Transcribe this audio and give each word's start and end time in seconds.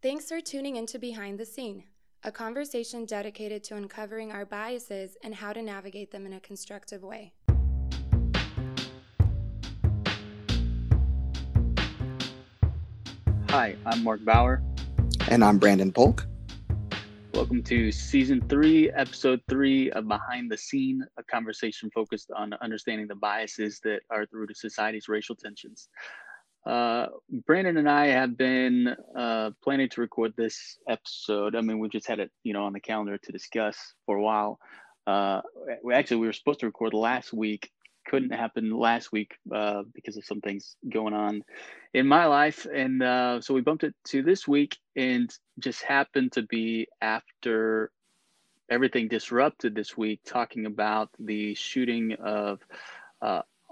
Thanks 0.00 0.28
for 0.28 0.40
tuning 0.40 0.76
into 0.76 0.96
Behind 0.96 1.40
the 1.40 1.44
Scene, 1.44 1.82
a 2.22 2.30
conversation 2.30 3.04
dedicated 3.04 3.64
to 3.64 3.74
uncovering 3.74 4.30
our 4.30 4.46
biases 4.46 5.16
and 5.24 5.34
how 5.34 5.52
to 5.52 5.60
navigate 5.60 6.12
them 6.12 6.24
in 6.24 6.34
a 6.34 6.38
constructive 6.38 7.02
way. 7.02 7.32
Hi, 13.48 13.74
I'm 13.84 14.04
Mark 14.04 14.24
Bauer. 14.24 14.62
And 15.32 15.42
I'm 15.42 15.58
Brandon 15.58 15.90
Polk. 15.90 16.28
Welcome 17.34 17.64
to 17.64 17.90
season 17.90 18.40
three, 18.48 18.92
episode 18.92 19.40
three 19.48 19.90
of 19.90 20.06
Behind 20.06 20.48
the 20.48 20.56
Scene, 20.56 21.04
a 21.16 21.24
conversation 21.24 21.90
focused 21.92 22.30
on 22.36 22.52
understanding 22.62 23.08
the 23.08 23.16
biases 23.16 23.80
that 23.82 24.02
are 24.10 24.22
at 24.22 24.30
the 24.30 24.36
root 24.36 24.50
of 24.52 24.56
society's 24.56 25.08
racial 25.08 25.34
tensions. 25.34 25.88
Uh, 26.68 27.06
Brandon 27.46 27.78
and 27.78 27.88
I 27.88 28.08
have 28.08 28.36
been 28.36 28.94
uh, 29.16 29.52
planning 29.64 29.88
to 29.88 30.02
record 30.02 30.34
this 30.36 30.76
episode. 30.86 31.56
I 31.56 31.62
mean, 31.62 31.78
we 31.78 31.88
just 31.88 32.06
had 32.06 32.20
it, 32.20 32.30
you 32.44 32.52
know, 32.52 32.64
on 32.64 32.74
the 32.74 32.80
calendar 32.80 33.16
to 33.16 33.32
discuss 33.32 33.94
for 34.04 34.18
a 34.18 34.22
while. 34.22 34.60
Uh, 35.06 35.40
we 35.82 35.94
actually 35.94 36.18
we 36.18 36.26
were 36.26 36.32
supposed 36.34 36.60
to 36.60 36.66
record 36.66 36.92
last 36.92 37.32
week, 37.32 37.70
couldn't 38.06 38.34
happen 38.34 38.70
last 38.70 39.10
week 39.12 39.38
uh, 39.50 39.82
because 39.94 40.18
of 40.18 40.26
some 40.26 40.42
things 40.42 40.76
going 40.86 41.14
on 41.14 41.42
in 41.94 42.06
my 42.06 42.26
life, 42.26 42.66
and 42.70 43.02
uh, 43.02 43.40
so 43.40 43.54
we 43.54 43.62
bumped 43.62 43.84
it 43.84 43.94
to 44.08 44.22
this 44.22 44.46
week, 44.46 44.76
and 44.94 45.34
just 45.58 45.82
happened 45.82 46.32
to 46.32 46.42
be 46.42 46.86
after 47.00 47.90
everything 48.68 49.08
disrupted 49.08 49.74
this 49.74 49.96
week, 49.96 50.20
talking 50.26 50.66
about 50.66 51.08
the 51.18 51.54
shooting 51.54 52.12
of 52.22 52.60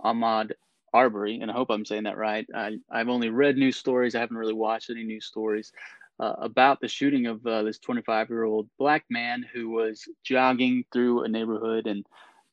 Ahmaud 0.03 0.53
Arbery, 0.97 1.41
and 1.41 1.51
I 1.51 1.55
hope 1.55 1.71
I'm 1.71 1.85
saying 1.85 2.05
that 2.05 2.17
right. 2.17 2.47
I, 2.55 2.79
I've 2.91 3.11
only 3.11 3.29
read 3.29 3.57
news 3.57 3.77
stories; 3.77 4.15
I 4.15 4.21
haven't 4.21 4.39
really 4.39 4.55
watched 4.55 4.91
any 4.91 5.05
news 5.05 5.27
stories. 5.27 5.73
Uh, 6.19 6.33
about 6.41 6.81
the 6.81 6.89
shooting 6.89 7.27
of 7.27 7.47
uh, 7.47 7.63
this 7.63 7.79
25 7.79 8.31
year 8.31 8.45
old 8.45 8.67
black 8.79 9.05
man 9.11 9.45
who 9.53 9.69
was 9.69 10.09
jogging 10.25 10.83
through 10.91 11.25
a 11.25 11.29
neighborhood 11.29 11.87
and 11.87 12.07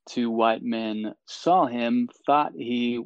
two 0.10 0.30
white 0.30 0.62
men 0.62 1.14
saw 1.26 1.66
him, 1.66 2.10
thought 2.26 2.52
he 2.58 3.02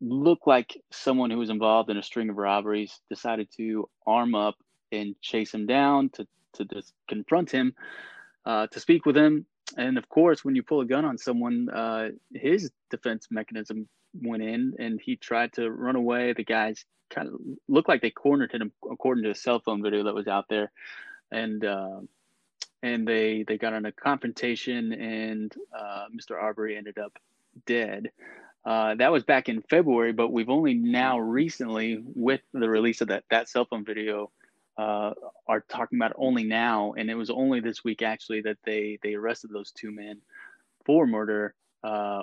looked 0.00 0.46
like 0.46 0.80
someone 0.90 1.30
who 1.30 1.38
was 1.38 1.50
involved 1.50 1.90
in 1.90 1.98
a 1.98 2.02
string 2.02 2.30
of 2.30 2.36
robberies, 2.36 3.00
decided 3.10 3.48
to 3.58 3.88
arm 4.06 4.34
up 4.34 4.56
and 4.92 5.14
chase 5.20 5.52
him 5.52 5.66
down 5.66 6.08
to, 6.10 6.26
to 6.54 6.64
just 6.64 6.94
confront 7.08 7.50
him, 7.50 7.74
uh, 8.46 8.66
to 8.68 8.80
speak 8.80 9.04
with 9.04 9.16
him. 9.16 9.44
And 9.76 9.98
of 9.98 10.08
course, 10.08 10.44
when 10.44 10.54
you 10.54 10.62
pull 10.62 10.80
a 10.80 10.86
gun 10.86 11.04
on 11.04 11.18
someone, 11.18 11.68
uh, 11.70 12.08
his 12.32 12.70
defense 12.90 13.28
mechanism 13.30 13.88
went 14.14 14.42
in 14.42 14.74
and 14.78 15.00
he 15.00 15.16
tried 15.16 15.52
to 15.54 15.70
run 15.70 15.96
away. 15.96 16.32
The 16.32 16.44
guys 16.44 16.84
kind 17.10 17.28
of 17.28 17.34
looked 17.68 17.88
like 17.88 18.02
they 18.02 18.10
cornered 18.10 18.52
him, 18.52 18.72
according 18.90 19.24
to 19.24 19.30
a 19.30 19.34
cell 19.34 19.60
phone 19.60 19.82
video 19.82 20.04
that 20.04 20.14
was 20.14 20.28
out 20.28 20.46
there. 20.48 20.70
And 21.30 21.64
uh, 21.64 22.00
and 22.82 23.06
they 23.06 23.44
they 23.46 23.58
got 23.58 23.74
in 23.74 23.86
a 23.86 23.92
confrontation, 23.92 24.92
and 24.92 25.52
uh, 25.76 26.06
Mr. 26.14 26.40
Arbery 26.40 26.76
ended 26.76 26.98
up 26.98 27.18
dead. 27.66 28.10
Uh, 28.64 28.94
that 28.96 29.12
was 29.12 29.24
back 29.24 29.48
in 29.48 29.62
February, 29.62 30.12
but 30.12 30.32
we've 30.32 30.50
only 30.50 30.74
now 30.74 31.18
recently, 31.18 32.02
with 32.02 32.40
the 32.52 32.68
release 32.68 33.00
of 33.00 33.08
that 33.08 33.24
that 33.30 33.48
cell 33.48 33.64
phone 33.64 33.84
video, 33.84 34.30
uh, 34.78 35.12
are 35.48 35.64
talking 35.68 35.98
about 35.98 36.12
only 36.16 36.44
now, 36.44 36.94
and 36.96 37.10
it 37.10 37.16
was 37.16 37.30
only 37.30 37.60
this 37.60 37.82
week 37.82 38.00
actually 38.00 38.40
that 38.42 38.58
they 38.64 38.98
they 39.02 39.14
arrested 39.14 39.50
those 39.52 39.72
two 39.72 39.90
men 39.90 40.20
for 40.86 41.06
murder 41.06 41.54
uh, 41.82 42.22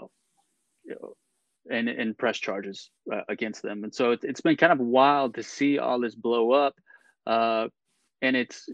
and 1.70 1.90
and 1.90 2.18
press 2.18 2.38
charges 2.38 2.90
uh, 3.14 3.22
against 3.28 3.62
them. 3.62 3.84
And 3.84 3.94
so 3.94 4.12
it, 4.12 4.24
has 4.24 4.42
been 4.42 4.56
kind 4.56 4.72
of 4.72 4.80
wild 4.80 5.36
to 5.36 5.44
see 5.44 5.80
all 5.80 6.00
this 6.00 6.16
blow 6.16 6.54
up, 6.54 6.76
uh, 7.28 7.68
and 8.22 8.38
it's 8.38 8.70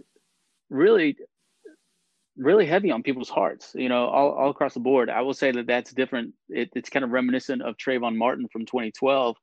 really 0.70 1.18
really 2.38 2.66
heavy 2.66 2.92
on 2.92 3.04
people's 3.04 3.30
hearts, 3.30 3.72
you 3.76 3.90
know, 3.90 4.08
all, 4.08 4.32
all 4.32 4.50
across 4.50 4.74
the 4.74 4.80
board. 4.80 5.10
I 5.10 5.22
will 5.22 5.34
say 5.34 5.52
that 5.52 5.68
that's 5.68 5.92
different. 5.92 6.34
It, 6.50 6.70
it's 6.76 6.90
kind 6.90 7.04
of 7.04 7.12
reminiscent 7.12 7.62
of 7.62 7.76
Trayvon 7.76 8.16
Martin 8.16 8.48
from 8.48 8.66
2012, 8.66 9.36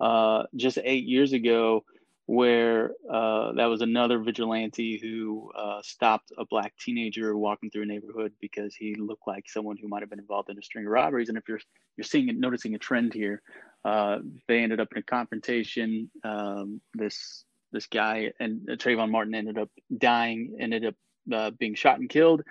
uh, 0.00 0.44
just 0.54 0.78
eight 0.84 1.04
years 1.04 1.32
ago, 1.32 1.84
where 2.28 2.90
uh, 3.10 3.52
that 3.52 3.64
was 3.64 3.80
another 3.80 4.18
vigilante 4.18 4.98
who 5.00 5.50
uh, 5.56 5.80
stopped 5.82 6.30
a 6.36 6.44
black 6.44 6.74
teenager 6.78 7.34
walking 7.38 7.70
through 7.70 7.84
a 7.84 7.86
neighborhood 7.86 8.34
because 8.38 8.74
he 8.74 8.94
looked 8.96 9.26
like 9.26 9.48
someone 9.48 9.78
who 9.80 9.88
might 9.88 10.02
have 10.02 10.10
been 10.10 10.18
involved 10.18 10.50
in 10.50 10.58
a 10.58 10.62
string 10.62 10.84
of 10.84 10.92
robberies. 10.92 11.30
And 11.30 11.38
if 11.38 11.48
you're 11.48 11.60
you're 11.96 12.04
seeing 12.04 12.28
it, 12.28 12.36
noticing 12.36 12.74
a 12.74 12.78
trend 12.78 13.14
here, 13.14 13.40
uh, 13.86 14.18
they 14.46 14.58
ended 14.62 14.78
up 14.78 14.88
in 14.92 14.98
a 14.98 15.02
confrontation. 15.02 16.10
Um, 16.22 16.82
this 16.92 17.46
this 17.72 17.86
guy 17.86 18.30
and 18.38 18.60
Trayvon 18.68 19.10
Martin 19.10 19.34
ended 19.34 19.56
up 19.56 19.70
dying, 19.96 20.54
ended 20.60 20.84
up 20.84 20.94
uh, 21.32 21.50
being 21.52 21.74
shot 21.74 21.98
and 21.98 22.10
killed 22.10 22.42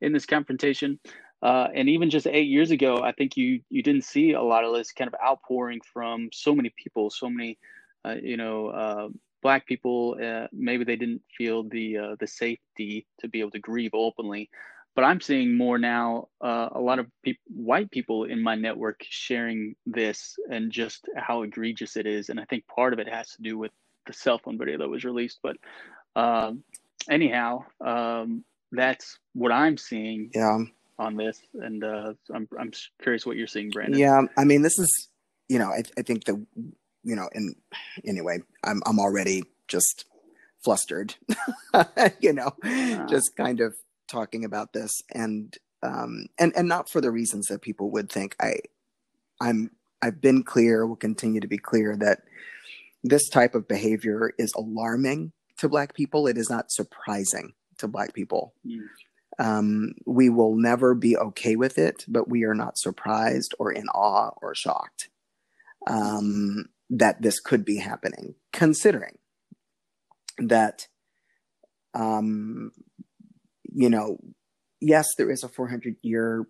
in 0.00 0.14
this 0.14 0.24
confrontation. 0.24 0.98
Uh, 1.42 1.68
and 1.74 1.90
even 1.90 2.08
just 2.08 2.26
eight 2.26 2.48
years 2.48 2.70
ago, 2.70 3.02
I 3.02 3.12
think 3.12 3.36
you 3.36 3.60
you 3.68 3.82
didn't 3.82 4.04
see 4.04 4.32
a 4.32 4.40
lot 4.40 4.64
of 4.64 4.74
this 4.74 4.92
kind 4.92 5.08
of 5.08 5.14
outpouring 5.22 5.82
from 5.92 6.30
so 6.32 6.54
many 6.54 6.72
people, 6.82 7.10
so 7.10 7.28
many, 7.28 7.58
uh, 8.02 8.14
you 8.22 8.38
know, 8.38 8.68
uh, 8.68 9.08
black 9.46 9.64
people. 9.72 9.98
Uh, 10.26 10.46
maybe 10.52 10.82
they 10.84 10.96
didn't 10.96 11.22
feel 11.38 11.58
the 11.76 11.86
uh, 12.04 12.14
the 12.22 12.26
safety 12.26 13.06
to 13.20 13.28
be 13.28 13.38
able 13.42 13.54
to 13.56 13.64
grieve 13.70 13.94
openly. 13.94 14.50
But 14.96 15.04
I'm 15.04 15.20
seeing 15.20 15.50
more 15.64 15.78
now. 15.78 16.28
a 16.40 16.80
lot 16.90 16.98
of 16.98 17.06
pe- 17.22 17.44
white 17.72 17.90
people 17.96 18.18
in 18.24 18.40
my 18.48 18.56
network 18.66 18.98
sharing 19.24 19.60
this 19.98 20.18
and 20.52 20.72
just 20.72 21.00
how 21.26 21.36
egregious 21.42 21.92
it 22.00 22.06
is. 22.06 22.30
And 22.30 22.40
I 22.40 22.44
think 22.48 22.62
part 22.66 22.92
of 22.94 22.98
it 22.98 23.08
has 23.18 23.28
to 23.34 23.42
do 23.42 23.54
with 23.62 23.72
the 24.06 24.14
cell 24.14 24.38
phone 24.42 24.58
video 24.58 24.78
that 24.78 24.88
was 24.88 25.04
released. 25.04 25.38
But 25.42 25.56
um, 26.24 26.64
anyhow, 27.18 27.50
um, 27.92 28.42
that's 28.72 29.18
what 29.34 29.52
I'm 29.52 29.76
seeing. 29.76 30.30
Yeah. 30.34 30.58
On 30.98 31.14
this, 31.14 31.38
and 31.66 31.84
uh, 31.84 32.14
I'm 32.34 32.48
I'm 32.58 32.70
curious 33.02 33.26
what 33.26 33.36
you're 33.36 33.52
seeing, 33.56 33.68
Brandon. 33.68 34.00
Yeah, 34.00 34.22
I 34.40 34.44
mean, 34.50 34.62
this 34.62 34.78
is, 34.78 34.90
you 35.46 35.58
know, 35.58 35.68
I 35.78 35.82
I 35.98 36.02
think 36.08 36.24
the, 36.24 36.34
you 37.06 37.14
know, 37.14 37.30
and 37.32 37.54
anyway, 38.04 38.40
I'm 38.64 38.82
I'm 38.84 38.98
already 38.98 39.44
just 39.68 40.04
flustered, 40.64 41.14
you 42.20 42.32
know, 42.32 42.50
just 43.08 43.30
kind 43.36 43.60
of 43.60 43.74
talking 44.08 44.44
about 44.44 44.72
this, 44.72 44.90
and 45.12 45.56
um, 45.84 46.26
and 46.36 46.52
and 46.56 46.68
not 46.68 46.90
for 46.90 47.00
the 47.00 47.12
reasons 47.12 47.46
that 47.46 47.62
people 47.62 47.90
would 47.92 48.10
think. 48.10 48.34
I, 48.40 48.56
I'm 49.40 49.70
I've 50.02 50.20
been 50.20 50.42
clear, 50.42 50.84
will 50.84 50.96
continue 50.96 51.40
to 51.40 51.46
be 51.46 51.58
clear 51.58 51.96
that 51.96 52.22
this 53.04 53.28
type 53.28 53.54
of 53.54 53.68
behavior 53.68 54.32
is 54.36 54.52
alarming 54.56 55.32
to 55.58 55.68
Black 55.68 55.94
people. 55.94 56.26
It 56.26 56.36
is 56.36 56.50
not 56.50 56.72
surprising 56.72 57.54
to 57.78 57.86
Black 57.86 58.14
people. 58.14 58.52
Mm. 58.66 58.80
Um, 59.38 59.94
we 60.06 60.28
will 60.28 60.56
never 60.56 60.94
be 60.94 61.16
okay 61.16 61.54
with 61.54 61.78
it, 61.78 62.04
but 62.08 62.28
we 62.28 62.44
are 62.44 62.54
not 62.54 62.78
surprised 62.78 63.54
or 63.60 63.70
in 63.70 63.86
awe 63.90 64.30
or 64.40 64.54
shocked 64.56 65.10
um, 65.86 66.66
that 66.90 67.22
this 67.22 67.40
could 67.40 67.64
be 67.64 67.78
happening, 67.78 68.34
considering 68.52 69.18
that, 70.38 70.86
um, 71.94 72.72
you 73.64 73.90
know, 73.90 74.18
yes, 74.80 75.06
there 75.16 75.30
is 75.30 75.42
a 75.42 75.48
400 75.48 75.96
year, 76.02 76.46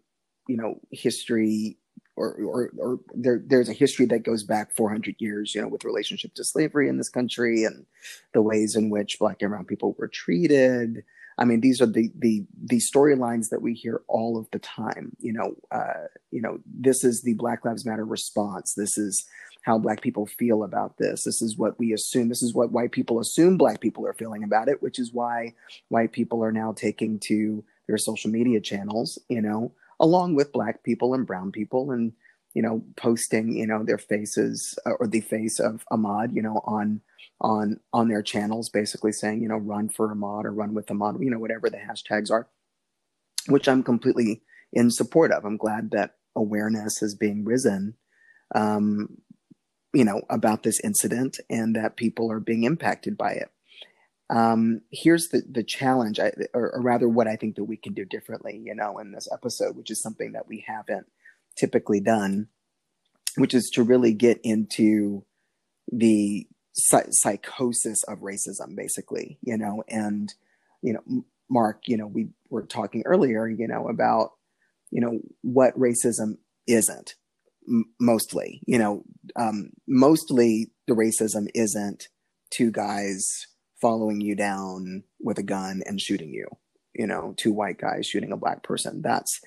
you 0.49 0.57
know, 0.57 0.81
history 0.91 1.79
or, 2.17 2.35
or, 2.35 2.71
or 2.79 3.01
there, 3.15 3.43
there's 3.45 3.69
a 3.69 3.75
history 3.75 4.07
that 4.07 4.25
goes 4.25 4.43
back 4.43 4.75
400 4.75 5.17
years, 5.19 5.55
you 5.55 5.61
know, 5.61 5.69
with 5.69 5.85
relationship 5.85 6.35
to 6.35 6.45
slavery 6.45 6.89
in 6.89 6.97
this 6.97 7.11
country 7.11 7.65
and 7.65 7.85
the 8.33 8.43
ways 8.43 8.75
in 8.75 8.91
which 8.91 9.19
black 9.19 9.43
and 9.43 9.51
brown 9.51 9.67
people 9.67 9.95
were 9.99 10.09
treated. 10.09 11.05
I 11.39 11.45
mean, 11.45 11.61
these 11.61 11.83
are 11.83 11.87
the, 11.87 12.11
the, 12.19 12.47
the 12.65 12.81
storylines 12.81 13.51
that 13.51 13.61
we 13.61 13.75
hear 13.75 14.01
all 14.09 14.39
of 14.39 14.49
the 14.53 14.59
time. 14.59 15.15
You 15.19 15.35
know, 15.35 15.55
uh, 15.71 16.09
you 16.31 16.41
know, 16.41 16.59
this 16.65 17.05
is 17.05 17.23
the 17.23 17.35
Black 17.35 17.65
Lives 17.65 17.85
Matter 17.85 18.07
response. 18.07 18.73
This 18.75 18.97
is 18.97 19.27
how 19.67 19.77
black 19.77 20.01
people 20.01 20.27
feel 20.27 20.63
about 20.63 20.97
this. 20.97 21.25
This 21.25 21.43
is 21.43 21.59
what 21.59 21.77
we 21.77 21.93
assume. 21.93 22.29
This 22.29 22.43
is 22.43 22.55
what 22.55 22.71
white 22.71 22.93
people 22.93 23.19
assume 23.19 23.59
black 23.59 23.81
people 23.81 24.07
are 24.07 24.15
feeling 24.15 24.45
about 24.45 24.69
it, 24.69 24.81
which 24.81 25.01
is 25.01 25.13
why 25.13 25.55
white 25.89 26.13
people 26.13 26.43
are 26.45 26.53
now 26.53 26.73
taking 26.73 27.19
to 27.21 27.65
their 27.89 27.99
social 27.99 28.31
media 28.31 28.61
channels, 28.61 29.19
you 29.29 29.43
know, 29.43 29.73
along 29.99 30.37
with 30.37 30.53
black 30.53 30.85
people 30.85 31.15
and 31.15 31.27
brown 31.27 31.51
people 31.51 31.91
and 31.91 32.13
you 32.55 32.63
know 32.63 32.83
posting 32.97 33.55
you 33.55 33.67
know 33.67 33.83
their 33.83 33.99
faces 33.99 34.79
uh, 34.87 34.93
or 35.01 35.09
the 35.09 35.21
face 35.21 35.59
of 35.59 35.85
Ahmaud, 35.93 36.35
you 36.35 36.43
know 36.43 36.63
on 36.65 37.01
on 37.41 37.81
on 37.93 38.09
their 38.09 38.23
channels 38.23 38.69
basically 38.69 39.13
saying 39.13 39.43
you 39.43 39.49
know 39.49 39.59
run 39.59 39.89
for 39.89 40.15
Ahmaud 40.15 40.45
or 40.45 40.53
run 40.53 40.75
with 40.75 40.87
Ahmaud 40.87 41.23
you 41.23 41.31
know 41.31 41.41
whatever 41.41 41.69
the 41.69 41.77
hashtags 41.77 42.31
are 42.31 42.49
which 43.49 43.69
I'm 43.69 43.83
completely 43.83 44.43
in 44.73 44.91
support 44.91 45.33
of 45.33 45.45
I'm 45.45 45.59
glad 45.59 45.91
that 45.91 46.15
awareness 46.35 47.03
is 47.03 47.15
being 47.15 47.45
risen 47.45 47.95
um 48.55 49.19
you 49.97 50.05
know 50.05 50.23
about 50.29 50.63
this 50.63 50.79
incident 50.85 51.39
and 51.49 51.75
that 51.75 51.97
people 51.97 52.31
are 52.31 52.41
being 52.41 52.65
impacted 52.65 53.17
by 53.17 53.33
it. 53.33 53.51
Um, 54.29 54.83
here's 54.91 55.29
the 55.29 55.43
the 55.49 55.63
challenge, 55.63 56.21
I, 56.21 56.33
or, 56.53 56.75
or, 56.75 56.83
rather, 56.83 57.09
what 57.09 57.29
I 57.29 57.37
think 57.37 57.57
that 57.57 57.65
we 57.65 57.77
can 57.77 57.95
do 57.95 58.05
differently, 58.05 58.61
you 58.63 58.75
know, 58.75 58.99
in 58.99 59.13
this 59.13 59.29
episode, 59.33 59.77
which 59.77 59.91
is 59.91 60.03
something 60.03 60.33
that 60.33 60.49
we 60.49 60.65
haven't 60.67 61.07
typically 61.57 62.01
done, 62.01 62.49
which 63.37 63.55
is 63.55 63.71
to 63.75 63.83
really 63.83 64.13
get 64.13 64.41
into 64.43 65.25
the 65.91 66.47
psychosis 66.75 68.03
of 68.05 68.19
racism, 68.19 68.77
basically, 68.77 69.39
you 69.43 69.57
know, 69.57 69.83
and, 69.89 70.35
you 70.83 70.93
know, 70.93 71.25
Mark, 71.49 71.83
you 71.87 71.97
know, 71.97 72.07
we 72.07 72.29
were 72.51 72.67
talking 72.67 73.03
earlier, 73.07 73.47
you 73.49 73.67
know, 73.67 73.89
about, 73.89 74.33
you 74.91 75.01
know, 75.01 75.21
what 75.43 75.79
racism 75.79 76.37
isn't 76.67 77.15
mostly, 78.01 78.61
you 78.67 78.79
know, 78.79 79.03
um, 79.37 79.71
mostly 79.87 80.71
the 80.87 80.95
racism 80.95 81.49
isn't 81.55 82.09
two 82.51 82.71
guys 82.71 83.47
following 83.81 84.21
you 84.21 84.35
down 84.35 85.03
with 85.21 85.39
a 85.39 85.43
gun 85.43 85.83
and 85.87 86.01
shooting 86.01 86.33
you, 86.33 86.47
you 86.95 87.07
know, 87.07 87.35
two 87.37 87.53
white 87.53 87.79
guys 87.79 88.07
shooting 88.07 88.33
a 88.33 88.37
black 88.37 88.63
person. 88.63 89.03
That's 89.03 89.41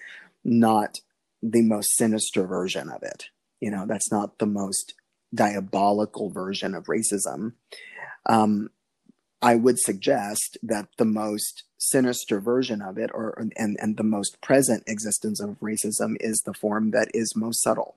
not 0.43 0.99
the 1.41 1.61
most 1.61 1.95
sinister 1.97 2.45
version 2.45 2.89
of 2.89 3.03
it. 3.03 3.25
You 3.59 3.71
know, 3.71 3.85
that's 3.87 4.11
not 4.11 4.39
the 4.39 4.45
most 4.45 4.93
diabolical 5.33 6.29
version 6.29 6.73
of 6.75 6.85
racism. 6.85 7.53
Um, 8.25 8.69
I 9.41 9.55
would 9.55 9.79
suggest 9.79 10.57
that 10.63 10.89
the 10.97 11.05
most 11.05 11.63
sinister 11.77 12.41
version 12.41 12.81
of 12.81 12.97
it, 12.97 13.09
or 13.13 13.47
and 13.55 13.77
and 13.79 13.95
the 13.95 14.03
most 14.03 14.41
present 14.41 14.83
existence 14.85 15.39
of 15.39 15.59
racism, 15.61 16.17
is 16.19 16.41
the 16.45 16.53
form 16.53 16.91
that 16.91 17.09
is 17.13 17.35
most 17.35 17.63
subtle. 17.63 17.95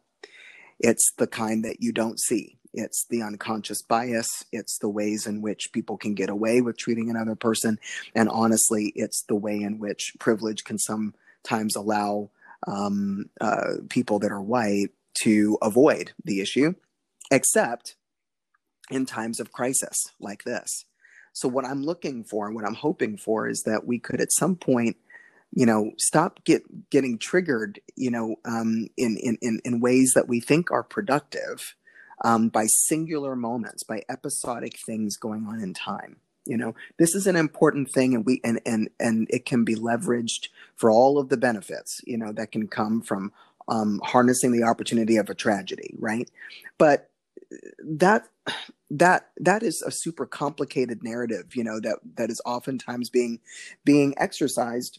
It's 0.83 1.13
the 1.17 1.27
kind 1.27 1.65
that 1.65 1.81
you 1.81 1.93
don't 1.93 2.21
see. 2.21 2.59
It's 2.75 3.07
the 3.09 3.23
unconscious 3.23 3.83
bias. 3.83 4.27
It's 4.51 4.79
the 4.79 4.89
ways 4.89 5.27
in 5.27 5.43
which 5.43 5.73
people 5.73 5.97
can 5.97 6.15
get 6.15 6.31
away 6.31 6.61
with 6.61 6.79
treating 6.79 7.11
another 7.11 7.35
person, 7.35 7.79
and 8.15 8.29
honestly, 8.29 8.93
it's 8.97 9.23
the 9.29 9.37
way 9.37 9.61
in 9.61 9.79
which 9.79 10.15
privilege 10.19 10.65
can 10.65 10.79
sometimes 10.79 11.77
allow 11.77 12.31
um, 12.67 13.29
uh, 13.41 13.75
people 13.89 14.19
that 14.21 14.33
are 14.33 14.43
white 14.43 14.91
to 15.23 15.59
avoid 15.61 16.13
the 16.25 16.41
issue, 16.41 16.75
except 17.31 17.97
in 18.91 19.07
times 19.07 19.41
of 19.41 19.53
crisis 19.53 20.07
like 20.19 20.45
this. 20.45 20.85
So, 21.33 21.49
what 21.49 21.65
I'm 21.65 21.83
looking 21.83 22.25
for 22.25 22.47
and 22.47 22.55
what 22.55 22.67
I'm 22.67 22.75
hoping 22.75 23.17
for 23.17 23.49
is 23.49 23.63
that 23.63 23.87
we 23.87 23.99
could 23.99 24.21
at 24.21 24.33
some 24.33 24.57
point, 24.57 24.97
you 25.53 25.67
know, 25.67 25.93
stop 25.99 26.45
get 26.45 26.63
getting 26.91 27.19
triggered, 27.19 27.81
you 27.97 28.11
know, 28.11 28.37
um, 28.45 28.89
in, 28.97 29.17
in, 29.19 29.61
in, 29.65 29.81
ways 29.81 30.13
that 30.15 30.29
we 30.29 30.41
think 30.41 30.71
are 30.71 30.83
productive 30.83 31.75
um, 32.25 32.49
by 32.49 32.65
singular 32.67 33.37
moments, 33.37 33.83
by 33.83 34.03
episodic 34.09 34.79
things 34.87 35.17
going 35.17 35.47
on 35.47 35.61
in 35.61 35.75
time. 35.75 36.17
You 36.45 36.57
know 36.57 36.75
this 36.99 37.15
is 37.15 37.29
an 37.29 37.37
important 37.37 37.93
thing 37.93 38.17
and 38.17 38.27
we 38.27 38.41
and 38.43 38.61
and 38.67 38.91
and 38.99 39.29
it 39.31 39.47
can 39.47 39.65
be 39.65 39.77
leveraged 39.77 40.49
for 40.75 40.91
all 40.91 41.21
of 41.21 41.29
the 41.29 41.37
benefits 41.37 42.01
you 42.05 42.19
know 42.19 42.33
that 42.33 42.51
can 42.51 42.67
come 42.67 43.01
from 43.01 43.31
um, 43.69 44.01
harnessing 44.03 44.51
the 44.51 44.65
opportunity 44.65 45.19
of 45.19 45.31
a 45.31 45.37
tragedy 45.37 45.95
right? 46.01 46.29
But 46.79 47.11
that 47.79 48.25
that 48.91 49.29
that 49.37 49.63
is 49.63 49.83
a 49.87 49.93
super 49.93 50.27
complicated 50.27 51.05
narrative 51.05 51.55
you 51.55 51.63
know 51.63 51.79
that 51.79 51.99
that 52.17 52.29
is 52.29 52.41
oftentimes 52.45 53.09
being 53.09 53.39
being 53.85 54.13
exercised 54.17 54.99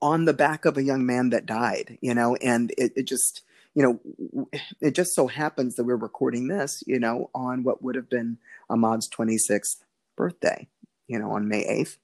on 0.00 0.24
the 0.24 0.32
back 0.32 0.64
of 0.64 0.76
a 0.76 0.82
young 0.82 1.04
man 1.04 1.30
that 1.30 1.46
died 1.46 1.98
you 2.00 2.14
know 2.14 2.36
and 2.36 2.72
it, 2.78 2.92
it 2.96 3.06
just 3.06 3.42
you 3.74 3.82
know 3.82 4.48
it 4.80 4.94
just 4.94 5.14
so 5.14 5.26
happens 5.26 5.74
that 5.74 5.84
we're 5.84 5.96
recording 5.96 6.48
this 6.48 6.82
you 6.86 6.98
know 6.98 7.30
on 7.34 7.62
what 7.62 7.82
would 7.82 7.94
have 7.94 8.08
been 8.08 8.38
Ahmaud's 8.70 9.08
26th 9.08 9.84
birthday, 10.16 10.68
you 11.06 11.18
know, 11.18 11.32
on 11.32 11.48
May 11.48 11.64
8th. 11.64 11.96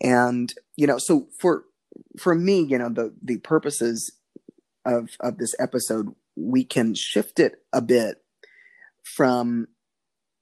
And, 0.00 0.52
you 0.76 0.86
know, 0.86 0.98
so 0.98 1.28
for 1.38 1.64
for 2.18 2.34
me, 2.34 2.60
you 2.60 2.76
know, 2.76 2.90
the 2.90 3.14
the 3.22 3.38
purposes 3.38 4.12
of 4.84 5.10
of 5.20 5.38
this 5.38 5.54
episode, 5.58 6.14
we 6.36 6.64
can 6.64 6.94
shift 6.94 7.40
it 7.40 7.62
a 7.72 7.80
bit 7.80 8.22
from 9.02 9.68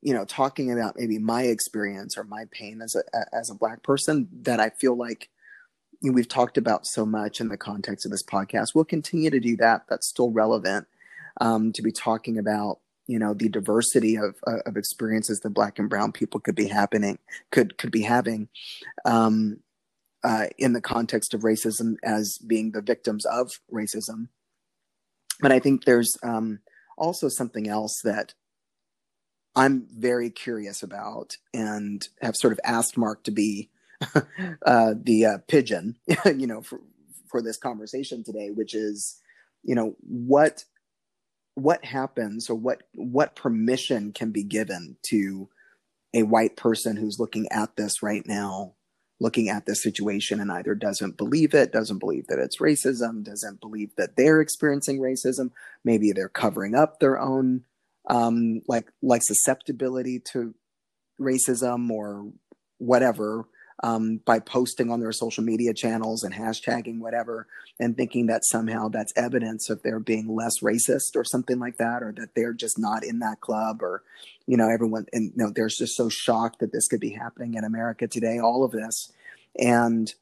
you 0.02 0.12
know 0.12 0.24
talking 0.24 0.72
about 0.72 0.96
maybe 0.96 1.18
my 1.18 1.42
experience 1.42 2.18
or 2.18 2.24
my 2.24 2.46
pain 2.50 2.82
as 2.82 2.96
a 2.96 3.02
as 3.32 3.48
a 3.48 3.54
black 3.54 3.84
person 3.84 4.28
that 4.42 4.58
I 4.58 4.70
feel 4.70 4.96
like 4.96 5.28
we've 6.12 6.28
talked 6.28 6.58
about 6.58 6.86
so 6.86 7.06
much 7.06 7.40
in 7.40 7.48
the 7.48 7.56
context 7.56 8.04
of 8.04 8.12
this 8.12 8.22
podcast. 8.22 8.74
We'll 8.74 8.84
continue 8.84 9.30
to 9.30 9.40
do 9.40 9.56
that. 9.56 9.82
That's 9.88 10.08
still 10.08 10.30
relevant 10.30 10.86
um, 11.40 11.72
to 11.72 11.82
be 11.82 11.92
talking 11.92 12.38
about 12.38 12.80
you 13.06 13.18
know 13.18 13.34
the 13.34 13.48
diversity 13.48 14.16
of 14.16 14.36
uh, 14.46 14.60
of 14.66 14.76
experiences 14.76 15.40
that 15.40 15.50
black 15.50 15.78
and 15.78 15.90
brown 15.90 16.12
people 16.12 16.40
could 16.40 16.54
be 16.54 16.68
happening 16.68 17.18
could 17.50 17.76
could 17.78 17.90
be 17.90 18.02
having 18.02 18.48
um, 19.04 19.60
uh, 20.22 20.46
in 20.58 20.72
the 20.72 20.80
context 20.80 21.34
of 21.34 21.42
racism 21.42 21.96
as 22.02 22.38
being 22.46 22.72
the 22.72 22.80
victims 22.80 23.26
of 23.26 23.50
racism 23.72 24.28
but 25.40 25.52
i 25.52 25.58
think 25.58 25.84
there's 25.84 26.16
um, 26.22 26.60
also 26.96 27.28
something 27.28 27.68
else 27.68 28.00
that 28.04 28.34
i'm 29.54 29.86
very 29.90 30.30
curious 30.30 30.82
about 30.82 31.36
and 31.52 32.08
have 32.22 32.34
sort 32.36 32.52
of 32.52 32.60
asked 32.64 32.96
mark 32.96 33.22
to 33.22 33.30
be 33.30 33.68
uh, 34.66 34.94
the 35.00 35.26
uh, 35.26 35.38
pigeon 35.48 35.96
you 36.26 36.46
know 36.46 36.62
for 36.62 36.80
for 37.28 37.42
this 37.42 37.56
conversation 37.56 38.22
today 38.22 38.50
which 38.50 38.74
is 38.74 39.20
you 39.62 39.74
know 39.74 39.94
what 40.00 40.64
what 41.54 41.84
happens 41.84 42.50
or 42.50 42.54
what 42.54 42.82
what 42.94 43.36
permission 43.36 44.12
can 44.12 44.30
be 44.30 44.42
given 44.42 44.96
to 45.02 45.48
a 46.12 46.22
white 46.22 46.56
person 46.56 46.96
who's 46.96 47.18
looking 47.18 47.46
at 47.50 47.76
this 47.76 48.02
right 48.02 48.26
now 48.26 48.74
looking 49.20 49.48
at 49.48 49.64
this 49.64 49.82
situation 49.82 50.40
and 50.40 50.50
either 50.50 50.74
doesn't 50.74 51.16
believe 51.16 51.54
it 51.54 51.72
doesn't 51.72 51.98
believe 51.98 52.26
that 52.26 52.38
it's 52.38 52.60
racism 52.60 53.22
doesn't 53.22 53.60
believe 53.60 53.90
that 53.96 54.16
they're 54.16 54.40
experiencing 54.40 54.98
racism 55.00 55.50
maybe 55.84 56.12
they're 56.12 56.28
covering 56.28 56.74
up 56.74 56.98
their 56.98 57.18
own 57.18 57.62
um, 58.10 58.60
like 58.68 58.90
like 59.02 59.22
susceptibility 59.24 60.20
to 60.32 60.54
racism 61.20 61.90
or 61.90 62.30
whatever 62.78 63.46
um, 63.82 64.20
by 64.24 64.38
posting 64.38 64.90
on 64.90 65.00
their 65.00 65.12
social 65.12 65.42
media 65.42 65.74
channels 65.74 66.22
and 66.22 66.34
hashtagging 66.34 67.00
whatever 67.00 67.46
and 67.80 67.96
thinking 67.96 68.26
that 68.26 68.44
somehow 68.44 68.88
that's 68.88 69.12
evidence 69.16 69.68
of 69.68 69.82
their 69.82 69.98
being 69.98 70.34
less 70.34 70.60
racist 70.62 71.16
or 71.16 71.24
something 71.24 71.58
like 71.58 71.76
that 71.78 72.02
or 72.02 72.12
that 72.12 72.34
they're 72.34 72.52
just 72.52 72.78
not 72.78 73.04
in 73.04 73.18
that 73.18 73.40
club 73.40 73.82
or 73.82 74.02
you 74.46 74.56
know 74.56 74.68
everyone 74.68 75.06
and 75.12 75.32
you 75.36 75.44
know 75.44 75.50
they're 75.54 75.68
just 75.68 75.96
so 75.96 76.08
shocked 76.08 76.60
that 76.60 76.72
this 76.72 76.86
could 76.86 77.00
be 77.00 77.10
happening 77.10 77.54
in 77.54 77.64
america 77.64 78.06
today 78.06 78.38
all 78.38 78.64
of 78.64 78.70
this. 78.70 79.12
And 79.58 80.12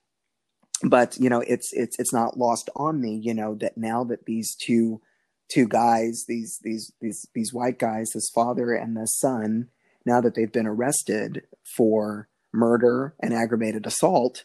but 0.82 1.16
you 1.19 1.28
know 1.28 1.40
it's 1.40 1.72
it's 1.72 1.99
it's 1.99 2.12
not 2.12 2.37
lost 2.37 2.69
on 2.76 3.00
me 3.00 3.14
you 3.14 3.34
know 3.34 3.54
that 3.54 3.76
now 3.76 4.04
that 4.04 4.26
these 4.26 4.54
two 4.54 5.00
two 5.49 5.66
guys 5.66 6.25
these 6.26 6.58
these 6.62 6.93
these 7.00 7.26
these 7.34 7.52
white 7.52 7.78
guys 7.78 8.10
this 8.10 8.31
father 8.31 8.75
and 8.75 8.96
this 8.96 9.19
son 9.19 9.69
now 10.04 10.20
that 10.20 10.34
they've 10.34 10.52
been 10.52 10.66
arrested 10.66 11.43
for 11.76 12.28
murder 12.52 13.14
and 13.20 13.32
aggravated 13.32 13.87
assault 13.87 14.44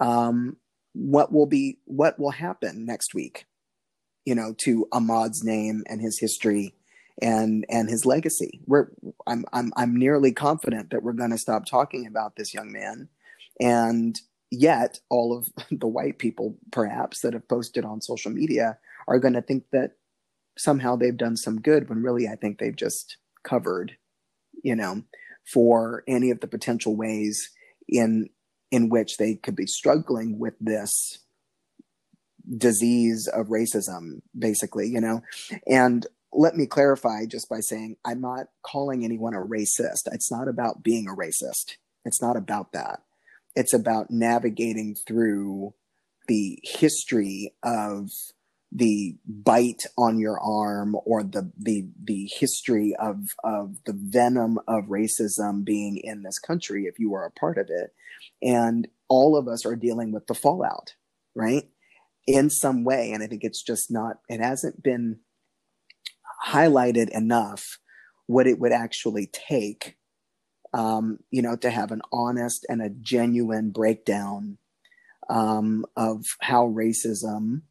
um, 0.00 0.56
what 0.92 1.32
will 1.32 1.46
be 1.46 1.78
what 1.84 2.18
will 2.18 2.30
happen 2.30 2.84
next 2.84 3.14
week 3.14 3.46
you 4.24 4.34
know 4.34 4.54
to 4.58 4.86
Ahmaud's 4.92 5.44
name 5.44 5.84
and 5.86 6.00
his 6.00 6.18
history 6.18 6.74
and 7.20 7.64
and 7.68 7.88
his 7.88 8.04
legacy? 8.04 8.60
We're 8.66 8.88
i'm 9.26 9.44
i'm, 9.52 9.72
I'm 9.76 9.96
nearly 9.96 10.32
confident 10.32 10.90
that 10.90 11.02
we're 11.02 11.12
going 11.12 11.30
to 11.30 11.38
stop 11.38 11.66
talking 11.66 12.06
about 12.06 12.36
this 12.36 12.54
young 12.54 12.72
man. 12.72 13.08
And 13.60 14.18
yet 14.50 15.00
all 15.10 15.36
of 15.36 15.48
the 15.70 15.86
white 15.86 16.18
people 16.18 16.58
perhaps 16.72 17.20
that 17.20 17.34
have 17.34 17.48
posted 17.48 17.84
on 17.84 18.00
social 18.00 18.30
media 18.30 18.78
are 19.06 19.18
going 19.18 19.34
to 19.34 19.42
think 19.42 19.64
that 19.72 19.92
somehow 20.56 20.96
they've 20.96 21.16
done 21.16 21.36
some 21.36 21.60
good 21.60 21.88
when 21.88 22.02
really 22.02 22.26
i 22.26 22.34
think 22.34 22.58
they've 22.58 22.76
just 22.76 23.16
covered 23.44 23.96
you 24.64 24.74
know 24.74 25.02
for 25.52 26.04
any 26.06 26.30
of 26.30 26.40
the 26.40 26.46
potential 26.46 26.96
ways 26.96 27.50
in 27.88 28.28
in 28.70 28.88
which 28.88 29.16
they 29.16 29.34
could 29.34 29.56
be 29.56 29.66
struggling 29.66 30.38
with 30.38 30.54
this 30.60 31.18
disease 32.56 33.28
of 33.32 33.46
racism 33.46 34.20
basically 34.38 34.86
you 34.88 35.00
know? 35.00 35.22
And 35.66 36.06
let 36.32 36.54
me 36.54 36.66
clarify 36.66 37.24
just 37.26 37.48
by 37.48 37.60
saying 37.60 37.96
i'm 38.04 38.20
not 38.20 38.46
calling 38.62 39.04
anyone 39.04 39.34
a 39.34 39.38
racist. 39.38 40.06
It's 40.12 40.30
not 40.30 40.48
about 40.48 40.82
being 40.82 41.06
a 41.08 41.16
racist. 41.16 41.76
It's 42.04 42.22
not 42.22 42.36
about 42.36 42.72
that. 42.72 43.00
It's 43.54 43.74
about 43.74 44.10
navigating 44.10 44.94
through 45.06 45.74
the 46.28 46.58
history 46.62 47.54
of 47.64 48.10
the 48.70 49.16
bite 49.26 49.82
on 49.96 50.18
your 50.18 50.38
arm 50.40 50.94
or 51.06 51.22
the 51.22 51.50
the 51.58 51.88
the 52.04 52.30
history 52.38 52.94
of 52.98 53.16
of 53.42 53.76
the 53.86 53.94
venom 53.96 54.58
of 54.68 54.84
racism 54.84 55.64
being 55.64 55.98
in 56.02 56.22
this 56.22 56.38
country 56.38 56.84
if 56.84 56.98
you 56.98 57.14
are 57.14 57.24
a 57.24 57.30
part 57.30 57.58
of 57.58 57.68
it. 57.70 57.94
And 58.42 58.88
all 59.08 59.36
of 59.36 59.48
us 59.48 59.64
are 59.64 59.76
dealing 59.76 60.12
with 60.12 60.26
the 60.26 60.34
fallout 60.34 60.94
right? 61.38 61.68
In 62.26 62.50
some 62.50 62.84
way. 62.84 63.12
And 63.12 63.22
i 63.22 63.26
think 63.26 63.44
it's 63.44 63.62
just 63.62 63.90
not 63.90 64.18
it 64.28 64.40
hasn't 64.40 64.82
been 64.82 65.20
highlighted 66.46 67.08
enough 67.10 67.64
what 68.26 68.46
it 68.46 68.58
would 68.58 68.72
actually 68.72 69.30
take 69.32 69.96
um, 70.74 71.18
you 71.30 71.40
know 71.40 71.56
to 71.56 71.70
have 71.70 71.92
an 71.92 72.02
honest 72.12 72.66
and 72.68 72.82
a 72.82 72.90
genuine 72.90 73.70
breakdown 73.70 74.58
um, 75.30 75.86
of 75.96 76.24
how 76.40 76.66
racism 76.68 77.62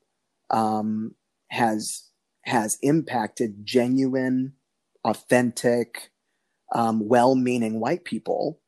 um, 0.49 1.15
has 1.49 2.03
has 2.45 2.77
impacted 2.81 3.65
genuine, 3.65 4.53
authentic, 5.03 6.11
um, 6.73 7.07
well-meaning 7.07 7.79
white 7.79 8.05
people 8.05 8.61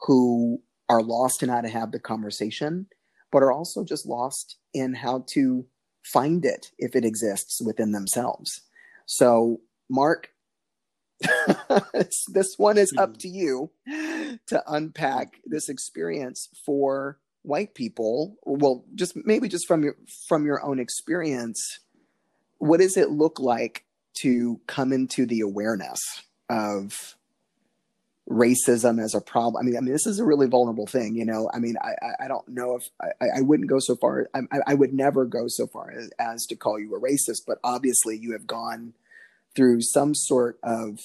who 0.00 0.60
are 0.88 1.02
lost 1.02 1.42
in 1.42 1.48
how 1.48 1.60
to 1.60 1.68
have 1.68 1.92
the 1.92 2.00
conversation, 2.00 2.86
but 3.30 3.42
are 3.42 3.52
also 3.52 3.84
just 3.84 4.04
lost 4.04 4.56
in 4.74 4.94
how 4.94 5.24
to 5.28 5.64
find 6.04 6.44
it 6.44 6.72
if 6.78 6.96
it 6.96 7.04
exists 7.04 7.60
within 7.60 7.92
themselves. 7.92 8.62
So, 9.06 9.60
Mark, 9.88 10.30
this 12.28 12.54
one 12.56 12.78
is 12.78 12.92
up 12.98 13.10
hmm. 13.10 13.18
to 13.18 13.28
you 13.28 13.70
to 14.46 14.62
unpack 14.66 15.40
this 15.44 15.68
experience 15.68 16.48
for 16.64 17.18
white 17.42 17.74
people. 17.74 18.36
Well, 18.44 18.84
just 18.94 19.16
maybe 19.16 19.48
just 19.48 19.66
from 19.66 19.82
your 19.82 19.96
from 20.28 20.46
your 20.46 20.64
own 20.64 20.78
experience, 20.78 21.80
what 22.58 22.80
does 22.80 22.96
it 22.96 23.10
look 23.10 23.38
like 23.38 23.84
to 24.22 24.60
come 24.66 24.92
into 24.92 25.26
the 25.26 25.40
awareness 25.40 26.00
of 26.48 27.16
racism 28.30 29.02
as 29.02 29.14
a 29.14 29.20
problem. 29.20 29.60
I 29.60 29.66
mean, 29.66 29.76
I 29.76 29.80
mean, 29.80 29.92
this 29.92 30.06
is 30.06 30.20
a 30.20 30.24
really 30.24 30.46
vulnerable 30.46 30.86
thing, 30.86 31.16
you 31.16 31.24
know. 31.24 31.50
I 31.52 31.58
mean, 31.58 31.74
I, 31.82 32.24
I 32.24 32.28
don't 32.28 32.48
know 32.48 32.76
if 32.76 32.88
I, 33.20 33.38
I 33.38 33.40
wouldn't 33.40 33.68
go 33.68 33.80
so 33.80 33.96
far. 33.96 34.28
I, 34.34 34.42
I 34.68 34.74
would 34.74 34.94
never 34.94 35.24
go 35.24 35.44
so 35.48 35.66
far 35.66 35.90
as, 35.90 36.10
as 36.18 36.46
to 36.46 36.56
call 36.56 36.78
you 36.78 36.94
a 36.94 37.00
racist, 37.00 37.40
but 37.46 37.58
obviously, 37.64 38.16
you 38.16 38.32
have 38.32 38.46
gone 38.46 38.94
through 39.56 39.80
some 39.82 40.14
sort 40.14 40.58
of 40.62 41.00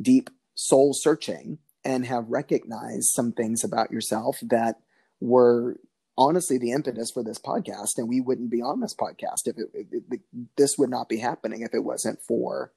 deep 0.00 0.28
soul 0.54 0.92
searching 0.92 1.58
and 1.82 2.04
have 2.04 2.28
recognized 2.28 3.08
some 3.14 3.32
things 3.32 3.64
about 3.64 3.90
yourself 3.90 4.38
that 4.42 4.80
were 5.20 5.76
honestly 6.18 6.58
the 6.58 6.72
impetus 6.72 7.10
for 7.10 7.22
this 7.22 7.38
podcast. 7.38 7.98
And 7.98 8.08
we 8.08 8.20
wouldn't 8.20 8.50
be 8.50 8.62
on 8.62 8.80
this 8.80 8.94
podcast 8.94 9.46
if 9.46 9.56
it, 9.58 9.68
it, 9.74 10.02
it 10.10 10.20
this 10.56 10.78
would 10.78 10.90
not 10.90 11.08
be 11.08 11.18
happening 11.18 11.62
if 11.62 11.74
it 11.74 11.84
wasn't 11.84 12.20
for 12.22 12.72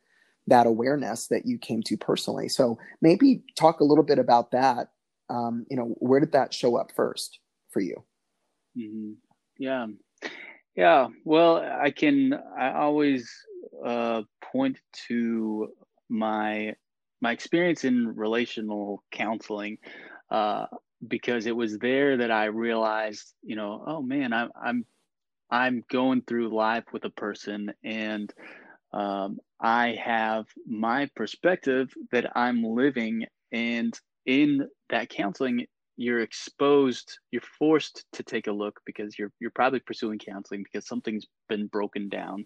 that 0.47 0.67
awareness 0.67 1.27
that 1.27 1.45
you 1.45 1.57
came 1.57 1.81
to 1.83 1.97
personally. 1.97 2.49
So 2.49 2.77
maybe 3.01 3.43
talk 3.57 3.79
a 3.79 3.85
little 3.85 4.03
bit 4.03 4.19
about 4.19 4.51
that. 4.51 4.89
Um, 5.29 5.65
you 5.69 5.77
know, 5.77 5.95
where 5.99 6.19
did 6.19 6.31
that 6.31 6.53
show 6.53 6.75
up 6.75 6.91
first 6.95 7.39
for 7.69 7.81
you? 7.81 8.03
Mm-hmm. 8.77 9.11
Yeah, 9.57 9.87
yeah. 10.75 11.07
Well, 11.23 11.57
I 11.57 11.91
can. 11.91 12.33
I 12.57 12.71
always 12.71 13.29
uh, 13.85 14.23
point 14.41 14.79
to 15.07 15.67
my 16.09 16.73
my 17.21 17.31
experience 17.31 17.83
in 17.83 18.15
relational 18.15 19.03
counseling 19.11 19.77
uh, 20.31 20.65
because 21.07 21.45
it 21.45 21.55
was 21.55 21.77
there 21.77 22.17
that 22.17 22.31
I 22.31 22.45
realized, 22.45 23.33
you 23.43 23.55
know, 23.55 23.83
oh 23.85 24.01
man, 24.01 24.33
I'm 24.33 24.49
I'm 24.61 24.85
I'm 25.49 25.83
going 25.89 26.21
through 26.21 26.55
life 26.55 26.85
with 26.91 27.05
a 27.05 27.09
person 27.09 27.73
and 27.83 28.33
um, 28.91 29.39
I 29.59 29.97
have 30.03 30.45
my 30.67 31.09
perspective 31.15 31.93
that 32.11 32.35
I'm 32.35 32.63
living, 32.63 33.25
and 33.51 33.97
in 34.25 34.67
that 34.89 35.09
counseling, 35.09 35.65
you're 35.95 36.21
exposed, 36.21 37.19
you're 37.31 37.41
forced 37.41 38.05
to 38.13 38.23
take 38.23 38.47
a 38.47 38.51
look 38.51 38.79
because 38.85 39.19
you're 39.19 39.31
you're 39.39 39.51
probably 39.51 39.79
pursuing 39.79 40.17
counseling 40.17 40.63
because 40.63 40.87
something's 40.87 41.27
been 41.49 41.67
broken 41.67 42.09
down 42.09 42.45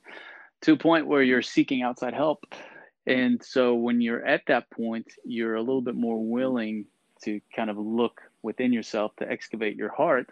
to 0.62 0.74
a 0.74 0.77
point 0.77 1.07
where 1.07 1.22
you're 1.22 1.41
seeking 1.41 1.81
outside 1.81 2.13
help. 2.13 2.45
And 3.05 3.43
so 3.43 3.75
when 3.75 4.01
you're 4.01 4.25
at 4.25 4.43
that 4.48 4.69
point, 4.72 5.07
you're 5.25 5.55
a 5.55 5.62
little 5.62 5.81
bit 5.81 5.95
more 5.95 6.24
willing 6.24 6.86
to 7.25 7.41
kind 7.55 7.69
of 7.69 7.77
look 7.77 8.22
within 8.43 8.71
yourself 8.71 9.15
to 9.17 9.29
excavate 9.29 9.75
your 9.75 9.91
heart 9.91 10.29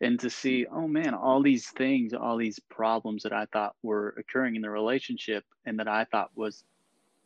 and 0.00 0.20
to 0.20 0.30
see, 0.30 0.66
oh 0.70 0.86
man, 0.86 1.14
all 1.14 1.42
these 1.42 1.68
things, 1.70 2.12
all 2.12 2.36
these 2.36 2.60
problems 2.70 3.22
that 3.22 3.32
I 3.32 3.46
thought 3.46 3.74
were 3.82 4.14
occurring 4.18 4.54
in 4.54 4.62
the 4.62 4.70
relationship 4.70 5.44
and 5.64 5.78
that 5.78 5.88
I 5.88 6.04
thought 6.04 6.30
was 6.34 6.64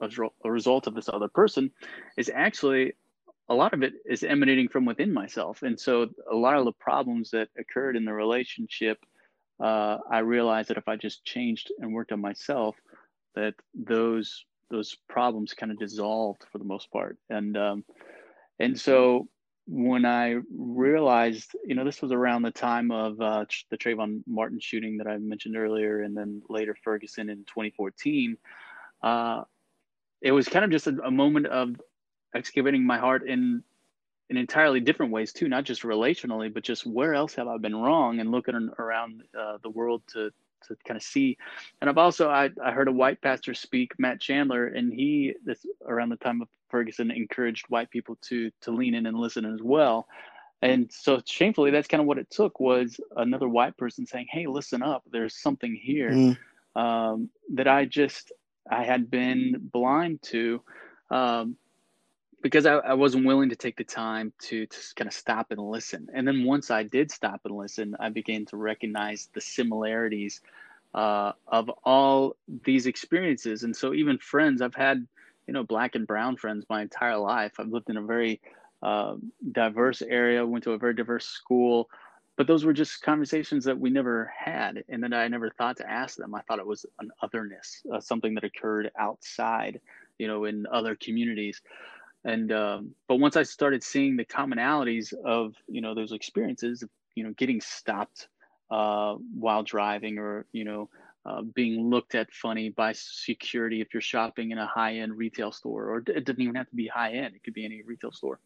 a 0.01 0.51
result 0.51 0.87
of 0.87 0.95
this 0.95 1.11
other 1.11 1.29
person 1.29 1.71
is 2.17 2.31
actually 2.35 2.95
a 3.51 3.55
lot 3.55 3.75
of 3.75 3.83
it 3.83 3.95
is 4.07 4.23
emanating 4.23 4.69
from 4.69 4.85
within 4.85 5.13
myself. 5.13 5.63
And 5.63 5.79
so 5.79 6.09
a 6.31 6.35
lot 6.35 6.57
of 6.57 6.65
the 6.65 6.73
problems 6.73 7.31
that 7.33 7.49
occurred 7.59 7.97
in 7.97 8.05
the 8.05 8.13
relationship, 8.13 8.99
uh, 9.59 9.99
I 10.09 10.21
realized 10.21 10.71
that 10.71 10.79
if 10.79 10.89
I 10.89 10.97
just 10.97 11.25
changed 11.25 11.73
and 11.81 11.93
worked 11.93 12.13
on 12.13 12.21
myself, 12.21 12.77
that 13.35 13.55
those 13.75 14.45
those 14.71 14.97
problems 15.09 15.53
kind 15.53 15.73
of 15.73 15.81
dissolved 15.81 16.45
for 16.53 16.59
the 16.59 16.65
most 16.65 16.93
part. 16.93 17.19
And 17.29 17.57
um, 17.57 17.85
and 18.61 18.79
so 18.79 19.27
when 19.71 20.05
I 20.05 20.35
realized, 20.53 21.53
you 21.65 21.77
know, 21.77 21.85
this 21.85 22.03
was 22.03 22.11
around 22.11 22.43
the 22.43 22.51
time 22.51 22.91
of 22.91 23.21
uh, 23.21 23.45
the 23.71 23.79
Trayvon 23.79 24.23
Martin 24.27 24.59
shooting 24.59 24.97
that 24.97 25.07
I 25.07 25.17
mentioned 25.19 25.57
earlier, 25.57 26.03
and 26.03 26.17
then 26.17 26.43
later 26.49 26.77
Ferguson 26.83 27.31
in 27.31 27.45
2014. 27.45 28.37
Uh, 29.01 29.43
it 30.21 30.33
was 30.33 30.49
kind 30.49 30.65
of 30.65 30.73
just 30.73 30.89
a, 30.89 30.97
a, 31.05 31.11
moment 31.11 31.47
of 31.47 31.81
excavating 32.35 32.85
my 32.85 32.99
heart 32.99 33.27
in 33.27 33.63
in 34.29 34.37
entirely 34.37 34.81
different 34.81 35.13
ways 35.13 35.33
too, 35.33 35.49
not 35.49 35.65
just 35.65 35.83
relationally, 35.83 36.53
but 36.53 36.65
just 36.65 36.85
where 36.85 37.15
else 37.15 37.35
have 37.37 37.47
I 37.47 37.57
been 37.57 37.77
wrong, 37.77 38.19
and 38.19 38.33
looking 38.33 38.71
around 38.79 39.23
uh, 39.39 39.59
the 39.63 39.71
world 39.71 40.03
to 40.15 40.33
to 40.67 40.77
kind 40.85 40.97
of 40.97 41.03
see. 41.05 41.39
And 41.81 41.89
I've 41.89 41.97
also 41.97 42.29
I, 42.29 42.51
I 42.63 42.73
heard 42.73 42.89
a 42.89 42.93
white 42.93 43.23
pastor 43.23 43.55
speak, 43.55 43.93
Matt 43.99 44.21
Chandler, 44.21 44.67
and 44.67 44.93
he 44.93 45.35
this 45.45 45.65
around 45.87 46.09
the 46.09 46.17
time 46.17 46.43
of 46.43 46.49
Ferguson 46.71 47.11
encouraged 47.11 47.67
white 47.69 47.91
people 47.91 48.17
to 48.23 48.51
to 48.63 48.71
lean 48.71 48.95
in 48.95 49.07
and 49.07 49.19
listen 49.19 49.45
as 49.45 49.61
well. 49.63 50.07
And 50.63 50.91
so 50.93 51.23
shamefully, 51.25 51.71
that's 51.71 51.89
kind 51.89 52.01
of 52.01 52.07
what 52.07 52.19
it 52.19 52.31
took 52.31 52.61
was 52.61 53.01
another 53.17 53.49
white 53.49 53.77
person 53.77 54.07
saying, 54.07 54.27
"Hey, 54.31 54.47
listen 54.47 54.83
up. 54.83 55.03
There's 55.11 55.35
something 55.35 55.75
here 55.75 56.11
mm. 56.11 56.39
um, 56.77 57.31
that 57.55 57.69
I 57.69 57.87
just 57.87 58.33
I 58.71 58.85
had 58.85 59.11
been 59.11 59.57
blind 59.73 60.23
to." 60.25 60.63
Um, 61.11 61.57
because 62.43 62.67
I, 62.67 62.75
I, 62.75 62.95
wasn't 62.95 63.27
willing 63.27 63.51
to 63.51 63.57
take 63.57 63.77
the 63.77 63.85
time 63.85 64.33
to, 64.45 64.65
to 64.65 64.79
kind 64.97 65.09
of 65.09 65.13
stop 65.13 65.51
and 65.51 65.61
listen. 65.61 66.09
And 66.15 66.27
then 66.27 66.45
once 66.45 66.71
I 66.71 66.85
did 66.85 67.11
stop 67.11 67.41
and 67.45 67.57
listen, 67.57 67.97
I 68.01 68.09
began 68.09 68.47
to 68.47 68.57
recognize 68.57 69.29
the 69.35 69.41
similarities 69.41 70.41
uh, 70.95 71.33
of 71.47 71.71
all 71.85 72.37
these 72.65 72.87
experiences. 72.87 73.63
And 73.63 73.77
so, 73.77 73.95
even 73.95 74.19
friends, 74.19 74.63
I've 74.63 74.75
had, 74.75 75.07
you 75.51 75.55
know, 75.55 75.65
black 75.65 75.97
and 75.97 76.07
brown 76.07 76.37
friends 76.37 76.65
my 76.71 76.81
entire 76.81 77.17
life. 77.17 77.55
I've 77.59 77.73
lived 77.73 77.91
in 77.91 77.97
a 77.97 78.03
very 78.03 78.41
uh, 78.85 79.17
diverse 79.51 80.01
area, 80.01 80.47
went 80.47 80.63
to 80.63 80.75
a 80.75 80.79
very 80.79 80.95
diverse 80.95 81.27
school, 81.27 81.91
but 82.37 82.47
those 82.47 82.65
were 82.65 82.73
just 82.73 83.03
conversations 83.03 83.65
that 83.65 83.77
we 83.77 83.91
never 83.91 84.33
had 84.39 84.85
and 84.89 85.03
that 85.03 85.13
I 85.13 85.27
never 85.27 85.51
thought 85.51 85.77
to 85.79 85.91
ask 85.91 86.17
them. 86.17 86.37
I 86.37 86.43
thought 86.43 86.61
it 86.61 86.67
was 86.69 86.87
an 87.01 87.11
otherness, 87.21 87.83
uh, 87.93 87.99
something 87.99 88.33
that 88.37 88.45
occurred 88.45 88.93
outside, 88.97 89.81
you 90.21 90.29
know, 90.29 90.45
in 90.45 90.69
other 90.73 90.95
communities 90.95 91.61
and 92.25 92.53
um, 92.53 92.95
but 93.09 93.17
once 93.17 93.35
i 93.35 93.43
started 93.43 93.83
seeing 93.83 94.15
the 94.15 94.25
commonalities 94.27 95.15
of 95.25 95.55
you 95.69 95.81
know 95.81 95.95
those 95.95 96.13
experiences 96.13 96.85
you 97.15 97.25
know 97.25 97.33
getting 97.39 97.63
stopped 97.63 98.29
uh, 98.71 99.15
while 99.35 99.63
driving 99.63 100.19
or 100.19 100.45
you 100.53 100.65
know 100.65 100.91
uh, 101.27 101.43
being 101.43 101.91
looked 101.91 102.15
at 102.15 102.33
funny 102.33 102.71
by 102.71 102.93
security 102.93 103.81
if 103.81 103.93
you're 103.93 104.01
shopping 104.01 104.51
in 104.51 104.59
a 104.59 104.67
high-end 104.67 105.17
retail 105.17 105.53
store 105.53 105.91
or 105.91 105.99
it 105.99 106.25
doesn't 106.25 106.41
even 106.41 106.55
have 106.55 106.69
to 106.69 106.77
be 106.77 106.87
high-end 106.87 107.35
it 107.35 107.43
could 107.45 107.55
be 107.55 107.65
any 107.65 107.83
retail 107.83 108.13
store. 108.13 108.39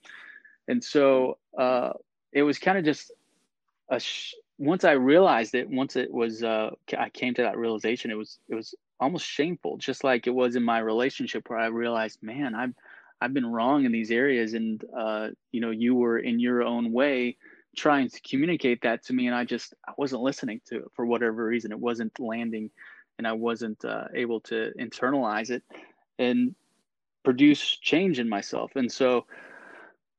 And 0.67 0.83
so 0.83 1.39
uh, 1.57 1.93
it 2.33 2.43
was 2.43 2.59
kind 2.59 2.79
of 2.79 2.85
just 2.85 3.13
a 3.89 4.01
sh- 4.01 4.35
once 4.57 4.85
i 4.85 4.93
realized 4.93 5.55
it 5.57 5.69
once 5.69 5.97
it 5.97 6.11
was 6.13 6.43
uh, 6.45 6.71
i 6.97 7.11
came 7.11 7.35
to 7.35 7.43
that 7.43 7.59
realization 7.59 8.11
it 8.11 8.15
was 8.15 8.39
it 8.49 8.55
was 8.55 8.73
almost 9.01 9.27
shameful 9.27 9.77
just 9.77 10.05
like 10.05 10.29
it 10.29 10.31
was 10.31 10.55
in 10.55 10.63
my 10.63 10.79
relationship 10.79 11.51
where 11.51 11.59
i 11.59 11.67
realized 11.67 12.23
man 12.23 12.55
i'm 12.55 12.75
I've 13.21 13.33
been 13.33 13.47
wrong 13.47 13.87
in 13.87 13.93
these 13.93 14.11
areas, 14.11 14.53
and 14.53 14.85
uh, 14.97 15.29
you 15.51 15.61
know, 15.63 15.71
you 15.71 15.95
were 15.95 16.19
in 16.19 16.39
your 16.39 16.63
own 16.63 16.93
way 16.93 17.39
trying 17.75 18.09
to 18.09 18.21
communicate 18.21 18.83
that 18.83 19.05
to 19.05 19.13
me, 19.13 19.27
and 19.27 19.35
I 19.37 19.45
just 19.45 19.75
I 19.87 19.93
wasn't 19.97 20.23
listening 20.23 20.61
to 20.67 20.77
it 20.77 20.85
for 20.95 21.07
whatever 21.07 21.45
reason. 21.45 21.73
It 21.73 21.79
wasn't 21.79 22.19
landing, 22.19 22.71
and 23.19 23.27
I 23.27 23.33
wasn't 23.33 23.85
uh, 23.85 24.05
able 24.15 24.41
to 24.43 24.73
internalize 24.79 25.51
it 25.51 25.63
and 26.19 26.55
produce 27.25 27.61
change 27.79 28.19
in 28.19 28.29
myself. 28.29 28.73
And 28.77 28.91
so, 28.91 29.27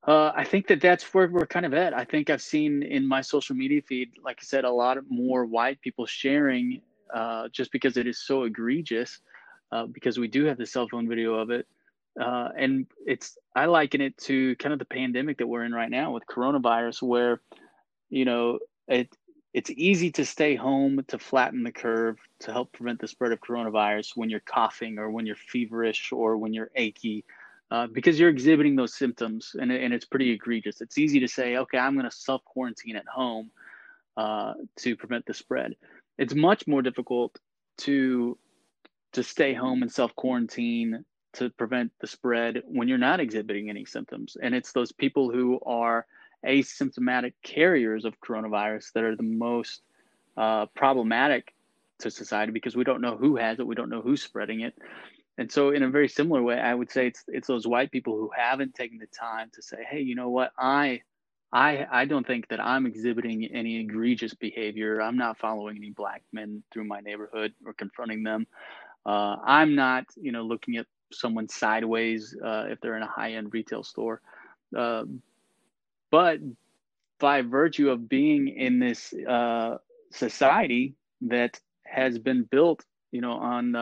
uh, 0.06 0.32
I 0.34 0.44
think 0.44 0.66
that 0.68 0.80
that's 0.80 1.14
where 1.14 1.28
we're 1.28 1.46
kind 1.46 1.66
of 1.66 1.74
at. 1.74 1.94
I 1.94 2.04
think 2.04 2.30
I've 2.30 2.42
seen 2.42 2.82
in 2.82 3.06
my 3.06 3.20
social 3.20 3.56
media 3.56 3.82
feed, 3.82 4.12
like 4.24 4.38
I 4.40 4.44
said, 4.44 4.64
a 4.64 4.70
lot 4.70 4.98
more 5.08 5.44
white 5.44 5.80
people 5.80 6.06
sharing 6.06 6.80
uh, 7.14 7.48
just 7.48 7.72
because 7.72 7.96
it 7.96 8.06
is 8.06 8.18
so 8.18 8.44
egregious. 8.44 9.20
Uh, 9.72 9.84
because 9.84 10.16
we 10.16 10.28
do 10.28 10.44
have 10.44 10.58
the 10.58 10.64
cell 10.64 10.86
phone 10.88 11.08
video 11.08 11.34
of 11.34 11.50
it 11.50 11.66
uh, 12.20 12.48
and 12.56 12.86
it's 13.06 13.36
I 13.54 13.66
liken 13.66 14.00
it 14.00 14.16
to 14.18 14.56
kind 14.56 14.72
of 14.72 14.78
the 14.78 14.84
pandemic 14.84 15.38
that 15.38 15.46
we're 15.46 15.64
in 15.64 15.72
right 15.72 15.90
now 15.90 16.12
with 16.12 16.24
coronavirus, 16.26 17.02
where 17.02 17.40
you 18.08 18.24
know 18.24 18.58
it 18.88 19.08
it's 19.52 19.70
easy 19.70 20.10
to 20.12 20.24
stay 20.24 20.54
home 20.54 21.02
to 21.08 21.18
flatten 21.18 21.62
the 21.62 21.72
curve 21.72 22.18
to 22.40 22.52
help 22.52 22.72
prevent 22.72 23.00
the 23.00 23.08
spread 23.08 23.32
of 23.32 23.40
coronavirus 23.40 24.10
when 24.14 24.28
you're 24.28 24.40
coughing 24.40 24.98
or 24.98 25.10
when 25.10 25.24
you're 25.24 25.34
feverish 25.34 26.12
or 26.12 26.36
when 26.36 26.52
you're 26.52 26.70
achy. 26.74 27.24
Uh, 27.70 27.86
because 27.88 28.20
you're 28.20 28.28
exhibiting 28.28 28.76
those 28.76 28.94
symptoms 28.94 29.56
and, 29.58 29.72
and 29.72 29.92
it's 29.92 30.04
pretty 30.04 30.30
egregious. 30.30 30.80
It's 30.80 30.98
easy 30.98 31.18
to 31.18 31.26
say, 31.26 31.56
okay, 31.56 31.78
I'm 31.78 31.94
going 31.94 32.08
to 32.08 32.14
self 32.14 32.44
quarantine 32.44 32.96
at 32.96 33.06
home 33.08 33.50
uh, 34.16 34.52
to 34.80 34.94
prevent 34.94 35.26
the 35.26 35.34
spread. 35.34 35.74
It's 36.16 36.34
much 36.34 36.66
more 36.66 36.82
difficult 36.82 37.36
to 37.78 38.38
to 39.14 39.22
stay 39.22 39.54
home 39.54 39.82
and 39.82 39.90
self 39.90 40.14
quarantine 40.14 41.04
to 41.36 41.50
prevent 41.50 41.92
the 42.00 42.06
spread 42.06 42.62
when 42.66 42.88
you're 42.88 42.98
not 42.98 43.20
exhibiting 43.20 43.70
any 43.70 43.84
symptoms. 43.84 44.36
And 44.40 44.54
it's 44.54 44.72
those 44.72 44.92
people 44.92 45.30
who 45.30 45.60
are 45.64 46.06
asymptomatic 46.46 47.32
carriers 47.42 48.04
of 48.04 48.20
coronavirus 48.20 48.92
that 48.92 49.04
are 49.04 49.16
the 49.16 49.22
most 49.22 49.82
uh, 50.36 50.66
problematic 50.74 51.54
to 51.98 52.10
society 52.10 52.52
because 52.52 52.76
we 52.76 52.84
don't 52.84 53.00
know 53.00 53.16
who 53.16 53.36
has 53.36 53.58
it, 53.58 53.66
we 53.66 53.74
don't 53.74 53.90
know 53.90 54.02
who's 54.02 54.22
spreading 54.22 54.60
it. 54.60 54.74
And 55.38 55.52
so, 55.52 55.70
in 55.70 55.82
a 55.82 55.90
very 55.90 56.08
similar 56.08 56.42
way, 56.42 56.58
I 56.58 56.74
would 56.74 56.90
say 56.90 57.08
it's 57.08 57.22
it's 57.28 57.46
those 57.46 57.66
white 57.66 57.90
people 57.90 58.16
who 58.16 58.30
haven't 58.34 58.74
taken 58.74 58.96
the 58.98 59.06
time 59.06 59.50
to 59.52 59.62
say, 59.62 59.84
"Hey, 59.86 60.00
you 60.00 60.14
know 60.14 60.30
what? 60.30 60.52
I, 60.58 61.02
I, 61.52 61.86
I 61.90 62.04
don't 62.06 62.26
think 62.26 62.48
that 62.48 62.60
I'm 62.60 62.86
exhibiting 62.86 63.44
any 63.52 63.80
egregious 63.80 64.32
behavior. 64.32 65.02
I'm 65.02 65.18
not 65.18 65.38
following 65.38 65.76
any 65.76 65.90
black 65.90 66.22
men 66.32 66.62
through 66.72 66.84
my 66.84 67.00
neighborhood 67.00 67.52
or 67.66 67.74
confronting 67.74 68.22
them. 68.22 68.46
Uh, 69.04 69.36
I'm 69.44 69.74
not, 69.74 70.06
you 70.16 70.32
know, 70.32 70.42
looking 70.42 70.76
at 70.78 70.86
someone 71.12 71.48
sideways 71.48 72.36
uh, 72.44 72.66
if 72.68 72.80
they're 72.80 72.96
in 72.96 73.02
a 73.02 73.06
high-end 73.06 73.52
retail 73.52 73.82
store. 73.82 74.20
Uh, 74.76 75.04
but 76.10 76.40
by 77.18 77.42
virtue 77.42 77.90
of 77.90 78.08
being 78.08 78.48
in 78.48 78.78
this 78.78 79.12
uh, 79.12 79.78
society 80.10 80.94
that 81.22 81.58
has 81.84 82.18
been 82.18 82.42
built, 82.42 82.84
you 83.10 83.20
know, 83.20 83.32
on 83.32 83.74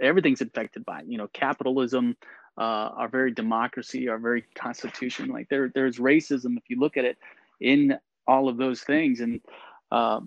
everything's 0.00 0.40
infected 0.40 0.84
by, 0.84 1.02
you 1.06 1.18
know, 1.18 1.28
capitalism, 1.32 2.16
uh, 2.58 2.90
our 2.96 3.08
very 3.08 3.32
democracy, 3.32 4.08
our 4.08 4.18
very 4.18 4.42
constitution. 4.54 5.28
Like 5.28 5.48
there, 5.48 5.70
there's 5.74 5.98
racism 5.98 6.56
if 6.56 6.64
you 6.68 6.78
look 6.78 6.96
at 6.96 7.04
it 7.04 7.18
in 7.60 7.98
all 8.26 8.48
of 8.48 8.56
those 8.56 8.82
things, 8.82 9.20
and 9.20 9.40
uh, 9.90 10.20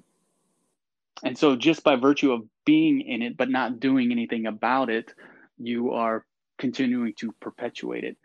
and 1.24 1.38
so 1.38 1.56
just 1.56 1.84
by 1.84 1.96
virtue 1.96 2.32
of 2.32 2.44
being 2.66 3.02
in 3.02 3.22
it 3.22 3.38
but 3.38 3.50
not 3.50 3.80
doing 3.80 4.12
anything 4.12 4.46
about 4.46 4.90
it, 4.90 5.14
you 5.58 5.92
are 5.92 6.26
continuing 6.58 7.14
to 7.16 7.32
perpetuate 7.40 8.04
it, 8.04 8.18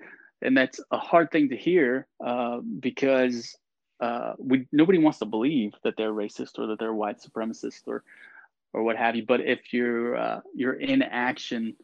and 0.42 0.56
that's 0.56 0.80
a 0.90 0.98
hard 0.98 1.30
thing 1.30 1.48
to 1.50 1.56
hear 1.56 2.06
uh, 2.24 2.58
because 2.80 3.56
uh, 4.00 4.34
we 4.38 4.66
nobody 4.72 4.98
wants 4.98 5.18
to 5.18 5.24
believe 5.24 5.72
that 5.84 5.94
they're 5.96 6.12
racist 6.12 6.58
or 6.58 6.66
that 6.68 6.78
they're 6.78 6.92
white 6.92 7.20
supremacist 7.20 7.82
or 7.86 8.04
or 8.72 8.82
what 8.82 8.96
have 8.96 9.16
you. 9.16 9.24
But 9.26 9.40
if 9.40 9.72
your 9.72 10.16
uh, 10.16 10.40
your 10.54 10.74
inaction 10.74 11.74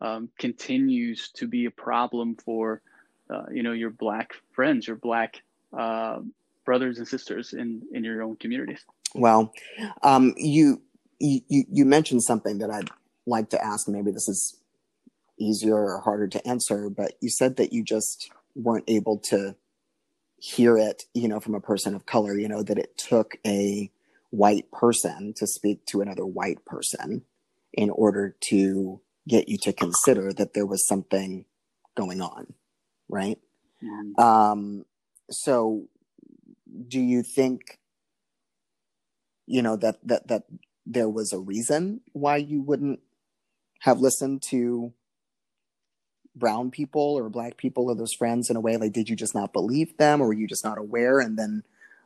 um, 0.00 0.28
continues 0.38 1.30
to 1.32 1.46
be 1.46 1.64
a 1.66 1.70
problem 1.70 2.36
for 2.36 2.82
uh, 3.30 3.44
you 3.52 3.62
know 3.62 3.72
your 3.72 3.90
black 3.90 4.34
friends, 4.52 4.86
your 4.86 4.96
black 4.96 5.42
uh, 5.76 6.20
brothers 6.64 6.98
and 6.98 7.08
sisters 7.08 7.52
in 7.52 7.82
in 7.92 8.04
your 8.04 8.22
own 8.22 8.36
communities. 8.36 8.84
Well, 9.14 9.52
um, 10.02 10.34
you 10.36 10.82
you 11.18 11.40
you 11.48 11.84
mentioned 11.84 12.22
something 12.22 12.58
that 12.58 12.70
I'd 12.70 12.90
like 13.26 13.50
to 13.50 13.64
ask. 13.64 13.88
Maybe 13.88 14.10
this 14.10 14.28
is 14.28 14.60
easier 15.38 15.76
or 15.76 16.00
harder 16.00 16.28
to 16.28 16.46
answer, 16.46 16.88
but 16.88 17.12
you 17.20 17.30
said 17.30 17.56
that 17.56 17.72
you 17.72 17.82
just 17.82 18.30
weren't 18.54 18.88
able 18.88 19.18
to 19.18 19.56
hear 20.38 20.76
it, 20.76 21.04
you 21.14 21.28
know, 21.28 21.40
from 21.40 21.54
a 21.54 21.60
person 21.60 21.94
of 21.94 22.06
color. 22.06 22.38
You 22.38 22.48
know 22.48 22.62
that 22.62 22.78
it 22.78 22.96
took 22.96 23.36
a 23.46 23.90
white 24.30 24.70
person 24.70 25.32
to 25.36 25.46
speak 25.46 25.84
to 25.86 26.00
another 26.00 26.26
white 26.26 26.64
person 26.64 27.22
in 27.72 27.90
order 27.90 28.36
to 28.40 29.00
get 29.28 29.48
you 29.48 29.58
to 29.58 29.72
consider 29.72 30.32
that 30.32 30.54
there 30.54 30.66
was 30.66 30.86
something 30.86 31.44
going 31.96 32.20
on 32.20 32.52
right 33.08 33.38
mm-hmm. 33.82 34.20
um 34.22 34.84
so 35.30 35.84
do 36.88 37.00
you 37.00 37.22
think 37.22 37.78
you 39.46 39.62
know 39.62 39.76
that 39.76 39.96
that 40.06 40.28
that 40.28 40.42
there 40.84 41.08
was 41.08 41.32
a 41.32 41.38
reason 41.38 42.00
why 42.12 42.36
you 42.36 42.60
wouldn't 42.62 43.00
have 43.80 44.00
listened 44.00 44.42
to 44.42 44.92
brown 46.36 46.70
people 46.70 47.00
or 47.00 47.28
black 47.28 47.56
people 47.56 47.90
or 47.90 47.96
those 47.96 48.12
friends 48.12 48.50
in 48.50 48.56
a 48.56 48.60
way 48.60 48.76
like 48.76 48.92
did 48.92 49.08
you 49.08 49.16
just 49.16 49.34
not 49.34 49.52
believe 49.52 49.96
them 49.96 50.20
or 50.20 50.28
were 50.28 50.34
you 50.34 50.46
just 50.46 50.64
not 50.64 50.78
aware? 50.78 51.18
And 51.18 51.38
then 51.38 51.62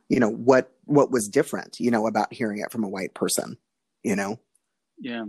you 0.09 0.19
know 0.19 0.29
what 0.29 0.71
what 0.85 1.11
was 1.11 1.27
different 1.27 1.79
you 1.79 1.91
know 1.91 2.07
about 2.07 2.33
hearing 2.33 2.59
it 2.59 2.71
from 2.71 2.83
a 2.83 2.89
white 2.89 3.13
person 3.13 3.57
you 4.03 4.15
know? 4.15 4.39
Yeah. 4.99 5.25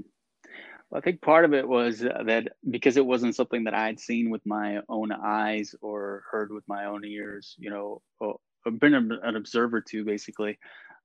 Well, 0.91 0.99
I 0.99 1.01
think 1.01 1.21
part 1.23 1.45
of 1.45 1.55
it 1.55 1.67
was 1.67 2.01
that 2.01 2.49
because 2.69 2.97
it 2.97 3.07
wasn't 3.07 3.35
something 3.35 3.65
that 3.65 3.75
i'd 3.75 3.99
seen 3.99 4.31
with 4.31 4.45
my 4.45 4.81
own 4.89 5.13
eyes 5.13 5.75
or 5.81 6.25
heard 6.31 6.53
with 6.53 6.65
my 6.69 6.85
own 6.85 7.05
ears, 7.05 7.55
you 7.59 7.71
know, 7.71 8.03
or, 8.21 8.39
been 8.79 8.95
an 8.95 9.35
observer 9.35 9.81
to 9.81 10.05
basically, 10.05 10.57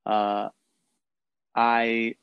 uh, 0.06 0.50
I, 1.56 2.14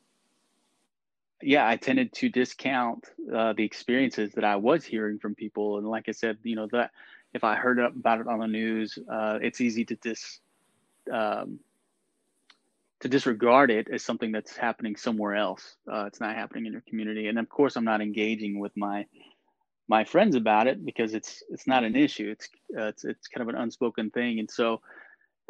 yeah, 1.45 1.69
I 1.69 1.77
tended 1.77 2.13
to 2.15 2.29
discount 2.29 3.05
uh, 3.33 3.53
the 3.53 3.65
experiences 3.65 4.33
that 4.33 4.45
I 4.45 4.57
was 4.57 4.85
hearing 4.85 5.19
from 5.19 5.35
people. 5.35 5.79
And 5.79 5.87
like 5.87 6.09
I 6.09 6.13
said, 6.13 6.39
you 6.43 6.57
know, 6.57 6.69
that 6.73 6.91
if 7.35 7.45
I 7.45 7.57
heard 7.57 7.79
about 7.79 8.21
it 8.21 8.29
on 8.29 8.39
the 8.39 8.47
news, 8.47 8.99
uh, 9.11 9.39
it's 9.43 9.61
easy 9.61 9.85
to 9.87 9.97
dis, 9.97 10.41
um, 11.13 11.59
to 13.01 13.09
disregard 13.09 13.71
it 13.71 13.89
as 13.93 14.03
something 14.03 14.33
that's 14.33 14.57
happening 14.57 14.97
somewhere 14.97 15.35
else. 15.35 15.77
Uh, 15.91 16.05
it's 16.07 16.21
not 16.21 16.35
happening 16.35 16.67
in 16.67 16.73
your 16.73 16.83
community, 16.89 17.29
and 17.29 17.39
of 17.39 17.49
course, 17.49 17.77
I'm 17.77 17.85
not 17.85 18.01
engaging 18.01 18.59
with 18.59 18.77
my 18.77 19.07
my 19.87 20.03
friends 20.03 20.35
about 20.35 20.67
it 20.67 20.85
because 20.85 21.13
it's 21.13 21.43
it's 21.51 21.67
not 21.67 21.85
an 21.85 21.95
issue. 21.95 22.31
It's 22.31 22.49
uh, 22.79 22.87
it's 22.87 23.05
it's 23.05 23.29
kind 23.29 23.43
of 23.43 23.55
an 23.55 23.61
unspoken 23.61 24.11
thing, 24.11 24.39
and 24.39 24.51
so 24.51 24.81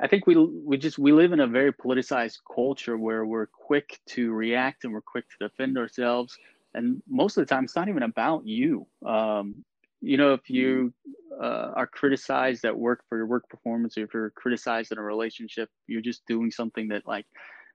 I 0.02 0.08
think 0.08 0.26
we 0.26 0.36
we 0.36 0.76
just 0.76 0.98
we 0.98 1.12
live 1.12 1.32
in 1.32 1.40
a 1.40 1.46
very 1.46 1.72
politicized 1.72 2.38
culture 2.52 2.98
where 2.98 3.24
we're 3.24 3.46
quick 3.46 4.00
to 4.08 4.32
react 4.32 4.84
and 4.84 4.92
we're 4.92 5.00
quick 5.00 5.24
to 5.30 5.48
defend 5.48 5.78
ourselves, 5.78 6.36
and 6.74 7.00
most 7.08 7.36
of 7.36 7.46
the 7.46 7.54
time, 7.54 7.64
it's 7.64 7.76
not 7.76 7.88
even 7.88 8.02
about 8.02 8.46
you. 8.46 8.86
Um, 9.06 9.64
you 10.00 10.16
know, 10.16 10.34
if 10.34 10.50
you 10.50 10.92
uh, 11.40 11.72
are 11.76 11.86
criticized 11.86 12.64
at 12.64 12.76
work 12.76 13.04
for 13.08 13.16
your 13.16 13.26
work 13.26 13.48
performance, 13.48 13.96
or 13.96 14.02
if 14.02 14.12
you're 14.12 14.30
criticized 14.30 14.90
in 14.90 14.98
a 14.98 15.02
relationship, 15.02 15.70
you're 15.86 16.02
just 16.02 16.26
doing 16.26 16.50
something 16.50 16.88
that 16.88 17.06
like 17.06 17.26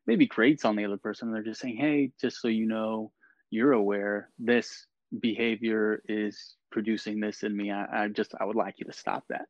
maybe 0.06 0.28
grates 0.28 0.66
on 0.66 0.76
the 0.76 0.86
other 0.86 0.98
person. 0.98 1.32
They're 1.32 1.42
just 1.42 1.62
saying, 1.62 1.78
"Hey, 1.78 2.12
just 2.20 2.42
so 2.42 2.50
you 2.50 2.68
know, 2.68 3.14
you're 3.50 3.72
aware 3.72 4.30
this 4.38 4.88
behavior 5.22 6.04
is 6.10 6.56
producing 6.70 7.22
this 7.22 7.44
in 7.44 7.56
me. 7.56 7.72
I, 7.72 8.04
I 8.04 8.08
just 8.10 8.36
I 8.40 8.44
would 8.44 8.58
like 8.58 8.76
you 8.78 8.86
to 8.86 8.94
stop 8.94 9.24
that." 9.30 9.48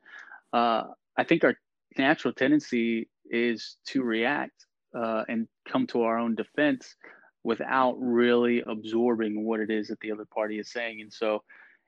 Uh, 0.54 0.84
I 1.18 1.24
think 1.24 1.44
our 1.44 1.56
natural 1.98 2.34
tendency 2.34 3.10
is 3.30 3.78
to 3.88 4.04
react 4.04 4.66
uh, 4.98 5.24
and 5.28 5.48
come 5.68 5.88
to 5.88 6.04
our 6.04 6.18
own 6.18 6.36
defense 6.36 6.96
without 7.44 7.96
really 8.00 8.62
absorbing 8.68 9.46
what 9.46 9.60
it 9.60 9.70
is 9.70 9.88
that 9.88 10.00
the 10.02 10.12
other 10.12 10.26
party 10.26 10.60
is 10.60 10.72
saying, 10.72 11.02
and 11.02 11.12
so 11.12 11.44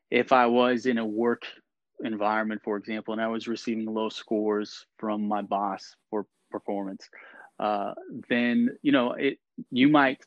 if 0.09 0.31
I 0.31 0.45
was 0.45 0.85
in 0.85 0.97
a 0.97 1.05
work 1.05 1.43
environment, 2.03 2.61
for 2.63 2.77
example, 2.77 3.13
and 3.13 3.21
I 3.21 3.27
was 3.27 3.47
receiving 3.47 3.85
low 3.85 4.09
scores 4.09 4.85
from 4.97 5.27
my 5.27 5.41
boss 5.41 5.95
for 6.09 6.25
performance, 6.51 7.09
uh, 7.59 7.93
then 8.29 8.69
you 8.81 8.91
know 8.91 9.13
it. 9.13 9.37
You 9.71 9.87
might 9.87 10.19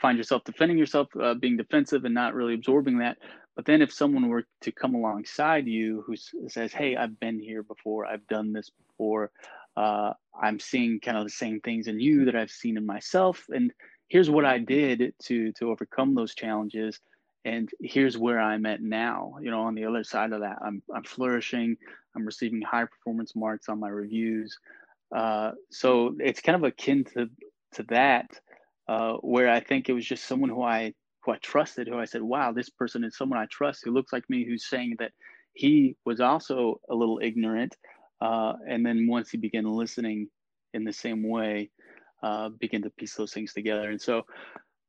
find 0.00 0.18
yourself 0.18 0.42
defending 0.44 0.78
yourself, 0.78 1.08
uh, 1.20 1.34
being 1.34 1.56
defensive, 1.56 2.04
and 2.04 2.14
not 2.14 2.34
really 2.34 2.54
absorbing 2.54 2.98
that. 2.98 3.18
But 3.56 3.66
then, 3.66 3.82
if 3.82 3.92
someone 3.92 4.28
were 4.28 4.46
to 4.62 4.72
come 4.72 4.94
alongside 4.94 5.66
you 5.66 6.02
who 6.06 6.16
says, 6.48 6.72
"Hey, 6.72 6.96
I've 6.96 7.20
been 7.20 7.38
here 7.38 7.62
before. 7.62 8.06
I've 8.06 8.26
done 8.26 8.52
this 8.52 8.70
before. 8.70 9.30
Uh, 9.76 10.12
I'm 10.40 10.58
seeing 10.60 11.00
kind 11.00 11.16
of 11.18 11.24
the 11.24 11.30
same 11.30 11.60
things 11.60 11.86
in 11.86 12.00
you 12.00 12.24
that 12.26 12.36
I've 12.36 12.50
seen 12.50 12.76
in 12.76 12.86
myself, 12.86 13.44
and 13.48 13.72
here's 14.08 14.30
what 14.30 14.44
I 14.44 14.58
did 14.58 15.14
to 15.24 15.52
to 15.52 15.70
overcome 15.70 16.14
those 16.14 16.34
challenges." 16.34 17.00
and 17.44 17.70
here's 17.80 18.16
where 18.16 18.40
I'm 18.40 18.66
at 18.66 18.82
now. 18.82 19.34
You 19.40 19.50
know, 19.50 19.62
on 19.62 19.74
the 19.74 19.84
other 19.84 20.04
side 20.04 20.32
of 20.32 20.40
that, 20.40 20.58
I'm 20.64 20.82
I'm 20.94 21.04
flourishing. 21.04 21.76
I'm 22.14 22.24
receiving 22.24 22.62
high 22.62 22.84
performance 22.84 23.34
marks 23.34 23.68
on 23.68 23.80
my 23.80 23.88
reviews. 23.88 24.58
Uh, 25.14 25.52
so 25.70 26.14
it's 26.20 26.40
kind 26.40 26.56
of 26.56 26.64
akin 26.64 27.04
to 27.14 27.28
to 27.72 27.82
that, 27.84 28.30
uh, 28.88 29.14
where 29.14 29.50
I 29.50 29.60
think 29.60 29.88
it 29.88 29.92
was 29.92 30.06
just 30.06 30.24
someone 30.24 30.50
who 30.50 30.62
I 30.62 30.94
who 31.24 31.32
I 31.32 31.38
trusted, 31.38 31.88
who 31.88 31.98
I 31.98 32.04
said, 32.04 32.22
"Wow, 32.22 32.52
this 32.52 32.70
person 32.70 33.04
is 33.04 33.16
someone 33.16 33.38
I 33.38 33.46
trust, 33.46 33.82
who 33.84 33.92
looks 33.92 34.12
like 34.12 34.28
me, 34.28 34.44
who's 34.44 34.66
saying 34.68 34.96
that 34.98 35.12
he 35.54 35.96
was 36.04 36.20
also 36.20 36.80
a 36.90 36.94
little 36.94 37.20
ignorant." 37.22 37.76
Uh, 38.20 38.54
and 38.68 38.84
then 38.86 39.06
once 39.08 39.30
he 39.30 39.38
began 39.38 39.64
listening 39.64 40.28
in 40.74 40.84
the 40.84 40.92
same 40.92 41.28
way, 41.28 41.70
uh, 42.22 42.48
begin 42.60 42.82
to 42.82 42.90
piece 42.90 43.14
those 43.14 43.32
things 43.32 43.52
together. 43.52 43.90
And 43.90 44.00
so 44.00 44.22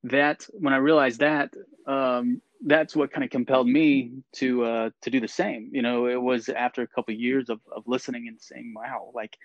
that 0.04 0.46
when 0.52 0.74
I 0.74 0.78
realized 0.78 1.20
that, 1.22 1.54
um, 1.88 2.42
that's 2.66 2.96
what 2.96 3.12
kind 3.12 3.24
of 3.24 3.30
compelled 3.30 3.68
me 3.68 4.12
to 4.36 4.64
uh, 4.64 4.90
to 5.02 5.10
do 5.10 5.20
the 5.20 5.28
same. 5.28 5.70
You 5.74 5.82
know, 5.82 6.08
it 6.08 6.22
was 6.22 6.50
after 6.50 6.82
a 6.82 6.88
couple 6.88 7.14
of 7.14 7.20
years 7.20 7.50
of, 7.50 7.60
of 7.76 7.84
listening 7.88 8.28
and 8.28 8.40
saying, 8.40 8.74
"Wow, 8.76 9.12
like 9.14 9.38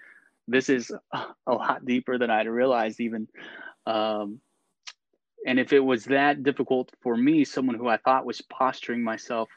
this 0.46 0.68
is 0.68 0.92
a 1.12 1.52
lot 1.52 1.84
deeper 1.84 2.18
than 2.18 2.30
I'd 2.30 2.46
realized 2.46 3.00
even." 3.00 3.28
Um, 3.86 4.40
and 5.46 5.58
if 5.58 5.72
it 5.72 5.80
was 5.80 6.04
that 6.06 6.42
difficult 6.42 6.92
for 7.02 7.16
me, 7.16 7.44
someone 7.44 7.76
who 7.76 7.88
I 7.88 7.96
thought 7.98 8.26
was 8.26 8.40
posturing 8.42 9.02
myself, 9.02 9.48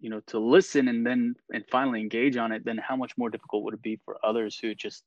you 0.00 0.10
know, 0.10 0.20
to 0.28 0.38
listen 0.38 0.88
and 0.88 1.06
then 1.06 1.34
and 1.52 1.64
finally 1.70 2.00
engage 2.00 2.36
on 2.36 2.52
it, 2.52 2.64
then 2.64 2.78
how 2.78 2.96
much 2.96 3.12
more 3.16 3.30
difficult 3.30 3.64
would 3.64 3.74
it 3.74 3.82
be 3.82 4.00
for 4.04 4.18
others 4.24 4.58
who 4.58 4.74
just, 4.74 5.04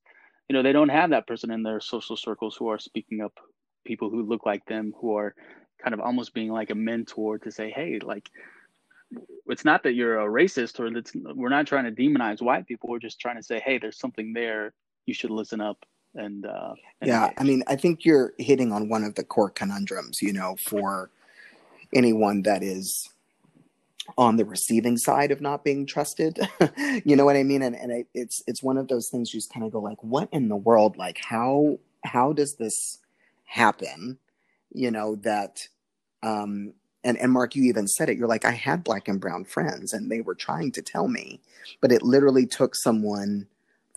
you 0.48 0.54
know, 0.54 0.64
they 0.64 0.74
don't 0.74 0.90
have 0.90 1.12
that 1.12 1.28
person 1.28 1.52
in 1.52 1.64
their 1.64 1.80
social 1.80 2.18
circles 2.18 2.56
who 2.56 2.68
are 2.68 2.80
speaking 2.80 3.22
up 3.22 3.34
people 3.86 4.10
who 4.10 4.24
look 4.24 4.46
like 4.46 4.66
them 4.66 4.94
who 5.00 5.16
are 5.16 5.34
kind 5.82 5.94
of 5.94 6.02
almost 6.02 6.34
being 6.34 6.52
like 6.52 6.70
a 6.70 6.76
mentor 6.76 7.40
to 7.40 7.50
say 7.50 7.72
hey 7.72 7.98
like 8.04 8.30
it's 9.48 9.66
not 9.66 9.84
that 9.84 9.94
you're 9.94 10.20
a 10.20 10.28
racist 10.28 10.80
or 10.80 10.92
that's 10.92 11.12
we're 11.16 11.50
not 11.50 11.68
trying 11.68 11.86
to 11.86 11.92
demonize 11.92 12.42
white 12.42 12.68
people. 12.68 12.90
We're 12.90 13.00
just 13.00 13.20
trying 13.20 13.38
to 13.38 13.44
say, 13.44 13.60
hey, 13.60 13.78
there's 13.78 13.98
something 13.98 14.34
there. 14.34 14.74
You 15.06 15.14
should 15.14 15.32
listen 15.32 15.62
up. 15.62 15.84
And, 16.20 16.46
uh, 16.46 16.74
and 17.02 17.08
yeah. 17.08 17.32
I 17.38 17.44
mean, 17.44 17.64
I 17.68 17.76
think 17.76 18.06
you're 18.06 18.34
hitting 18.38 18.72
on 18.72 18.90
one 18.90 19.04
of 19.04 19.16
the 19.16 19.24
core 19.24 19.50
conundrums, 19.50 20.22
you 20.22 20.34
know, 20.34 20.56
for 20.68 21.10
anyone 21.94 22.44
that 22.44 22.62
is 22.62 23.10
on 24.18 24.38
the 24.38 24.46
receiving 24.46 24.98
side 24.98 25.32
of 25.32 25.42
not 25.42 25.64
being 25.64 25.86
trusted. 25.86 26.40
you 27.06 27.16
know 27.16 27.26
what 27.26 27.36
I 27.36 27.44
mean? 27.44 27.62
And 27.62 27.76
and 27.76 27.92
it, 27.92 28.08
it's 28.14 28.42
it's 28.48 28.64
one 28.64 28.78
of 28.78 28.88
those 28.88 29.10
things 29.10 29.34
you 29.34 29.40
just 29.40 29.54
kind 29.54 29.66
of 29.66 29.72
go 29.72 29.80
like, 29.80 30.02
what 30.04 30.30
in 30.32 30.50
the 30.50 30.56
world? 30.56 30.98
Like 30.98 31.20
how 31.20 31.80
how 32.04 32.34
does 32.34 32.56
this 32.56 33.00
happen? 33.46 34.18
You 34.74 34.92
know 34.92 35.16
that 35.18 35.68
um 36.24 36.74
and 37.04 37.18
and 37.18 37.32
Mark, 37.32 37.56
you 37.56 37.64
even 37.64 37.88
said 37.88 38.10
it. 38.10 38.18
You're 38.18 38.28
like, 38.28 38.46
I 38.46 38.52
had 38.52 38.84
black 38.84 39.08
and 39.08 39.22
brown 39.22 39.46
friends, 39.46 39.94
and 39.94 40.12
they 40.12 40.22
were 40.22 40.36
trying 40.36 40.72
to 40.74 40.82
tell 40.82 41.08
me, 41.08 41.40
but 41.82 41.92
it 41.92 42.04
literally 42.04 42.46
took 42.46 42.76
someone 42.76 43.48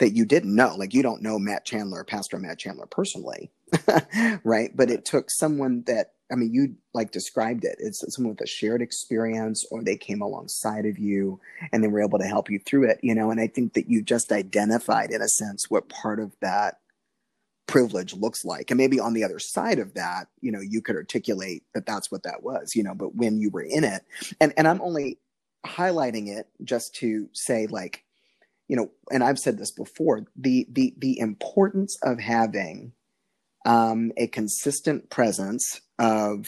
that 0.02 0.16
you 0.16 0.24
didn't 0.24 0.54
know. 0.54 0.74
Like 0.76 0.94
you 0.94 1.02
don't 1.02 1.22
know 1.22 1.38
Matt 1.38 1.64
Chandler, 1.64 2.02
Pastor 2.02 2.36
Matt 2.36 2.58
Chandler 2.58 2.86
personally, 2.86 3.52
right? 4.44 4.76
But 4.76 4.90
it 4.90 5.04
took 5.04 5.30
someone 5.30 5.84
that 5.86 6.14
I 6.30 6.34
mean, 6.34 6.52
you 6.52 6.74
like 6.92 7.12
described 7.12 7.64
it. 7.64 7.76
It's 7.78 8.02
someone 8.12 8.32
with 8.32 8.40
a 8.40 8.46
shared 8.46 8.82
experience, 8.82 9.64
or 9.70 9.84
they 9.84 9.96
came 9.96 10.20
alongside 10.20 10.86
of 10.86 10.98
you 10.98 11.38
and 11.72 11.84
they 11.84 11.88
were 11.88 12.02
able 12.02 12.18
to 12.18 12.24
help 12.24 12.50
you 12.50 12.58
through 12.58 12.88
it, 12.88 12.98
you 13.02 13.14
know. 13.14 13.30
And 13.30 13.38
I 13.38 13.46
think 13.46 13.74
that 13.74 13.88
you 13.88 14.02
just 14.02 14.32
identified, 14.32 15.10
in 15.12 15.22
a 15.22 15.28
sense, 15.28 15.70
what 15.70 15.88
part 15.88 16.18
of 16.18 16.32
that 16.40 16.78
privilege 17.68 18.12
looks 18.14 18.44
like. 18.44 18.72
And 18.72 18.78
maybe 18.78 18.98
on 18.98 19.12
the 19.12 19.22
other 19.22 19.38
side 19.38 19.78
of 19.78 19.94
that, 19.94 20.26
you 20.40 20.50
know, 20.50 20.60
you 20.60 20.82
could 20.82 20.96
articulate 20.96 21.62
that 21.74 21.86
that's 21.86 22.10
what 22.10 22.24
that 22.24 22.42
was, 22.42 22.74
you 22.74 22.82
know. 22.82 22.94
But 22.94 23.14
when 23.14 23.38
you 23.38 23.50
were 23.50 23.62
in 23.62 23.84
it, 23.84 24.02
and 24.40 24.52
and 24.56 24.66
I'm 24.66 24.80
only 24.80 25.18
highlighting 25.64 26.26
it 26.26 26.48
just 26.64 26.94
to 26.96 27.28
say, 27.34 27.68
like, 27.68 28.01
you 28.72 28.76
know, 28.76 28.90
and 29.11 29.22
I've 29.22 29.38
said 29.38 29.58
this 29.58 29.70
before, 29.70 30.24
the 30.35 30.66
the 30.72 30.94
the 30.96 31.18
importance 31.18 31.94
of 32.02 32.18
having 32.18 32.92
um, 33.66 34.12
a 34.16 34.28
consistent 34.28 35.11
presence 35.11 35.82
of 35.98 36.46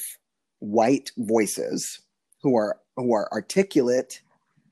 white 0.59 1.11
voices 1.19 2.01
who 2.41 2.57
are 2.57 2.81
who 2.97 3.13
are 3.13 3.29
articulate, 3.31 4.23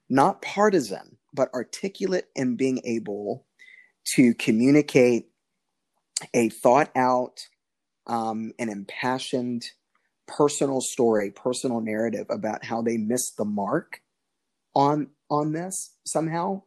not 0.08 0.40
partisan, 0.40 1.18
but 1.34 1.52
articulate 1.52 2.28
in 2.34 2.56
being 2.56 2.80
able 2.86 3.44
to 4.14 4.32
communicate 4.32 5.26
a 6.32 6.48
thought 6.48 6.90
out, 6.96 7.48
um, 8.06 8.52
an 8.58 8.70
impassioned 8.70 9.66
personal 10.26 10.80
story, 10.80 11.30
personal 11.30 11.82
narrative 11.82 12.28
about 12.30 12.64
how 12.64 12.80
they 12.80 12.96
missed 12.96 13.36
the 13.36 13.44
mark 13.44 14.00
on 14.74 15.08
on 15.28 15.52
this 15.52 15.98
somehow 16.06 16.62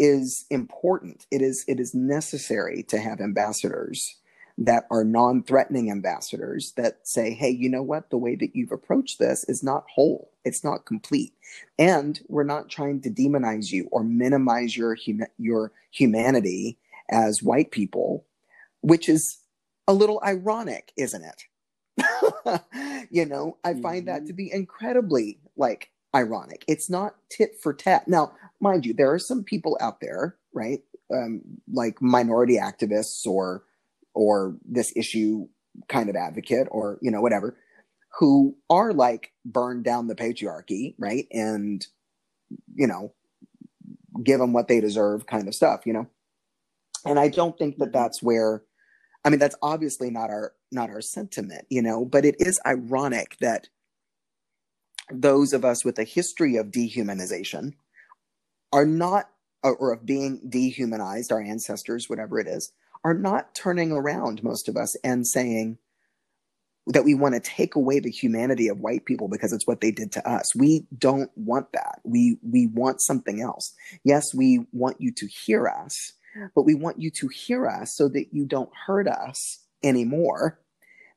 is 0.00 0.46
important. 0.50 1.26
It 1.30 1.42
is 1.42 1.64
it 1.68 1.78
is 1.78 1.94
necessary 1.94 2.82
to 2.84 2.98
have 2.98 3.20
ambassadors 3.20 4.16
that 4.56 4.86
are 4.90 5.04
non-threatening 5.04 5.90
ambassadors 5.90 6.72
that 6.72 6.98
say 7.02 7.32
hey 7.32 7.48
you 7.48 7.68
know 7.68 7.82
what 7.82 8.10
the 8.10 8.18
way 8.18 8.34
that 8.34 8.54
you've 8.54 8.72
approached 8.72 9.18
this 9.18 9.42
is 9.44 9.62
not 9.62 9.84
whole 9.94 10.30
it's 10.44 10.62
not 10.62 10.84
complete 10.84 11.32
and 11.78 12.20
we're 12.28 12.42
not 12.42 12.68
trying 12.68 13.00
to 13.00 13.08
demonize 13.08 13.70
you 13.70 13.88
or 13.90 14.04
minimize 14.04 14.76
your 14.76 14.94
hum- 14.94 15.26
your 15.38 15.72
humanity 15.92 16.76
as 17.10 17.42
white 17.42 17.70
people 17.70 18.26
which 18.82 19.08
is 19.08 19.38
a 19.88 19.94
little 19.94 20.20
ironic 20.26 20.92
isn't 20.96 21.24
it 21.24 22.60
you 23.10 23.24
know 23.24 23.56
i 23.64 23.72
find 23.72 24.06
mm-hmm. 24.06 24.06
that 24.06 24.26
to 24.26 24.34
be 24.34 24.52
incredibly 24.52 25.38
like 25.56 25.90
ironic. 26.14 26.64
It's 26.66 26.90
not 26.90 27.16
tit 27.30 27.56
for 27.60 27.72
tat. 27.72 28.08
Now 28.08 28.32
mind 28.60 28.86
you 28.86 28.92
there 28.92 29.12
are 29.12 29.18
some 29.18 29.42
people 29.42 29.76
out 29.80 30.00
there 30.00 30.36
right 30.52 30.80
um, 31.12 31.40
like 31.72 32.00
minority 32.00 32.58
activists 32.58 33.26
or 33.26 33.64
or 34.14 34.56
this 34.64 34.92
issue 34.96 35.46
kind 35.88 36.08
of 36.08 36.16
advocate 36.16 36.68
or 36.70 36.98
you 37.00 37.10
know 37.10 37.20
whatever 37.20 37.56
who 38.18 38.56
are 38.68 38.92
like 38.92 39.32
burn 39.44 39.82
down 39.82 40.08
the 40.08 40.14
patriarchy 40.14 40.94
right 40.98 41.26
and 41.32 41.86
you 42.74 42.86
know 42.86 43.12
give 44.22 44.40
them 44.40 44.52
what 44.52 44.68
they 44.68 44.80
deserve 44.80 45.26
kind 45.26 45.46
of 45.48 45.54
stuff 45.54 45.86
you 45.86 45.92
know? 45.92 46.06
And 47.06 47.18
i 47.18 47.28
don't 47.28 47.56
think 47.56 47.78
that 47.78 47.92
that's 47.92 48.22
where 48.22 48.62
i 49.24 49.30
mean 49.30 49.38
that's 49.38 49.56
obviously 49.62 50.10
not 50.10 50.28
our 50.28 50.52
not 50.72 50.90
our 50.90 51.00
sentiment 51.00 51.66
you 51.70 51.82
know 51.82 52.04
but 52.04 52.24
it 52.24 52.34
is 52.40 52.60
ironic 52.66 53.36
that 53.40 53.68
those 55.12 55.52
of 55.52 55.64
us 55.64 55.84
with 55.84 55.98
a 55.98 56.04
history 56.04 56.56
of 56.56 56.66
dehumanization 56.66 57.74
are 58.72 58.86
not 58.86 59.30
or 59.62 59.92
of 59.92 60.06
being 60.06 60.40
dehumanized 60.48 61.32
our 61.32 61.40
ancestors 61.40 62.08
whatever 62.08 62.38
it 62.38 62.46
is 62.46 62.72
are 63.04 63.14
not 63.14 63.54
turning 63.54 63.92
around, 63.92 64.42
most 64.42 64.68
of 64.68 64.76
us, 64.76 64.96
and 65.02 65.26
saying 65.26 65.78
that 66.86 67.04
we 67.04 67.14
want 67.14 67.34
to 67.34 67.40
take 67.40 67.74
away 67.74 68.00
the 68.00 68.10
humanity 68.10 68.68
of 68.68 68.80
white 68.80 69.04
people 69.04 69.28
because 69.28 69.52
it's 69.52 69.66
what 69.66 69.80
they 69.80 69.90
did 69.90 70.12
to 70.12 70.28
us. 70.28 70.54
We 70.54 70.86
don't 70.98 71.30
want 71.36 71.72
that. 71.72 72.00
We 72.04 72.38
we 72.42 72.66
want 72.66 73.00
something 73.00 73.40
else. 73.40 73.72
Yes, 74.04 74.34
we 74.34 74.66
want 74.72 75.00
you 75.00 75.12
to 75.12 75.26
hear 75.26 75.68
us, 75.68 76.12
but 76.54 76.62
we 76.62 76.74
want 76.74 77.00
you 77.00 77.10
to 77.10 77.28
hear 77.28 77.66
us 77.66 77.94
so 77.94 78.08
that 78.08 78.26
you 78.32 78.44
don't 78.44 78.70
hurt 78.86 79.08
us 79.08 79.60
anymore. 79.82 80.60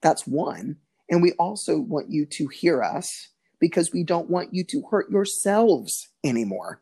That's 0.01 0.27
one. 0.27 0.77
And 1.09 1.21
we 1.21 1.31
also 1.33 1.79
want 1.79 2.09
you 2.09 2.25
to 2.25 2.47
hear 2.47 2.81
us 2.81 3.29
because 3.63 3.93
we 3.93 4.03
don't 4.03 4.29
want 4.29 4.53
you 4.53 4.61
to 4.61 4.83
hurt 4.91 5.09
yourselves 5.09 6.09
anymore. 6.21 6.81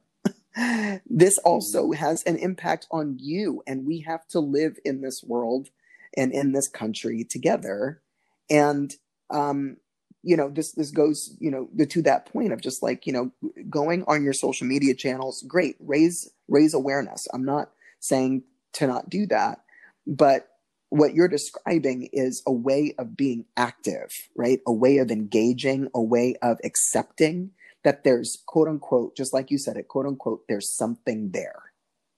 This 1.06 1.38
also 1.38 1.84
mm-hmm. 1.84 2.04
has 2.06 2.24
an 2.24 2.38
impact 2.38 2.88
on 2.92 3.18
you 3.20 3.64
and 3.66 3.86
we 3.86 4.02
have 4.02 4.28
to 4.30 4.40
live 4.40 4.78
in 4.84 5.00
this 5.00 5.24
world 5.24 5.70
and 6.18 6.34
in 6.34 6.52
this 6.52 6.68
country 6.68 7.24
together. 7.24 8.02
And 8.50 8.94
um 9.30 9.78
you 10.24 10.36
know 10.36 10.50
this 10.50 10.74
this 10.74 10.92
goes 10.92 11.38
you 11.40 11.52
know 11.52 11.70
to 11.86 12.02
that 12.02 12.26
point 12.26 12.52
of 12.52 12.62
just 12.62 12.84
like 12.84 13.08
you 13.08 13.14
know 13.14 13.32
going 13.70 14.04
on 14.08 14.24
your 14.24 14.34
social 14.34 14.68
media 14.68 14.94
channels 14.94 15.46
great 15.48 15.78
raise 15.80 16.30
raise 16.50 16.74
awareness. 16.74 17.28
I'm 17.34 17.46
not 17.46 17.70
saying 18.00 18.44
to 18.74 18.88
not 18.88 19.10
do 19.10 19.26
that 19.28 19.62
but 20.06 20.48
what 20.92 21.16
you're 21.16 21.28
describing 21.28 22.08
is 22.14 22.44
a 22.46 22.54
way 22.54 22.94
of 23.00 23.18
being 23.18 23.46
active 23.58 24.12
right 24.36 24.60
a 24.68 24.74
way 24.74 24.98
of 25.00 25.10
engaging 25.10 25.90
a 25.96 26.02
way 26.02 26.36
of 26.42 26.60
accepting 26.64 27.52
that 27.84 28.04
there's 28.04 28.42
quote 28.46 28.68
unquote, 28.68 29.16
just 29.16 29.34
like 29.34 29.52
you 29.52 29.58
said 29.58 29.78
it, 29.78 29.88
quote 29.88 30.06
unquote, 30.06 30.44
there's 30.48 30.76
something 30.76 31.32
there. 31.32 31.62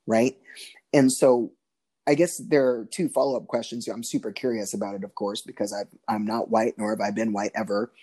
Right. 0.06 0.38
And 0.92 1.12
so 1.12 1.52
I 2.06 2.16
guess 2.16 2.38
there 2.38 2.68
are 2.68 2.86
two 2.86 3.08
follow 3.08 3.38
up 3.38 3.48
questions. 3.48 3.88
I'm 3.88 4.04
super 4.04 4.32
curious 4.32 4.74
about 4.74 4.96
it, 4.96 5.04
of 5.04 5.16
course, 5.16 5.42
because 5.42 5.74
i 5.74 6.14
am 6.14 6.26
not 6.26 6.50
white, 6.50 6.74
nor 6.78 6.90
have 6.90 7.00
I 7.00 7.12
been 7.12 7.32
white 7.32 7.52
ever, 7.56 7.94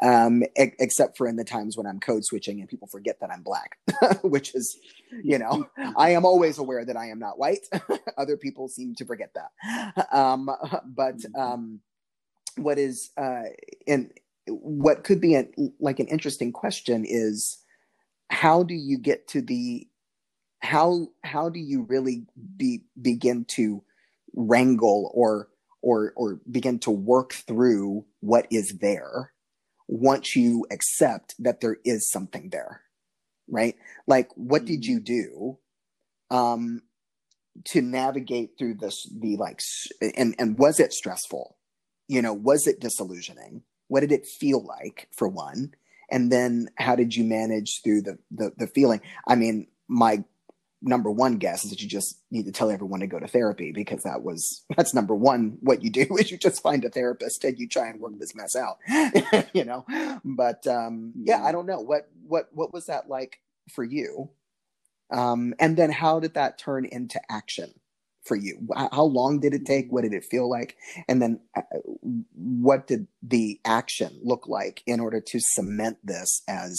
um, 0.00 0.44
e- 0.58 0.72
except 0.78 1.16
for 1.16 1.26
in 1.26 1.36
the 1.36 1.44
times 1.44 1.76
when 1.76 1.86
I'm 1.86 1.98
code 1.98 2.24
switching 2.24 2.60
and 2.60 2.68
people 2.68 2.86
forget 2.86 3.18
that 3.20 3.30
I'm 3.30 3.42
black, 3.42 3.78
which 4.22 4.54
is, 4.54 4.78
you 5.24 5.38
know, 5.38 5.68
I 5.96 6.10
am 6.10 6.24
always 6.24 6.58
aware 6.58 6.84
that 6.84 6.96
I 6.96 7.06
am 7.06 7.18
not 7.18 7.38
white. 7.38 7.66
Other 8.16 8.36
people 8.36 8.68
seem 8.68 8.94
to 8.94 9.04
forget 9.04 9.34
that. 9.34 10.06
Um, 10.12 10.50
but 10.84 11.18
mm-hmm. 11.18 11.40
um, 11.40 11.80
what 12.56 12.78
is, 12.78 13.10
uh, 13.16 13.44
in, 13.86 14.12
what 14.46 15.02
could 15.02 15.20
be 15.20 15.34
a, 15.34 15.48
like 15.80 15.98
an 15.98 16.06
interesting 16.06 16.52
question 16.52 17.04
is 17.06 17.58
how 18.30 18.62
do 18.62 18.74
you 18.74 18.98
get 18.98 19.26
to 19.28 19.42
the 19.42 19.88
how 20.60 21.08
how 21.22 21.48
do 21.48 21.60
you 21.60 21.82
really 21.82 22.26
be 22.56 22.82
begin 23.00 23.44
to 23.56 23.82
wrangle 24.34 25.10
or 25.14 25.48
or 25.82 26.12
or 26.16 26.40
begin 26.50 26.78
to 26.78 26.90
work 26.90 27.32
through 27.32 28.04
what 28.20 28.46
is 28.50 28.78
there 28.80 29.32
once 29.86 30.36
you 30.36 30.66
accept 30.70 31.34
that 31.38 31.60
there 31.60 31.78
is 31.84 32.10
something 32.10 32.50
there 32.50 32.82
right? 33.48 33.76
Like 34.06 34.30
what 34.34 34.64
did 34.64 34.84
you 34.84 35.00
mm-hmm. 35.00 35.04
do 35.04 35.58
um 36.30 36.82
to 37.64 37.80
navigate 37.80 38.50
through 38.58 38.74
this 38.74 39.08
the 39.18 39.36
like 39.36 39.60
and 40.00 40.34
and 40.38 40.58
was 40.58 40.78
it 40.78 40.92
stressful? 40.92 41.56
You 42.06 42.22
know 42.22 42.32
was 42.32 42.66
it 42.66 42.80
disillusioning? 42.80 43.62
What 43.88 44.00
did 44.00 44.12
it 44.12 44.26
feel 44.26 44.64
like 44.64 45.08
for 45.16 45.28
one? 45.28 45.74
And 46.10 46.32
then 46.32 46.68
how 46.78 46.94
did 46.94 47.14
you 47.14 47.24
manage 47.24 47.80
through 47.82 48.02
the, 48.02 48.18
the 48.30 48.52
the, 48.56 48.66
feeling? 48.66 49.00
I 49.26 49.34
mean 49.34 49.66
my 49.88 50.24
number 50.80 51.10
one 51.10 51.38
guess 51.38 51.64
is 51.64 51.70
that 51.70 51.82
you 51.82 51.88
just 51.88 52.20
need 52.30 52.44
to 52.44 52.52
tell 52.52 52.70
everyone 52.70 53.00
to 53.00 53.06
go 53.06 53.18
to 53.18 53.26
therapy 53.26 53.72
because 53.72 54.02
that 54.02 54.22
was 54.22 54.64
that's 54.76 54.94
number 54.94 55.14
one 55.14 55.56
what 55.60 55.82
you 55.82 55.90
do 55.90 56.06
is 56.18 56.30
you 56.30 56.38
just 56.38 56.62
find 56.62 56.84
a 56.84 56.90
therapist 56.90 57.44
and 57.44 57.58
you 57.58 57.68
try 57.68 57.88
and 57.88 58.00
work 58.00 58.12
this 58.18 58.34
mess 58.34 58.54
out 58.56 58.78
you 59.52 59.64
know 59.64 59.84
but 60.24 60.66
um 60.66 61.12
yeah 61.16 61.42
i 61.44 61.52
don't 61.52 61.66
know 61.66 61.80
what 61.80 62.08
what 62.26 62.48
what 62.52 62.72
was 62.72 62.86
that 62.86 63.08
like 63.08 63.40
for 63.72 63.84
you 63.84 64.30
um 65.12 65.54
and 65.58 65.76
then 65.76 65.90
how 65.90 66.20
did 66.20 66.34
that 66.34 66.58
turn 66.58 66.84
into 66.84 67.20
action 67.30 67.72
for 68.28 68.36
you? 68.36 68.68
How 68.76 69.04
long 69.04 69.40
did 69.40 69.54
it 69.54 69.64
take? 69.64 69.90
What 69.90 70.02
did 70.02 70.12
it 70.12 70.24
feel 70.30 70.48
like? 70.48 70.76
And 71.08 71.20
then 71.20 71.40
uh, 71.56 71.62
what 72.34 72.86
did 72.86 73.08
the 73.22 73.58
action 73.64 74.20
look 74.22 74.46
like 74.46 74.82
in 74.86 75.00
order 75.00 75.20
to 75.20 75.40
cement 75.40 75.96
this 76.04 76.42
as 76.46 76.78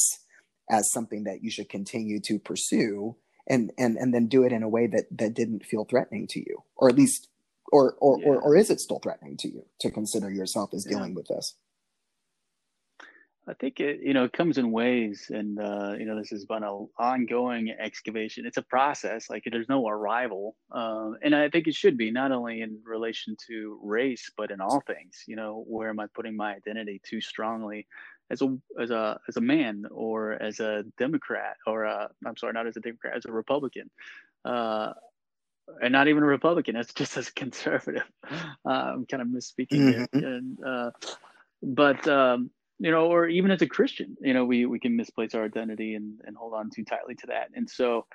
as 0.69 0.91
something 0.91 1.23
that 1.23 1.43
you 1.43 1.49
should 1.49 1.67
continue 1.67 2.19
to 2.19 2.37
pursue 2.37 3.15
and 3.49 3.71
and 3.77 3.97
and 3.97 4.13
then 4.13 4.27
do 4.27 4.43
it 4.43 4.51
in 4.51 4.63
a 4.63 4.69
way 4.69 4.87
that 4.87 5.05
that 5.11 5.33
didn't 5.33 5.65
feel 5.65 5.85
threatening 5.85 6.27
to 6.27 6.39
you 6.39 6.63
or 6.75 6.89
at 6.89 6.95
least 6.95 7.27
or 7.71 7.95
or, 7.99 8.19
yeah. 8.19 8.27
or, 8.27 8.41
or 8.41 8.55
is 8.55 8.69
it 8.69 8.79
still 8.79 8.99
threatening 8.99 9.37
to 9.37 9.47
you 9.47 9.65
to 9.79 9.91
consider 9.91 10.29
yourself 10.29 10.73
as 10.73 10.83
dealing 10.83 11.11
yeah. 11.11 11.15
with 11.15 11.27
this 11.27 11.55
I 13.49 13.55
think 13.55 13.79
it, 13.79 14.01
you 14.03 14.13
know, 14.13 14.25
it 14.25 14.33
comes 14.33 14.59
in 14.59 14.71
waves, 14.71 15.31
and 15.31 15.59
uh, 15.59 15.95
you 15.97 16.05
know, 16.05 16.15
this 16.15 16.29
has 16.29 16.45
been 16.45 16.63
an 16.63 16.87
ongoing 16.99 17.71
excavation. 17.71 18.45
It's 18.45 18.57
a 18.57 18.61
process. 18.61 19.27
Like 19.27 19.43
there's 19.49 19.67
no 19.67 19.87
arrival, 19.87 20.55
um, 20.71 21.17
and 21.23 21.33
I 21.33 21.49
think 21.49 21.67
it 21.67 21.73
should 21.73 21.97
be 21.97 22.11
not 22.11 22.31
only 22.31 22.61
in 22.61 22.79
relation 22.85 23.35
to 23.47 23.79
race, 23.81 24.29
but 24.37 24.51
in 24.51 24.61
all 24.61 24.83
things. 24.85 25.23
You 25.25 25.35
know, 25.35 25.63
where 25.67 25.89
am 25.89 25.99
I 25.99 26.05
putting 26.13 26.37
my 26.37 26.53
identity 26.53 27.01
too 27.03 27.21
strongly, 27.21 27.87
as 28.31 28.41
a 28.41 28.57
as 28.79 28.91
a 28.91 29.19
as 29.27 29.37
a 29.37 29.41
man, 29.41 29.85
or 29.91 30.33
as 30.33 30.59
a 30.59 30.83
Democrat, 30.97 31.57
or 31.65 31.83
a, 31.83 32.09
I'm 32.25 32.37
sorry, 32.37 32.53
not 32.53 32.67
as 32.67 32.77
a 32.77 32.81
Democrat, 32.81 33.17
as 33.17 33.25
a 33.25 33.31
Republican. 33.31 33.89
Uh, 34.45 34.93
and 35.81 35.91
not 35.91 36.07
even 36.07 36.23
a 36.23 36.25
Republican. 36.25 36.75
It's 36.75 36.93
just 36.93 37.17
as 37.17 37.27
a 37.27 37.33
conservative. 37.35 38.09
Uh, 38.31 38.69
I'm 38.69 39.05
kind 39.05 39.21
of 39.21 39.27
misspeaking 39.27 39.79
mm-hmm. 39.79 40.19
here, 40.19 40.27
and, 40.27 40.57
uh, 40.65 40.91
but 41.61 42.07
um, 42.07 42.49
you 42.79 42.91
know, 42.91 43.07
or 43.07 43.27
even 43.27 43.51
as 43.51 43.61
a 43.61 43.67
Christian, 43.67 44.15
you 44.21 44.33
know, 44.33 44.45
we 44.45 44.65
we 44.65 44.79
can 44.79 44.95
misplace 44.95 45.35
our 45.35 45.43
identity 45.43 45.95
and 45.95 46.19
and 46.25 46.35
hold 46.35 46.53
on 46.53 46.69
too 46.69 46.83
tightly 46.83 47.15
to 47.15 47.27
that. 47.27 47.49
And 47.53 47.69
so, 47.69 48.05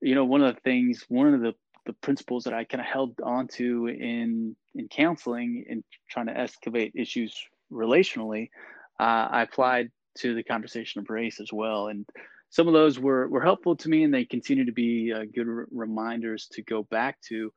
you 0.00 0.14
know, 0.14 0.24
one 0.24 0.42
of 0.42 0.54
the 0.54 0.60
things, 0.60 1.04
one 1.08 1.32
of 1.32 1.40
the 1.40 1.54
the 1.86 1.94
principles 1.94 2.44
that 2.44 2.54
I 2.54 2.64
kind 2.64 2.80
of 2.80 2.86
held 2.86 3.20
onto 3.22 3.88
in 3.88 4.56
in 4.74 4.88
counseling 4.88 5.64
and 5.68 5.84
trying 6.10 6.26
to 6.26 6.38
excavate 6.38 6.92
issues 6.94 7.34
relationally, 7.72 8.50
uh, 9.00 9.28
I 9.30 9.42
applied 9.42 9.90
to 10.18 10.34
the 10.34 10.44
conversation 10.44 11.00
of 11.00 11.10
race 11.10 11.40
as 11.40 11.52
well. 11.52 11.88
And 11.88 12.06
some 12.50 12.68
of 12.68 12.74
those 12.74 12.98
were 12.98 13.28
were 13.28 13.42
helpful 13.42 13.76
to 13.76 13.88
me, 13.88 14.04
and 14.04 14.14
they 14.14 14.24
continue 14.24 14.64
to 14.66 14.72
be 14.72 15.12
uh, 15.12 15.24
good 15.34 15.46
reminders 15.70 16.48
to 16.52 16.62
go 16.62 16.82
back 16.84 17.20
to. 17.28 17.52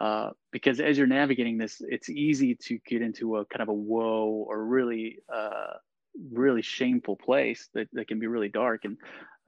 Uh, 0.00 0.30
because 0.50 0.80
as 0.80 0.96
you're 0.96 1.06
navigating 1.06 1.58
this, 1.58 1.82
it's 1.86 2.08
easy 2.08 2.54
to 2.54 2.78
get 2.86 3.02
into 3.02 3.36
a 3.36 3.44
kind 3.44 3.60
of 3.60 3.68
a 3.68 3.72
whoa 3.72 4.46
or 4.48 4.64
really 4.64 5.18
uh, 5.32 5.74
really 6.32 6.62
shameful 6.62 7.16
place 7.16 7.68
that, 7.74 7.88
that 7.92 8.08
can 8.08 8.18
be 8.18 8.26
really 8.26 8.48
dark 8.48 8.84
and 8.84 8.96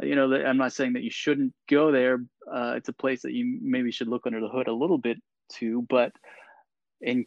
you 0.00 0.14
know 0.14 0.32
i'm 0.32 0.56
not 0.56 0.72
saying 0.72 0.92
that 0.94 1.02
you 1.02 1.10
shouldn't 1.10 1.52
go 1.68 1.92
there 1.92 2.18
uh, 2.52 2.74
it's 2.76 2.88
a 2.88 2.92
place 2.92 3.22
that 3.22 3.32
you 3.32 3.58
maybe 3.62 3.90
should 3.90 4.08
look 4.08 4.26
under 4.26 4.40
the 4.40 4.48
hood 4.48 4.68
a 4.68 4.72
little 4.72 4.98
bit 4.98 5.18
too 5.50 5.84
but 5.88 6.12
in, 7.00 7.26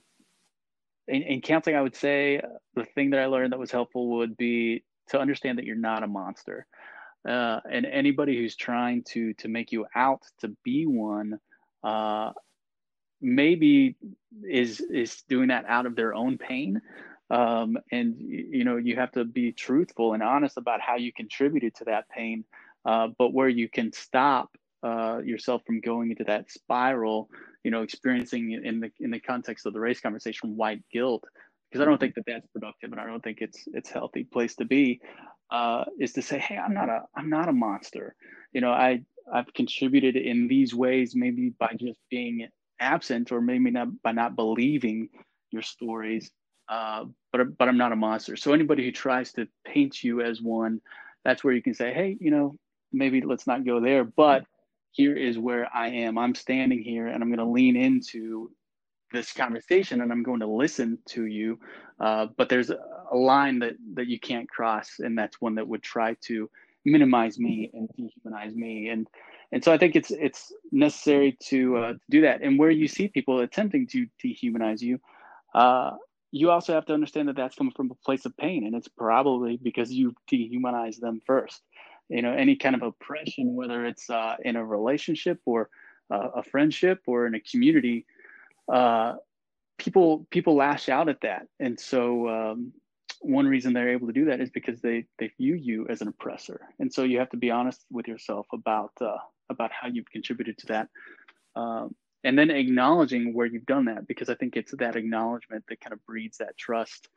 in 1.08 1.22
in 1.24 1.42
counseling 1.42 1.76
i 1.76 1.82
would 1.82 1.96
say 1.96 2.42
the 2.76 2.86
thing 2.86 3.12
that 3.12 3.20
i 3.20 3.26
learned 3.26 3.52
that 3.52 3.60
was 3.60 3.72
helpful 3.72 4.18
would 4.18 4.36
be 4.38 4.84
to 5.10 5.20
understand 5.20 5.58
that 5.58 5.66
you're 5.66 5.76
not 5.76 6.04
a 6.04 6.08
monster. 6.08 6.66
Uh, 7.28 7.60
and 7.70 7.86
anybody 7.86 8.38
who's 8.38 8.56
trying 8.56 9.04
to 9.04 9.34
to 9.36 9.48
make 9.48 9.72
you 9.72 9.86
out 9.96 10.22
to 10.40 10.50
be 10.64 10.86
one 10.86 11.40
uh, 11.84 12.32
maybe 13.20 13.96
is 14.48 14.80
is 14.80 15.24
doing 15.28 15.48
that 15.48 15.66
out 15.68 15.86
of 15.86 15.96
their 15.96 16.14
own 16.14 16.38
pain. 16.38 16.82
Um, 17.32 17.78
and 17.92 18.16
you 18.20 18.64
know 18.64 18.78
you 18.78 18.96
have 18.96 19.12
to 19.14 19.26
be 19.26 19.52
truthful 19.52 20.14
and 20.14 20.22
honest 20.22 20.58
about 20.58 20.82
how 20.82 20.98
you 20.98 21.12
contributed 21.12 21.74
to 21.76 21.86
that 21.86 22.08
pain 22.10 22.44
uh, 22.86 23.08
but 23.18 23.34
where 23.34 23.50
you 23.50 23.68
can 23.68 23.92
stop 23.92 24.56
uh, 24.84 25.22
yourself 25.26 25.64
from 25.66 25.82
going 25.82 26.12
into 26.12 26.24
that 26.26 26.52
spiral 26.52 27.32
you 27.66 27.72
know 27.72 27.82
experiencing 27.82 28.52
in 28.52 28.80
the 28.80 28.92
in 29.00 29.12
the 29.12 29.20
context 29.20 29.66
of 29.66 29.74
the 29.74 29.80
race 29.80 30.00
conversation 30.00 30.56
white 30.56 30.84
guilt 30.94 31.24
because 31.70 31.82
i 31.82 31.86
don't 31.86 32.00
think 32.00 32.16
that 32.16 32.24
that's 32.28 32.48
productive 32.54 32.92
and 32.92 33.02
i 33.02 33.06
don't 33.06 33.24
think 33.24 33.40
it's 33.42 33.64
it's 33.74 33.90
healthy 33.90 34.24
place 34.24 34.56
to 34.56 34.66
be 34.66 35.02
uh, 35.52 35.84
is 36.00 36.14
to 36.14 36.22
say 36.22 36.40
hey 36.40 36.58
i'm 36.58 36.74
not 36.74 36.90
a 36.90 37.02
i'm 37.18 37.30
not 37.30 37.50
a 37.50 37.54
monster 37.54 38.16
you 38.54 38.62
know 38.62 38.72
i 38.72 39.02
i've 39.34 39.52
contributed 39.54 40.16
in 40.16 40.48
these 40.48 40.74
ways 40.74 41.16
maybe 41.16 41.54
by 41.60 41.72
just 41.80 42.00
being 42.10 42.48
absent 42.80 43.32
or 43.32 43.42
maybe 43.42 43.72
not 43.72 43.88
by 44.04 44.12
not 44.12 44.36
believing 44.36 45.10
your 45.52 45.64
stories 45.64 46.32
uh, 46.70 47.06
but 47.32 47.58
but 47.58 47.68
I'm 47.68 47.78
not 47.78 47.92
a 47.92 47.96
monster. 47.96 48.36
So 48.36 48.54
anybody 48.54 48.86
who 48.86 48.92
tries 48.92 49.32
to 49.34 49.48
paint 49.66 50.04
you 50.04 50.22
as 50.22 50.42
one, 50.42 50.82
that's 51.24 51.44
where 51.44 51.54
you 51.54 51.62
can 51.62 51.74
say, 51.74 51.94
hey, 51.94 52.18
you 52.20 52.32
know, 52.32 52.56
maybe 52.92 53.22
let's 53.22 53.48
not 53.48 53.66
go 53.66 53.80
there. 53.80 54.04
But 54.04 54.46
here 54.96 55.16
is 55.16 55.38
where 55.38 55.70
I 55.76 55.90
am. 55.90 56.18
I'm 56.18 56.34
standing 56.34 56.82
here, 56.82 57.08
and 57.08 57.22
I'm 57.22 57.30
going 57.30 57.46
to 57.46 57.52
lean 57.52 57.76
into 57.76 58.50
this 59.12 59.34
conversation, 59.34 60.02
and 60.02 60.10
I'm 60.12 60.24
going 60.24 60.40
to 60.40 60.48
listen 60.48 60.98
to 61.10 61.26
you. 61.26 61.60
Uh, 62.00 62.28
but 62.38 62.48
there's 62.48 62.70
a, 62.70 62.80
line 63.14 63.60
that 63.60 63.74
that 63.94 64.08
you 64.08 64.20
can't 64.20 64.50
cross, 64.50 65.00
and 65.00 65.18
that's 65.18 65.40
one 65.42 65.56
that 65.56 65.68
would 65.68 65.84
try 65.84 66.16
to 66.22 66.50
minimize 66.86 67.38
me 67.38 67.70
and 67.74 67.90
dehumanize 67.98 68.54
me 68.54 68.90
and 68.90 69.08
and 69.52 69.64
so 69.64 69.72
I 69.72 69.78
think 69.78 69.96
it's 69.96 70.12
it's 70.12 70.52
necessary 70.72 71.38
to 71.50 71.78
uh, 71.78 71.94
do 72.10 72.22
that. 72.22 72.42
And 72.42 72.58
where 72.58 72.72
you 72.72 72.88
see 72.88 73.08
people 73.08 73.40
attempting 73.40 73.88
to 73.88 74.08
dehumanize 74.24 74.82
you, 74.82 75.00
uh, 75.54 75.92
you 76.32 76.52
also 76.52 76.74
have 76.74 76.86
to 76.88 76.94
understand 76.94 77.30
that 77.30 77.36
that's 77.36 77.56
coming 77.56 77.74
from 77.76 77.92
a 77.92 78.06
place 78.06 78.26
of 78.26 78.36
pain 78.38 78.66
and 78.66 78.76
it's 78.76 78.88
probably 78.88 79.58
because 79.62 79.92
you 79.92 80.14
dehumanize 80.32 81.00
them 81.00 81.22
first 81.26 81.62
you 82.10 82.22
know 82.22 82.34
any 82.34 82.56
kind 82.56 82.76
of 82.76 82.82
oppression 82.82 83.56
whether 83.56 83.86
it's 83.86 84.10
uh, 84.10 84.36
in 84.44 84.56
a 84.56 84.66
relationship 84.66 85.40
or 85.46 85.70
uh, 86.12 86.30
a 86.36 86.44
friendship 86.44 87.02
or 87.08 87.26
in 87.26 87.36
a 87.36 87.40
community 87.40 88.06
uh, 88.72 89.16
people 89.78 90.26
people 90.30 90.56
lash 90.56 90.90
out 90.90 91.10
at 91.10 91.22
that. 91.22 91.48
And 91.60 91.80
so 91.80 92.30
um, 92.30 92.74
one 93.22 93.48
reason 93.48 93.74
they're 93.74 93.92
able 93.92 94.08
to 94.08 94.14
do 94.14 94.26
that 94.26 94.40
is 94.40 94.50
because 94.50 94.82
they 94.82 95.06
they 95.20 95.32
view 95.38 95.56
you 95.56 95.88
as 95.90 96.02
an 96.02 96.08
oppressor. 96.08 96.62
And 96.80 96.92
so 96.92 97.04
you 97.04 97.20
have 97.20 97.30
to 97.32 97.38
be 97.38 97.52
honest 97.52 97.86
with 97.92 98.08
yourself 98.08 98.48
about 98.54 98.92
uh, 99.02 99.18
about 99.50 99.72
how 99.72 99.88
you've 99.88 100.10
contributed 100.10 100.58
to 100.60 100.68
that 100.68 100.90
um, 101.56 101.96
and 102.24 102.38
then 102.38 102.50
acknowledging 102.50 103.34
where 103.34 103.46
you've 103.46 103.66
done 103.66 103.86
that 103.86 104.08
because 104.08 104.30
i 104.30 104.36
think 104.36 104.56
it's 104.56 104.74
that 104.78 104.96
acknowledgement 104.96 105.64
that 105.70 105.80
kind 105.80 105.94
of 105.94 106.04
breeds 106.06 106.38
that 106.38 106.58
trust 106.58 107.08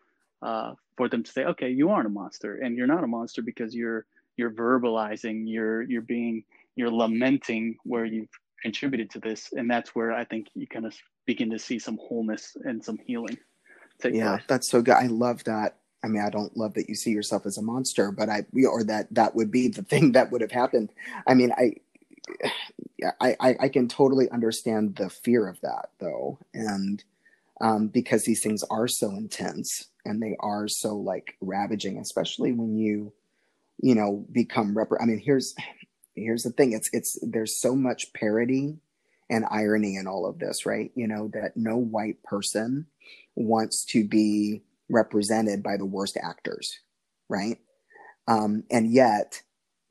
uh, 0.42 0.72
for 0.96 1.08
them 1.08 1.22
to 1.22 1.32
say 1.32 1.44
okay 1.44 1.70
you 1.70 1.90
aren't 1.90 2.06
a 2.06 2.10
monster 2.10 2.58
and 2.58 2.76
you're 2.76 2.86
not 2.86 3.04
a 3.04 3.06
monster 3.06 3.42
because 3.42 3.74
you're 3.74 4.06
you're 4.38 4.50
verbalizing 4.50 5.42
you're 5.44 5.82
you're 5.82 6.00
being 6.00 6.42
you're 6.76 6.90
lamenting 6.90 7.76
where 7.84 8.06
you've 8.06 8.30
contributed 8.62 9.10
to 9.10 9.20
this 9.20 9.52
and 9.52 9.70
that's 9.70 9.94
where 9.94 10.12
i 10.12 10.24
think 10.24 10.48
you 10.54 10.66
kind 10.66 10.86
of 10.86 10.94
begin 11.26 11.50
to 11.50 11.58
see 11.58 11.78
some 11.78 11.98
wholeness 12.00 12.56
and 12.64 12.82
some 12.82 12.98
healing 13.06 13.36
yeah 14.04 14.36
place. 14.36 14.42
that's 14.48 14.68
so 14.70 14.80
good 14.80 14.94
i 14.94 15.06
love 15.06 15.44
that 15.44 15.76
I 16.04 16.06
mean, 16.06 16.22
I 16.22 16.30
don't 16.30 16.56
love 16.56 16.74
that 16.74 16.88
you 16.88 16.94
see 16.94 17.10
yourself 17.10 17.44
as 17.44 17.58
a 17.58 17.62
monster, 17.62 18.12
but 18.12 18.28
I, 18.28 18.44
or 18.64 18.84
that 18.84 19.12
that 19.12 19.34
would 19.34 19.50
be 19.50 19.66
the 19.66 19.82
thing 19.90 20.12
that 20.12 20.30
would 20.30 20.40
have 20.40 20.52
happened. 20.52 20.92
I 21.26 21.34
mean, 21.34 21.52
I, 21.58 21.74
I, 23.20 23.36
I, 23.40 23.56
I 23.62 23.68
can 23.68 23.88
totally 23.88 24.30
understand 24.30 24.94
the 24.94 25.10
fear 25.10 25.48
of 25.48 25.60
that 25.62 25.90
though, 25.98 26.38
and 26.54 27.02
um, 27.60 27.88
because 27.88 28.24
these 28.24 28.42
things 28.42 28.62
are 28.70 28.86
so 28.86 29.10
intense 29.10 29.88
and 30.04 30.22
they 30.22 30.36
are 30.40 30.68
so 30.68 30.96
like 30.96 31.36
ravaging, 31.40 31.98
especially 31.98 32.52
when 32.52 32.76
you, 32.76 33.12
you 33.80 33.94
know, 33.94 34.26
become 34.32 34.76
rep. 34.76 34.88
I 35.00 35.06
mean, 35.06 35.20
here's 35.24 35.54
here's 36.14 36.42
the 36.44 36.50
thing: 36.50 36.72
it's 36.72 36.90
it's 36.92 37.18
there's 37.22 37.56
so 37.60 37.76
much 37.76 38.12
parody 38.12 38.78
and 39.30 39.44
irony 39.50 39.96
in 39.96 40.06
all 40.06 40.26
of 40.26 40.38
this, 40.38 40.66
right? 40.66 40.90
You 40.94 41.08
know 41.08 41.30
that 41.34 41.56
no 41.56 41.76
white 41.76 42.22
person 42.24 42.86
wants 43.36 43.84
to 43.86 44.04
be 44.06 44.62
represented 44.90 45.62
by 45.62 45.76
the 45.76 45.86
worst 45.86 46.16
actors, 46.22 46.80
right? 47.28 47.58
Um, 48.28 48.64
and 48.70 48.92
yet 48.92 49.42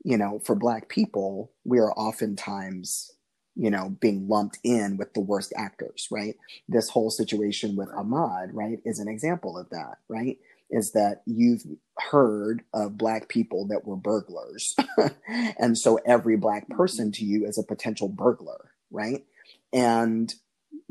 you 0.04 0.16
know, 0.16 0.40
for 0.44 0.54
black 0.54 0.88
people, 0.88 1.52
we 1.64 1.78
are 1.78 1.92
oftentimes, 1.92 3.12
you 3.56 3.70
know, 3.70 3.96
being 4.00 4.28
lumped 4.28 4.58
in 4.64 4.96
with 4.96 5.14
the 5.14 5.20
worst 5.20 5.52
actors, 5.56 6.08
right? 6.10 6.36
This 6.68 6.88
whole 6.90 7.10
situation 7.10 7.76
with 7.76 7.88
Ahmaud 7.90 8.50
right, 8.52 8.78
is 8.84 9.00
an 9.00 9.08
example 9.08 9.58
of 9.58 9.68
that, 9.70 9.98
right? 10.08 10.38
Is 10.70 10.92
that 10.92 11.22
you've 11.26 11.62
heard 11.98 12.62
of 12.74 12.98
black 12.98 13.28
people 13.28 13.66
that 13.68 13.86
were 13.86 13.96
burglars. 13.96 14.74
and 15.58 15.76
so 15.78 15.98
every 16.06 16.36
black 16.36 16.64
mm-hmm. 16.64 16.76
person 16.76 17.12
to 17.12 17.24
you 17.24 17.46
is 17.46 17.58
a 17.58 17.66
potential 17.66 18.08
burglar, 18.08 18.72
right? 18.90 19.24
And 19.72 20.32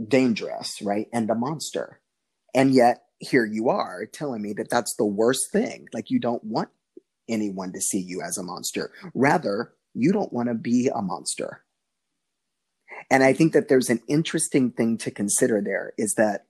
dangerous, 0.05 0.81
right? 0.81 1.07
And 1.13 1.29
a 1.29 1.35
monster. 1.35 2.01
And 2.55 2.73
yet 2.73 3.03
here 3.19 3.45
you 3.45 3.69
are 3.69 4.05
telling 4.05 4.41
me 4.41 4.53
that 4.53 4.69
that's 4.69 4.95
the 4.97 5.05
worst 5.05 5.51
thing. 5.51 5.87
Like 5.93 6.09
you 6.09 6.19
don't 6.19 6.43
want 6.43 6.69
anyone 7.29 7.73
to 7.73 7.81
see 7.81 7.99
you 7.99 8.21
as 8.21 8.37
a 8.37 8.43
monster. 8.43 8.91
Rather, 9.13 9.73
you 9.93 10.11
don't 10.11 10.33
want 10.33 10.49
to 10.49 10.55
be 10.55 10.89
a 10.93 11.01
monster. 11.01 11.63
And 13.09 13.23
I 13.23 13.33
think 13.33 13.53
that 13.53 13.69
there's 13.69 13.89
an 13.89 14.01
interesting 14.07 14.71
thing 14.71 14.97
to 14.99 15.11
consider 15.11 15.61
there 15.61 15.93
is 15.97 16.15
that 16.17 16.46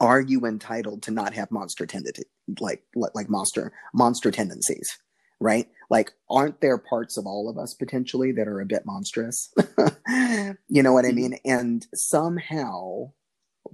are 0.00 0.20
you 0.20 0.44
entitled 0.46 1.02
to 1.02 1.10
not 1.10 1.34
have 1.34 1.50
monster 1.50 1.86
tendency 1.86 2.24
like 2.60 2.82
like 2.94 3.28
monster 3.28 3.72
monster 3.94 4.30
tendencies 4.30 4.98
right? 5.38 5.68
Like 5.90 6.12
aren't 6.30 6.62
there 6.62 6.78
parts 6.78 7.18
of 7.18 7.26
all 7.26 7.50
of 7.50 7.58
us 7.58 7.74
potentially 7.74 8.32
that 8.32 8.48
are 8.48 8.60
a 8.60 8.66
bit 8.66 8.86
monstrous? 8.86 9.52
You 10.68 10.82
know 10.82 10.92
what 10.92 11.04
i 11.04 11.08
mm-hmm. 11.08 11.16
mean? 11.16 11.38
And 11.44 11.86
somehow 11.94 13.12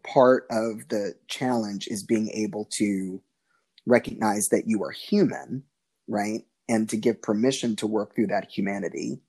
part 0.03 0.47
of 0.51 0.89
the 0.89 1.15
challenge 1.29 1.87
is 1.87 2.05
being 2.05 2.31
able 2.31 2.69
to 2.79 3.23
recognize 3.87 4.49
that 4.51 4.65
you 4.67 4.83
are 4.83 4.91
human 4.91 5.65
right? 6.09 6.43
And 6.69 6.89
to 6.91 6.97
give 6.97 7.23
permission 7.23 7.77
to 7.77 7.87
work 7.87 8.15
through 8.15 8.29
that 8.29 8.51
humanity. 8.51 9.21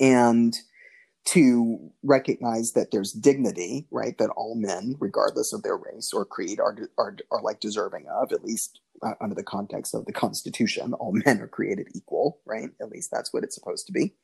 And 0.00 0.56
to 1.26 1.90
recognize 2.02 2.72
that 2.72 2.90
there's 2.92 3.12
dignity, 3.12 3.86
right? 3.90 4.16
That 4.18 4.30
all 4.36 4.54
men, 4.56 4.96
regardless 5.00 5.52
of 5.52 5.62
their 5.62 5.76
race 5.76 6.12
or 6.14 6.24
creed, 6.24 6.60
are 6.60 6.76
are, 6.98 7.16
are 7.30 7.42
like 7.42 7.60
deserving 7.60 8.06
of, 8.08 8.32
at 8.32 8.44
least 8.44 8.80
uh, 9.02 9.14
under 9.20 9.34
the 9.34 9.42
context 9.44 9.94
of 9.94 10.06
the 10.06 10.12
Constitution. 10.12 10.94
All 10.94 11.12
men 11.26 11.40
are 11.40 11.48
created 11.48 11.88
equal, 11.94 12.40
right? 12.46 12.70
At 12.80 12.90
least 12.90 13.10
that's 13.12 13.32
what 13.32 13.44
it's 13.44 13.56
supposed 13.56 13.86
to 13.86 13.92
be. 13.92 14.14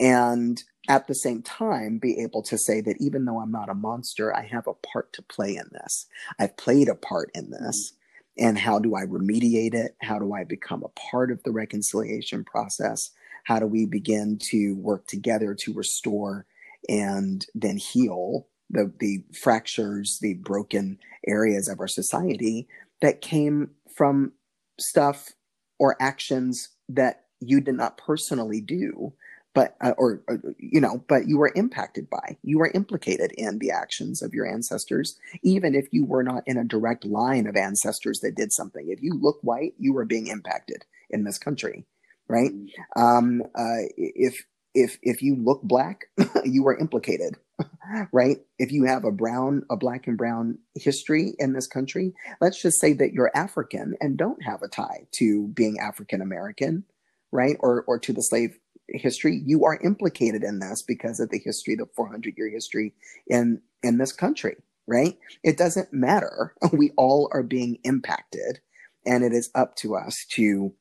And 0.00 0.62
at 0.88 1.06
the 1.06 1.14
same 1.14 1.42
time, 1.42 1.98
be 1.98 2.20
able 2.20 2.42
to 2.44 2.58
say 2.58 2.80
that 2.82 2.96
even 3.00 3.24
though 3.24 3.40
I'm 3.40 3.52
not 3.52 3.70
a 3.70 3.74
monster, 3.74 4.34
I 4.34 4.46
have 4.46 4.66
a 4.66 4.74
part 4.74 5.12
to 5.14 5.22
play 5.22 5.56
in 5.56 5.68
this. 5.72 6.06
I've 6.38 6.56
played 6.56 6.88
a 6.88 6.94
part 6.94 7.30
in 7.34 7.50
this. 7.50 7.94
And 8.38 8.58
how 8.58 8.78
do 8.78 8.94
I 8.94 9.02
remediate 9.04 9.74
it? 9.74 9.96
How 10.02 10.18
do 10.18 10.32
I 10.34 10.44
become 10.44 10.84
a 10.84 11.00
part 11.10 11.32
of 11.32 11.42
the 11.42 11.52
reconciliation 11.52 12.44
process? 12.44 13.10
How 13.44 13.58
do 13.58 13.66
we 13.66 13.86
begin 13.86 14.38
to 14.50 14.74
work 14.76 15.06
together 15.06 15.54
to 15.54 15.72
restore 15.72 16.46
and 16.88 17.46
then 17.54 17.76
heal 17.76 18.46
the, 18.70 18.92
the 19.00 19.24
fractures, 19.42 20.18
the 20.20 20.34
broken 20.34 20.98
areas 21.26 21.68
of 21.68 21.80
our 21.80 21.88
society 21.88 22.68
that 23.00 23.20
came 23.20 23.70
from 23.96 24.32
stuff 24.78 25.30
or 25.78 25.96
actions 26.00 26.68
that 26.88 27.24
you 27.40 27.60
did 27.60 27.74
not 27.74 27.98
personally 27.98 28.60
do 28.60 29.12
but 29.54 29.76
uh, 29.80 29.92
or, 29.96 30.22
or, 30.28 30.40
you 30.58 30.80
know 30.80 31.02
but 31.08 31.26
you 31.26 31.38
were 31.38 31.52
impacted 31.54 32.08
by 32.10 32.36
you 32.42 32.58
were 32.58 32.70
implicated 32.74 33.32
in 33.36 33.58
the 33.58 33.70
actions 33.70 34.22
of 34.22 34.34
your 34.34 34.46
ancestors 34.46 35.16
even 35.42 35.74
if 35.74 35.86
you 35.90 36.04
were 36.04 36.22
not 36.22 36.42
in 36.46 36.56
a 36.56 36.64
direct 36.64 37.04
line 37.04 37.46
of 37.46 37.56
ancestors 37.56 38.20
that 38.20 38.36
did 38.36 38.52
something. 38.52 38.88
If 38.88 39.02
you 39.02 39.14
look 39.14 39.38
white 39.42 39.74
you 39.78 39.92
were 39.92 40.04
being 40.04 40.26
impacted 40.28 40.84
in 41.10 41.24
this 41.24 41.38
country 41.38 41.84
right? 42.28 42.52
Um, 42.96 43.42
uh, 43.54 43.88
if 43.96 44.44
if 44.74 44.98
if 45.02 45.22
you 45.22 45.36
look 45.36 45.62
black, 45.62 46.06
you 46.44 46.66
are 46.66 46.76
implicated, 46.76 47.36
right? 48.12 48.38
If 48.58 48.70
you 48.70 48.84
have 48.84 49.04
a 49.04 49.12
brown, 49.12 49.62
a 49.70 49.76
black 49.76 50.06
and 50.06 50.16
brown 50.16 50.58
history 50.74 51.34
in 51.38 51.52
this 51.52 51.66
country, 51.66 52.12
let's 52.40 52.60
just 52.60 52.80
say 52.80 52.92
that 52.94 53.12
you're 53.12 53.32
African 53.34 53.94
and 54.00 54.16
don't 54.16 54.42
have 54.42 54.62
a 54.62 54.68
tie 54.68 55.06
to 55.12 55.48
being 55.48 55.78
African 55.78 56.20
American, 56.20 56.84
right? 57.32 57.56
Or 57.60 57.84
or 57.86 57.98
to 58.00 58.12
the 58.12 58.22
slave 58.22 58.58
history, 58.88 59.42
you 59.44 59.64
are 59.64 59.80
implicated 59.84 60.42
in 60.42 60.60
this 60.60 60.82
because 60.82 61.20
of 61.20 61.30
the 61.30 61.38
history, 61.38 61.76
the 61.76 61.86
400 61.96 62.34
year 62.36 62.50
history 62.50 62.94
in 63.26 63.60
in 63.82 63.98
this 63.98 64.12
country, 64.12 64.56
right? 64.86 65.16
It 65.42 65.56
doesn't 65.56 65.92
matter. 65.92 66.54
We 66.72 66.92
all 66.96 67.30
are 67.32 67.42
being 67.42 67.78
impacted, 67.84 68.60
and 69.06 69.24
it 69.24 69.32
is 69.32 69.50
up 69.54 69.76
to 69.76 69.96
us 69.96 70.26
to 70.32 70.74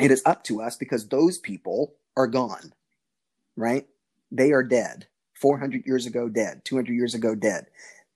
it 0.00 0.10
is 0.10 0.22
up 0.26 0.44
to 0.44 0.60
us 0.60 0.76
because 0.76 1.08
those 1.08 1.38
people 1.38 1.94
are 2.16 2.26
gone, 2.26 2.72
right? 3.56 3.86
They 4.30 4.52
are 4.52 4.62
dead. 4.62 5.06
400 5.40 5.82
years 5.86 6.06
ago, 6.06 6.28
dead. 6.28 6.62
200 6.64 6.92
years 6.94 7.14
ago, 7.14 7.34
dead. 7.34 7.66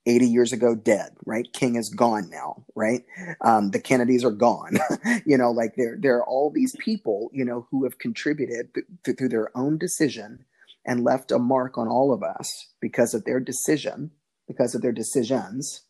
80 0.07 0.27
years 0.27 0.53
ago, 0.53 0.75
dead, 0.75 1.17
right? 1.27 1.47
King 1.53 1.77
is 1.77 1.91
gone 1.91 2.31
now, 2.31 2.65
right? 2.75 3.05
Um, 3.43 3.71
the 3.71 3.81
Kennedys 3.81 4.25
are 4.25 4.31
gone. 4.31 4.79
you 5.27 5.37
know, 5.37 5.51
like 5.51 5.75
there, 5.77 5.97
there 6.01 6.17
are 6.17 6.25
all 6.25 6.51
these 6.51 6.75
people, 6.79 7.31
you 7.35 7.45
know, 7.45 7.67
who 7.71 7.85
have 7.85 7.99
contributed 7.99 8.75
th- 8.75 8.87
th- 9.05 9.19
through 9.19 9.29
their 9.29 9.57
own 9.57 9.77
decision 9.77 10.47
and 10.87 11.05
left 11.05 11.31
a 11.31 11.39
mark 11.39 11.77
on 11.77 11.89
all 11.89 12.13
of 12.13 12.23
us 12.23 12.69
because 12.81 13.13
of 13.13 13.25
their 13.25 13.41
decision, 13.41 14.11
because 14.49 14.75
of 14.75 14.81
their 14.81 14.93
decisions 14.93 15.83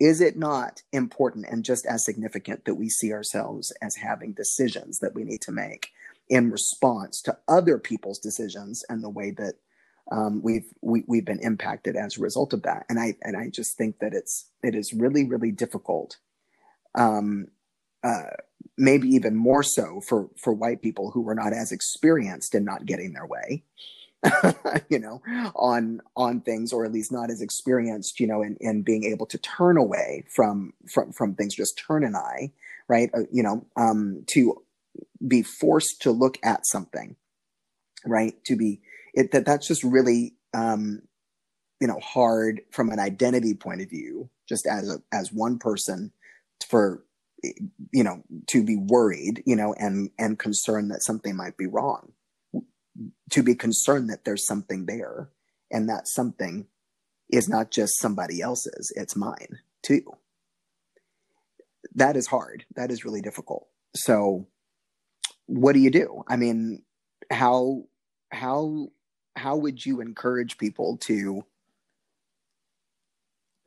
is 0.00 0.22
it 0.22 0.36
not 0.36 0.82
important 0.92 1.46
and 1.48 1.64
just 1.64 1.84
as 1.86 2.04
significant 2.04 2.64
that 2.64 2.74
we 2.74 2.88
see 2.88 3.12
ourselves 3.12 3.70
as 3.82 3.94
having 3.96 4.32
decisions 4.32 4.98
that 4.98 5.14
we 5.14 5.22
need 5.22 5.42
to 5.42 5.52
make 5.52 5.90
in 6.28 6.50
response 6.50 7.20
to 7.20 7.36
other 7.46 7.78
people's 7.78 8.18
decisions 8.18 8.82
and 8.88 9.04
the 9.04 9.10
way 9.10 9.30
that 9.30 9.54
um, 10.10 10.40
we've 10.42 10.64
we, 10.80 11.00
have 11.00 11.08
we 11.08 11.18
have 11.18 11.26
been 11.26 11.40
impacted 11.40 11.94
as 11.94 12.16
a 12.16 12.22
result 12.22 12.52
of 12.52 12.62
that? 12.62 12.84
And 12.88 12.98
i 12.98 13.14
and 13.22 13.36
i 13.36 13.48
just 13.48 13.76
think 13.76 13.98
that 14.00 14.14
it's 14.14 14.50
it 14.62 14.74
is 14.74 14.92
really 14.92 15.24
really 15.24 15.52
difficult 15.52 16.16
um, 16.96 17.48
uh, 18.02 18.30
maybe 18.76 19.08
even 19.08 19.36
more 19.36 19.62
so 19.62 20.00
for 20.00 20.30
for 20.42 20.52
white 20.52 20.82
people 20.82 21.10
who 21.10 21.20
were 21.20 21.34
not 21.34 21.52
as 21.52 21.70
experienced 21.70 22.54
in 22.54 22.64
not 22.64 22.86
getting 22.86 23.12
their 23.12 23.26
way 23.26 23.62
you 24.90 24.98
know, 24.98 25.22
on 25.54 26.00
on 26.16 26.40
things, 26.40 26.72
or 26.72 26.84
at 26.84 26.92
least 26.92 27.12
not 27.12 27.30
as 27.30 27.40
experienced, 27.40 28.20
you 28.20 28.26
know, 28.26 28.42
in, 28.42 28.56
in 28.60 28.82
being 28.82 29.04
able 29.04 29.26
to 29.26 29.38
turn 29.38 29.76
away 29.76 30.24
from 30.28 30.72
from 30.92 31.12
from 31.12 31.34
things, 31.34 31.54
just 31.54 31.80
turn 31.86 32.04
an 32.04 32.14
eye, 32.14 32.52
right? 32.88 33.10
Uh, 33.14 33.20
you 33.32 33.42
know, 33.42 33.64
um, 33.76 34.22
to 34.26 34.62
be 35.26 35.42
forced 35.42 36.02
to 36.02 36.10
look 36.10 36.38
at 36.42 36.66
something, 36.66 37.16
right? 38.04 38.34
To 38.44 38.56
be 38.56 38.82
it 39.14 39.32
that 39.32 39.46
that's 39.46 39.66
just 39.66 39.82
really 39.82 40.34
um, 40.52 41.02
you 41.80 41.86
know 41.86 41.98
hard 42.00 42.60
from 42.72 42.90
an 42.90 43.00
identity 43.00 43.54
point 43.54 43.80
of 43.80 43.88
view, 43.88 44.28
just 44.46 44.66
as 44.66 44.90
a 44.90 44.98
as 45.16 45.32
one 45.32 45.58
person 45.58 46.12
for 46.68 47.04
you 47.90 48.04
know 48.04 48.22
to 48.48 48.62
be 48.62 48.76
worried, 48.76 49.42
you 49.46 49.56
know, 49.56 49.74
and 49.78 50.10
and 50.18 50.38
concerned 50.38 50.90
that 50.90 51.02
something 51.02 51.34
might 51.34 51.56
be 51.56 51.66
wrong 51.66 52.12
to 53.30 53.42
be 53.42 53.54
concerned 53.54 54.10
that 54.10 54.24
there's 54.24 54.46
something 54.46 54.86
there 54.86 55.30
and 55.70 55.88
that 55.88 56.08
something 56.08 56.66
is 57.30 57.48
not 57.48 57.70
just 57.70 57.98
somebody 57.98 58.40
else's, 58.40 58.92
it's 58.96 59.16
mine 59.16 59.58
too. 59.82 60.02
That 61.94 62.16
is 62.16 62.26
hard. 62.26 62.64
That 62.76 62.90
is 62.90 63.04
really 63.04 63.20
difficult. 63.20 63.68
So 63.94 64.46
what 65.46 65.72
do 65.72 65.80
you 65.80 65.90
do? 65.90 66.22
I 66.28 66.36
mean, 66.36 66.82
how 67.30 67.84
how 68.30 68.88
how 69.36 69.56
would 69.56 69.84
you 69.84 70.00
encourage 70.00 70.58
people 70.58 70.96
to 70.98 71.44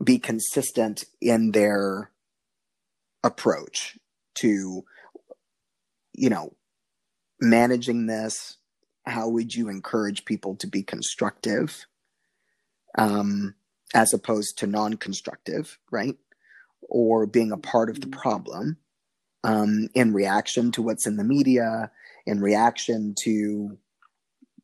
be 0.03 0.19
consistent 0.19 1.05
in 1.21 1.51
their 1.51 2.11
approach 3.23 3.97
to 4.35 4.83
you 6.13 6.29
know 6.29 6.53
managing 7.41 8.05
this 8.05 8.57
how 9.05 9.27
would 9.27 9.53
you 9.53 9.69
encourage 9.69 10.25
people 10.25 10.55
to 10.55 10.67
be 10.67 10.83
constructive 10.83 11.85
um, 12.97 13.55
as 13.93 14.13
opposed 14.13 14.57
to 14.59 14.67
non-constructive 14.67 15.77
right? 15.91 16.15
Or 16.89 17.25
being 17.25 17.51
a 17.51 17.57
part 17.57 17.89
of 17.89 18.01
the 18.01 18.07
mm-hmm. 18.07 18.19
problem 18.19 18.77
um, 19.43 19.89
in 19.93 20.13
reaction 20.13 20.71
to 20.73 20.81
what's 20.81 21.05
in 21.05 21.17
the 21.17 21.23
media 21.23 21.91
in 22.25 22.39
reaction 22.39 23.13
to 23.19 23.77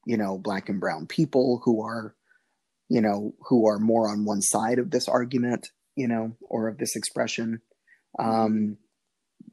you 0.06 0.18
know 0.18 0.38
black 0.38 0.70
and 0.70 0.80
brown 0.80 1.06
people 1.06 1.62
who 1.64 1.84
are 1.84 2.16
you 2.88 3.02
know 3.02 3.34
who 3.48 3.68
are 3.68 3.80
more 3.80 4.10
on 4.10 4.26
one 4.26 4.42
side 4.42 4.80
of 4.80 4.92
this 4.92 5.08
argument 5.08 5.70
you 5.96 6.08
know 6.08 6.36
or 6.42 6.68
of 6.68 6.78
this 6.78 6.96
expression. 6.96 7.62
Um 8.18 8.78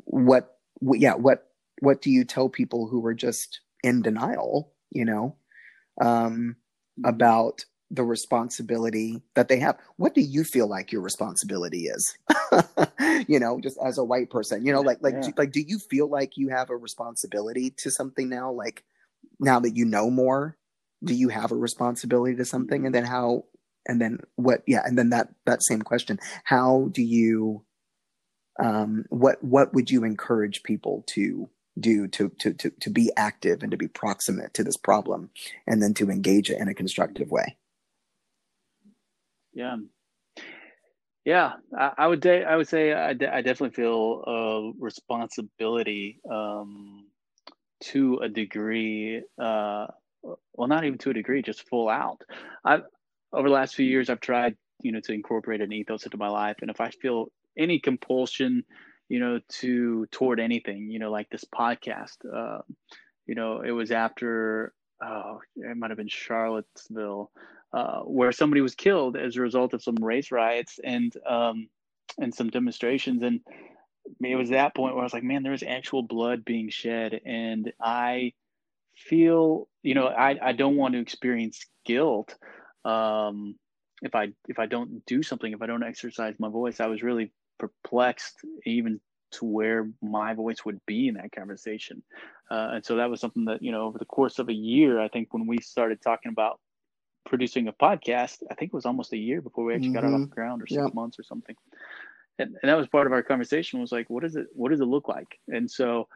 what 0.05 0.59
yeah 0.95 1.15
what 1.15 1.51
what 1.81 2.01
do 2.01 2.11
you 2.11 2.25
tell 2.25 2.49
people 2.49 2.89
who 2.89 3.05
are 3.05 3.15
just 3.15 3.61
in 3.83 4.03
denial 4.03 4.73
you 4.97 5.05
know, 5.05 5.37
um, 6.01 6.57
mm-hmm. 6.99 7.09
about 7.09 7.65
the 7.91 8.03
responsibility 8.03 9.23
that 9.35 9.49
they 9.49 9.59
have. 9.61 9.79
What 9.97 10.15
do 10.15 10.21
you 10.21 10.45
feel 10.45 10.69
like 10.69 10.91
your 10.91 11.03
responsibility 11.03 11.87
is? 11.87 12.19
you 13.29 13.39
know, 13.39 13.61
just 13.61 13.79
as 13.85 13.99
a 13.99 14.05
white 14.05 14.31
person, 14.31 14.67
you 14.67 14.73
know, 14.73 14.81
like 14.81 14.99
like 15.03 15.15
yeah. 15.15 15.21
do, 15.23 15.33
like 15.37 15.53
do 15.53 15.61
you 15.61 15.79
feel 15.79 16.09
like 16.09 16.37
you 16.37 16.49
have 16.49 16.71
a 16.71 16.77
responsibility 16.77 17.73
to 17.79 17.91
something 17.91 18.29
now? 18.29 18.51
Like 18.51 18.85
now 19.39 19.61
that 19.61 19.77
you 19.77 19.85
know 19.85 20.11
more, 20.11 20.57
do 21.05 21.15
you 21.15 21.29
have 21.29 21.53
a 21.53 21.57
responsibility 21.57 22.37
to 22.37 22.45
something? 22.45 22.87
And 22.87 22.95
then 22.95 23.05
how? 23.05 23.45
And 23.87 24.01
then 24.01 24.19
what? 24.35 24.63
Yeah, 24.67 24.83
and 24.85 24.99
then 24.99 25.11
that 25.11 25.29
that 25.45 25.63
same 25.63 25.83
question: 25.83 26.19
How 26.45 26.89
do 26.91 27.03
you? 27.03 27.65
Um, 28.59 29.05
what 29.11 29.43
what 29.45 29.75
would 29.75 29.91
you 29.91 30.03
encourage 30.03 30.63
people 30.63 31.05
to 31.09 31.51
do 31.79 32.09
to, 32.09 32.29
to, 32.39 32.53
to, 32.55 32.71
to 32.71 32.91
be 32.91 33.11
active 33.17 33.63
and 33.63 33.71
to 33.71 33.77
be 33.77 33.89
proximate 33.89 34.55
to 34.55 34.65
this 34.65 34.77
problem 34.77 35.31
and 35.67 35.83
then 35.83 35.95
to 35.95 36.11
engage 36.11 36.51
it 36.51 36.61
in 36.61 36.69
a 36.69 36.75
constructive 36.75 37.31
way. 37.31 37.57
Yeah. 39.53 39.77
Yeah, 41.25 41.55
I, 41.77 41.93
I 41.99 42.07
would. 42.07 42.21
De- 42.21 42.45
I 42.45 42.55
would 42.55 42.69
say 42.69 42.93
I, 42.93 43.13
de- 43.13 43.35
I 43.35 43.41
definitely 43.43 43.75
feel 43.75 44.23
a 44.29 44.73
responsibility 44.79 46.21
um, 46.31 47.07
to 47.81 48.19
a 48.19 48.29
degree. 48.29 49.23
Uh, 49.37 49.89
well, 50.23 50.69
not 50.69 50.85
even 50.85 50.99
to 50.99 51.11
a 51.11 51.15
degree, 51.15 51.43
just 51.43 51.69
full 51.69 51.89
out. 51.89 52.21
I've 52.65 52.83
over 53.33 53.49
the 53.49 53.55
last 53.55 53.75
few 53.75 53.85
years, 53.87 54.09
I've 54.09 54.21
tried, 54.21 54.57
you 54.83 54.93
know, 54.93 55.01
to 55.01 55.13
incorporate 55.13 55.61
an 55.61 55.73
ethos 55.73 56.05
into 56.05 56.17
my 56.17 56.29
life, 56.29 56.59
and 56.63 56.71
if 56.71 56.81
I 56.81 56.91
feel 56.91 57.27
any 57.59 57.81
compulsion 57.81 58.63
you 59.09 59.21
know, 59.21 59.41
to 59.61 60.07
toward 60.07 60.41
anything, 60.41 60.91
you 60.91 60.99
know, 60.99 61.11
like 61.11 61.31
this 61.31 61.45
podcast. 61.45 62.17
Uh, 62.33 62.63
you 63.27 63.35
know, 63.35 63.63
it 63.63 63.73
was 63.73 63.91
after, 63.91 64.73
oh, 65.03 65.41
it 65.57 65.77
might 65.77 65.91
have 65.91 65.99
been 65.99 66.09
Charlottesville, 66.09 67.31
uh, 67.73 68.01
where 68.01 68.33
somebody 68.33 68.61
was 68.61 68.75
killed 68.75 69.17
as 69.17 69.37
a 69.37 69.41
result 69.41 69.75
of 69.75 69.83
some 69.83 69.97
race 69.97 70.31
riots 70.31 70.79
and 70.83 71.13
um, 71.29 71.69
and 72.19 72.35
some 72.35 72.49
demonstrations. 72.49 73.23
And 73.23 73.41
it 74.21 74.37
was 74.37 74.51
that 74.51 74.75
point 74.75 74.95
where 74.95 75.03
I 75.03 75.07
was 75.07 75.13
like, 75.13 75.25
man, 75.25 75.43
there's 75.43 75.63
actual 75.63 76.03
blood 76.03 76.45
being 76.45 76.71
shed, 76.71 77.21
and 77.25 77.73
I 77.81 78.33
feel, 78.97 79.69
you 79.83 79.95
know, 79.95 80.07
I 80.07 80.37
I 80.41 80.53
don't 80.53 80.77
want 80.77 80.95
to 80.95 81.01
experience 81.01 81.67
guilt. 81.85 82.35
Um, 82.85 83.57
if 84.03 84.15
I 84.15 84.29
if 84.49 84.59
I 84.59 84.67
don't 84.67 85.05
do 85.07 85.23
something, 85.23 85.53
if 85.53 85.63
I 85.63 85.67
don't 85.67 85.83
exercise 85.83 86.35
my 86.39 86.49
voice, 86.49 86.81
I 86.81 86.87
was 86.87 87.03
really 87.03 87.33
perplexed 87.59 88.37
even 88.65 89.01
to 89.33 89.45
where 89.45 89.91
my 90.03 90.35
voice 90.35 90.65
would 90.65 90.81
be 90.87 91.09
in 91.09 91.15
that 91.15 91.33
conversation. 91.33 92.03
Uh, 92.51 92.71
and 92.75 92.85
so 92.85 92.97
that 92.97 93.11
was 93.11 93.21
something 93.21 93.45
that, 93.47 93.63
you 93.63 93.73
know, 93.73 93.83
over 93.83 93.99
the 93.99 94.05
course 94.05 94.39
of 94.39 94.49
a 94.49 94.55
year, 94.55 95.01
I 95.01 95.09
think 95.09 95.35
when 95.35 95.47
we 95.47 95.59
started 95.59 96.01
talking 96.01 96.31
about 96.31 96.61
producing 97.27 97.69
a 97.69 97.73
podcast, 97.73 98.39
I 98.51 98.55
think 98.55 98.71
it 98.71 98.75
was 98.75 98.87
almost 98.87 99.13
a 99.13 99.19
year 99.19 99.41
before 99.41 99.65
we 99.65 99.75
actually 99.75 99.89
mm-hmm. 99.89 99.95
got 99.95 100.05
it 100.05 100.09
off 100.09 100.13
mm-hmm. 100.13 100.31
the 100.31 100.35
ground 100.35 100.63
or 100.63 100.67
six 100.67 100.95
months 100.95 101.19
or 101.19 101.25
something. 101.25 101.57
And, 102.39 102.57
and 102.63 102.71
that 102.71 102.77
was 102.77 102.87
part 102.87 103.07
of 103.07 103.13
our 103.13 103.23
conversation 103.23 103.81
was 103.81 103.93
like, 103.93 104.09
what 104.09 104.25
is 104.25 104.37
it, 104.37 104.47
what 104.53 104.71
does 104.71 104.81
it 104.81 104.85
look 104.85 105.09
like? 105.09 105.39
And 105.49 105.71
so 105.71 106.07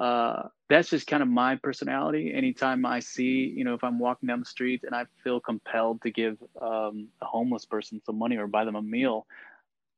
uh, 0.00 0.44
that's 0.70 0.90
just 0.90 1.06
kind 1.06 1.22
of 1.22 1.28
my 1.28 1.56
personality. 1.56 2.32
Anytime 2.34 2.86
I 2.86 3.00
see, 3.00 3.52
you 3.54 3.64
know, 3.64 3.74
if 3.74 3.84
I'm 3.84 3.98
walking 3.98 4.26
down 4.26 4.40
the 4.40 4.46
street 4.46 4.82
and 4.84 4.94
I 4.94 5.04
feel 5.22 5.38
compelled 5.38 6.02
to 6.02 6.10
give 6.10 6.38
um, 6.60 7.08
a 7.20 7.26
homeless 7.26 7.64
person 7.64 8.00
some 8.06 8.18
money 8.18 8.36
or 8.36 8.46
buy 8.46 8.64
them 8.64 8.76
a 8.76 8.82
meal, 8.82 9.26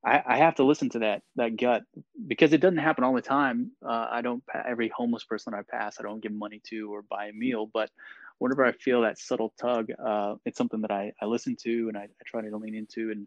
I, 0.06 0.22
I, 0.24 0.36
have 0.38 0.54
to 0.56 0.64
listen 0.64 0.88
to 0.90 1.00
that 1.00 1.22
that 1.34 1.56
gut 1.56 1.82
because 2.26 2.52
it 2.52 2.60
doesn't 2.60 2.78
happen 2.78 3.02
all 3.02 3.14
the 3.14 3.20
time. 3.20 3.72
Uh, 3.84 4.06
I 4.10 4.22
don't 4.22 4.42
every 4.66 4.88
homeless 4.94 5.24
person 5.24 5.52
I 5.52 5.62
pass, 5.68 5.96
I 5.98 6.04
don't 6.04 6.22
give 6.22 6.32
money 6.32 6.62
to 6.70 6.94
or 6.94 7.02
buy 7.02 7.26
a 7.26 7.32
meal. 7.32 7.68
But 7.72 7.90
whenever 8.38 8.64
I 8.64 8.72
feel 8.72 9.02
that 9.02 9.18
subtle 9.18 9.52
tug, 9.60 9.88
uh, 10.04 10.36
it's 10.44 10.56
something 10.56 10.80
that 10.82 10.92
I, 10.92 11.12
I 11.20 11.26
listen 11.26 11.56
to 11.64 11.88
and 11.88 11.96
I, 11.96 12.02
I 12.02 12.24
try 12.24 12.40
to 12.42 12.56
lean 12.56 12.76
into 12.76 13.10
and 13.10 13.26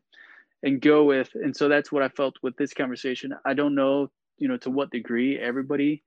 and 0.63 0.81
go 0.81 1.03
with. 1.03 1.29
And 1.35 1.55
so 1.55 1.67
that's 1.67 1.91
what 1.91 2.03
I 2.03 2.09
felt 2.09 2.35
with 2.41 2.55
this 2.55 2.73
conversation. 2.73 3.33
I 3.45 3.53
don't 3.53 3.75
know, 3.75 4.09
you 4.37 4.47
know, 4.47 4.57
to 4.57 4.69
what 4.69 4.91
degree 4.91 5.37
everybody 5.37 6.03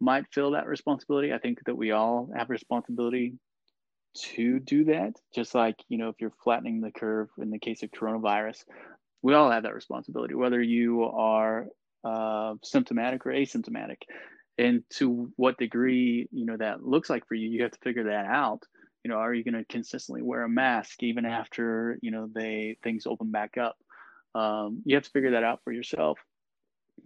might 0.00 0.26
feel 0.32 0.52
that 0.52 0.66
responsibility. 0.66 1.32
I 1.32 1.38
think 1.38 1.64
that 1.66 1.76
we 1.76 1.90
all 1.92 2.30
have 2.36 2.50
responsibility 2.50 3.34
to 4.14 4.58
do 4.60 4.84
that. 4.84 5.14
Just 5.34 5.54
like, 5.54 5.76
you 5.88 5.98
know, 5.98 6.08
if 6.08 6.16
you're 6.20 6.32
flattening 6.42 6.80
the 6.80 6.90
curve 6.90 7.28
in 7.38 7.50
the 7.50 7.58
case 7.58 7.82
of 7.82 7.90
coronavirus, 7.90 8.64
we 9.22 9.34
all 9.34 9.50
have 9.50 9.62
that 9.62 9.74
responsibility, 9.74 10.34
whether 10.34 10.60
you 10.60 11.04
are 11.04 11.66
uh, 12.04 12.54
symptomatic 12.62 13.24
or 13.24 13.30
asymptomatic. 13.30 13.98
And 14.58 14.82
to 14.94 15.32
what 15.36 15.56
degree, 15.58 16.28
you 16.30 16.44
know, 16.44 16.56
that 16.56 16.84
looks 16.84 17.08
like 17.08 17.26
for 17.26 17.34
you, 17.34 17.48
you 17.48 17.62
have 17.62 17.72
to 17.72 17.78
figure 17.82 18.04
that 18.04 18.26
out. 18.26 18.62
You 19.04 19.10
know, 19.10 19.16
are 19.16 19.32
you 19.32 19.44
going 19.44 19.54
to 19.54 19.64
consistently 19.64 20.22
wear 20.22 20.42
a 20.42 20.48
mask 20.48 21.02
even 21.02 21.24
after, 21.24 21.98
you 22.02 22.10
know, 22.10 22.28
they 22.32 22.76
things 22.82 23.06
open 23.06 23.30
back 23.30 23.56
up? 23.56 23.76
Um, 24.34 24.82
you 24.84 24.96
have 24.96 25.04
to 25.04 25.10
figure 25.10 25.32
that 25.32 25.44
out 25.44 25.60
for 25.64 25.72
yourself. 25.72 26.18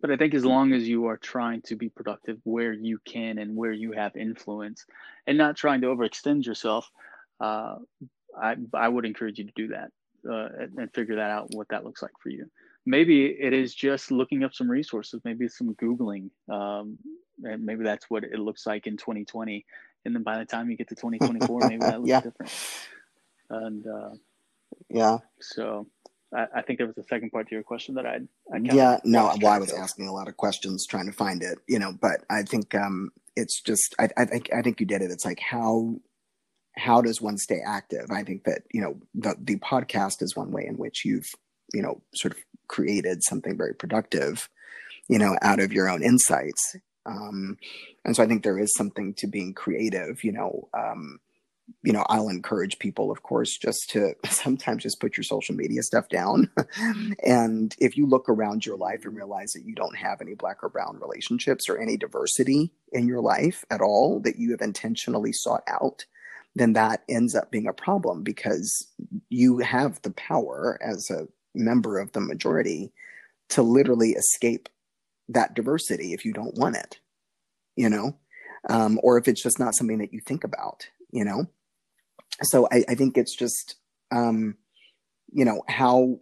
But 0.01 0.11
I 0.11 0.17
think 0.17 0.35
as 0.35 0.45
long 0.45 0.73
as 0.73 0.87
you 0.87 1.07
are 1.07 1.17
trying 1.17 1.63
to 1.63 1.77
be 1.77 1.89
productive 1.89 2.39
where 2.45 2.73
you 2.73 2.99
can 3.07 3.39
and 3.39 3.57
where 3.57 3.73
you 3.73 3.93
have 3.93 4.17
influence 4.17 4.85
and 5.27 5.39
not 5.39 5.57
trying 5.57 5.83
to 5.83 5.87
overextend 5.87 6.45
yourself, 6.45 6.91
uh, 7.41 7.77
I, 8.39 8.57
I 8.75 8.89
would 8.89 9.07
encourage 9.07 9.39
you 9.39 9.47
to 9.47 9.53
do 9.55 9.69
that 9.69 9.91
uh, 10.31 10.49
and 10.77 10.93
figure 10.93 11.17
that 11.17 11.31
out 11.31 11.49
what 11.53 11.69
that 11.69 11.85
looks 11.85 12.03
like 12.03 12.13
for 12.23 12.31
you. 12.31 12.51
Maybe 12.85 13.27
it 13.27 13.53
is 13.53 13.75
just 13.75 14.11
looking 14.11 14.45
up 14.45 14.55
some 14.55 14.71
resources, 14.71 15.21
maybe 15.25 15.49
some 15.49 15.75
Googling, 15.75 16.31
um, 16.49 16.99
and 17.43 17.65
maybe 17.65 17.85
that's 17.85 18.09
what 18.09 18.25
it 18.25 18.39
looks 18.39 18.67
like 18.67 18.87
in 18.87 18.97
2020. 18.97 19.65
And 20.05 20.15
then 20.15 20.23
by 20.23 20.39
the 20.39 20.45
time 20.45 20.71
you 20.71 20.77
get 20.77 20.89
to 20.89 20.95
2024, 20.95 21.61
maybe 21.69 21.79
that 21.81 21.97
looks 22.01 22.09
yeah. 22.09 22.21
different. 22.21 22.53
And 23.51 23.87
uh, 23.87 24.11
yeah, 24.89 25.19
so 25.41 25.87
I, 26.35 26.47
I, 26.57 26.63
think 26.63 26.79
there 26.79 26.87
was 26.87 26.99
a 26.99 27.05
second 27.05 27.31
part 27.31 27.49
to 27.49 27.55
your 27.55 27.63
question 27.63 27.95
that 27.97 28.07
I, 28.07 28.21
I 28.53 28.59
yeah, 28.63 28.99
no, 29.05 29.33
well, 29.41 29.53
I 29.53 29.59
was 29.59 29.73
asking 29.73 30.09
a 30.09 30.13
lot 30.13 30.29
of 30.29 30.37
questions 30.37 30.87
trying 30.87 31.07
to 31.07 31.13
find 31.13 31.43
it, 31.43 31.59
you 31.69 31.79
know, 31.79 31.93
but 32.01 32.25
I 32.31 32.43
think 32.43 32.75
um, 32.75 33.11
it's 33.37 33.61
just, 33.61 33.95
I, 33.99 34.09
I 34.17 34.25
think, 34.25 34.51
I 34.57 34.63
think 34.63 34.81
you 34.81 34.87
did 34.87 35.03
it. 35.03 35.11
It's 35.11 35.25
like 35.25 35.41
how 35.41 35.97
how 36.77 37.01
does 37.01 37.21
one 37.21 37.39
stay 37.39 37.61
active? 37.65 38.11
I 38.11 38.23
think 38.23 38.45
that, 38.45 38.63
you 38.73 38.81
know, 38.81 38.99
the, 39.15 39.37
the 39.41 39.57
podcast 39.57 40.23
is 40.23 40.37
one 40.37 40.51
way 40.51 40.67
in 40.67 40.77
which 40.77 41.05
you've, 41.05 41.29
you 41.73 41.83
know, 41.83 42.03
sort 42.15 42.33
of 42.33 42.39
created 42.69 43.23
something 43.23 43.57
very 43.57 43.75
productive, 43.75 44.49
you 45.09 45.19
know, 45.19 45.37
out 45.43 45.61
of 45.61 45.73
your 45.73 45.89
own 45.89 46.03
insights. 46.03 46.77
Um, 47.07 47.57
and 48.05 48.15
so 48.15 48.23
I 48.23 48.27
think 48.27 48.43
there 48.43 48.59
is 48.59 48.75
something 48.75 49.15
to 49.15 49.27
being 49.27 49.55
creative, 49.55 50.23
you 50.23 50.33
know, 50.33 50.69
um, 50.75 51.19
you 51.83 51.93
know, 51.93 52.05
I'll 52.09 52.29
encourage 52.29 52.79
people, 52.79 53.11
of 53.11 53.23
course, 53.23 53.57
just 53.57 53.91
to 53.91 54.15
sometimes 54.31 54.83
just 54.83 55.01
put 55.01 55.17
your 55.17 55.25
social 55.25 55.55
media 55.55 55.83
stuff 55.83 56.09
down. 56.09 56.51
and 57.25 57.75
if 57.79 57.97
you 57.97 58.07
look 58.07 58.29
around 58.29 58.67
your 58.67 58.77
life 58.77 59.05
and 59.05 59.17
realize 59.17 59.53
that 59.53 59.65
you 59.65 59.75
don't 59.75 59.97
have 59.97 60.21
any 60.21 60.35
black 60.35 60.63
or 60.63 60.69
brown 60.69 60.99
relationships 61.01 61.69
or 61.69 61.79
any 61.79 61.97
diversity 61.97 62.71
in 62.93 63.09
your 63.09 63.21
life 63.21 63.65
at 63.71 63.81
all 63.81 64.21
that 64.21 64.39
you 64.39 64.51
have 64.53 64.61
intentionally 64.61 65.33
sought 65.33 65.65
out, 65.67 66.05
then 66.57 66.73
that 66.73 67.05
ends 67.07 67.35
up 67.35 67.51
being 67.51 67.69
a 67.69 67.73
problem 67.73 68.23
because 68.23 68.91
you 69.29 69.59
have 69.59 70.01
the 70.03 70.11
power 70.13 70.79
as 70.83 71.11
a 71.11 71.29
member 71.55 71.99
of 71.99 72.13
the 72.13 72.21
majority 72.21 72.93
to 73.51 73.61
literally 73.63 74.13
escape 74.13 74.71
that 75.29 75.55
diversity 75.55 76.15
if 76.15 76.25
you 76.25 76.33
don't 76.33 76.57
want 76.57 76.75
it, 76.75 76.99
you 77.77 77.91
know, 77.91 78.17
um, 78.71 78.99
or 79.03 79.19
if 79.19 79.29
it's 79.29 79.43
just 79.43 79.61
not 79.61 79.75
something 79.75 79.99
that 79.99 80.15
you 80.15 80.21
think 80.21 80.45
about, 80.45 80.89
you 81.11 81.25
know. 81.25 81.47
So 82.43 82.67
I, 82.73 82.85
I 82.89 82.95
think 82.95 83.19
it's 83.19 83.37
just, 83.37 83.77
um, 84.11 84.57
you 85.31 85.45
know, 85.45 85.63
how 85.69 86.21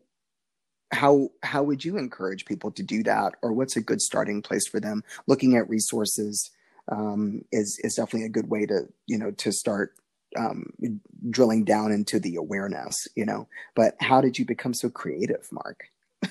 how 0.91 1.29
how 1.45 1.63
would 1.63 1.85
you 1.85 1.97
encourage 1.97 2.45
people 2.45 2.73
to 2.73 2.83
do 2.83 3.05
that, 3.05 3.35
or 3.41 3.53
what's 3.53 3.77
a 3.77 3.81
good 3.81 4.01
starting 4.01 4.43
place 4.43 4.67
for 4.67 4.81
them? 4.81 5.05
Looking 5.29 5.57
at 5.57 5.69
resources 5.69 6.51
um, 6.91 7.43
is 7.53 7.81
is 7.85 7.95
definitely 7.95 8.27
a 8.27 8.31
good 8.31 8.51
way 8.51 8.67
to 8.67 8.89
you 9.07 9.19
know 9.19 9.31
to 9.33 9.53
start 9.53 9.95
um, 10.37 10.73
drilling 11.31 11.65
down 11.65 11.93
into 11.93 12.19
the 12.19 12.37
awareness, 12.37 13.09
you 13.17 13.25
know. 13.25 13.49
But 13.75 13.95
how 14.01 14.21
did 14.21 14.39
you 14.39 14.45
become 14.45 14.75
so 14.75 14.91
creative, 14.91 15.49
Mark? 15.53 15.85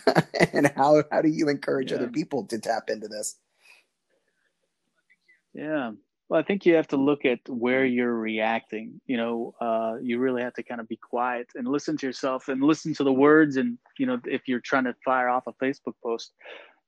and 0.54 0.68
how 0.76 1.04
how 1.12 1.22
do 1.22 1.30
you 1.30 1.50
encourage 1.50 1.92
yeah. 1.92 1.98
other 1.98 2.10
people 2.10 2.46
to 2.48 2.60
tap 2.60 2.90
into 2.90 3.08
this? 3.08 3.38
Yeah. 5.54 5.92
Well, 6.30 6.40
I 6.40 6.44
think 6.44 6.66
you 6.66 6.76
have 6.76 6.88
to 6.88 6.98
look 6.98 7.26
at 7.26 7.40
where 7.48 7.86
you're 7.86 8.16
reacting. 8.16 9.00
You 9.06 9.18
know, 9.18 9.54
uh, 9.62 9.96
you 10.02 10.20
really 10.20 10.42
have 10.42 10.54
to 10.56 10.64
kind 10.64 10.82
of 10.82 10.88
be 10.88 10.98
quiet 10.98 11.48
and 11.56 11.68
listen 11.68 11.98
to 11.98 12.08
yourself 12.08 12.48
and 12.48 12.64
listen 12.64 12.94
to 12.96 13.04
the 13.04 13.14
words. 13.14 13.58
And, 13.58 13.78
you 14.00 14.06
know, 14.06 14.20
if 14.26 14.48
you're 14.48 14.62
trying 14.62 14.86
to 14.86 14.96
fire 15.06 15.30
off 15.30 15.48
a 15.48 15.54
Facebook 15.54 15.94
post, 16.04 16.34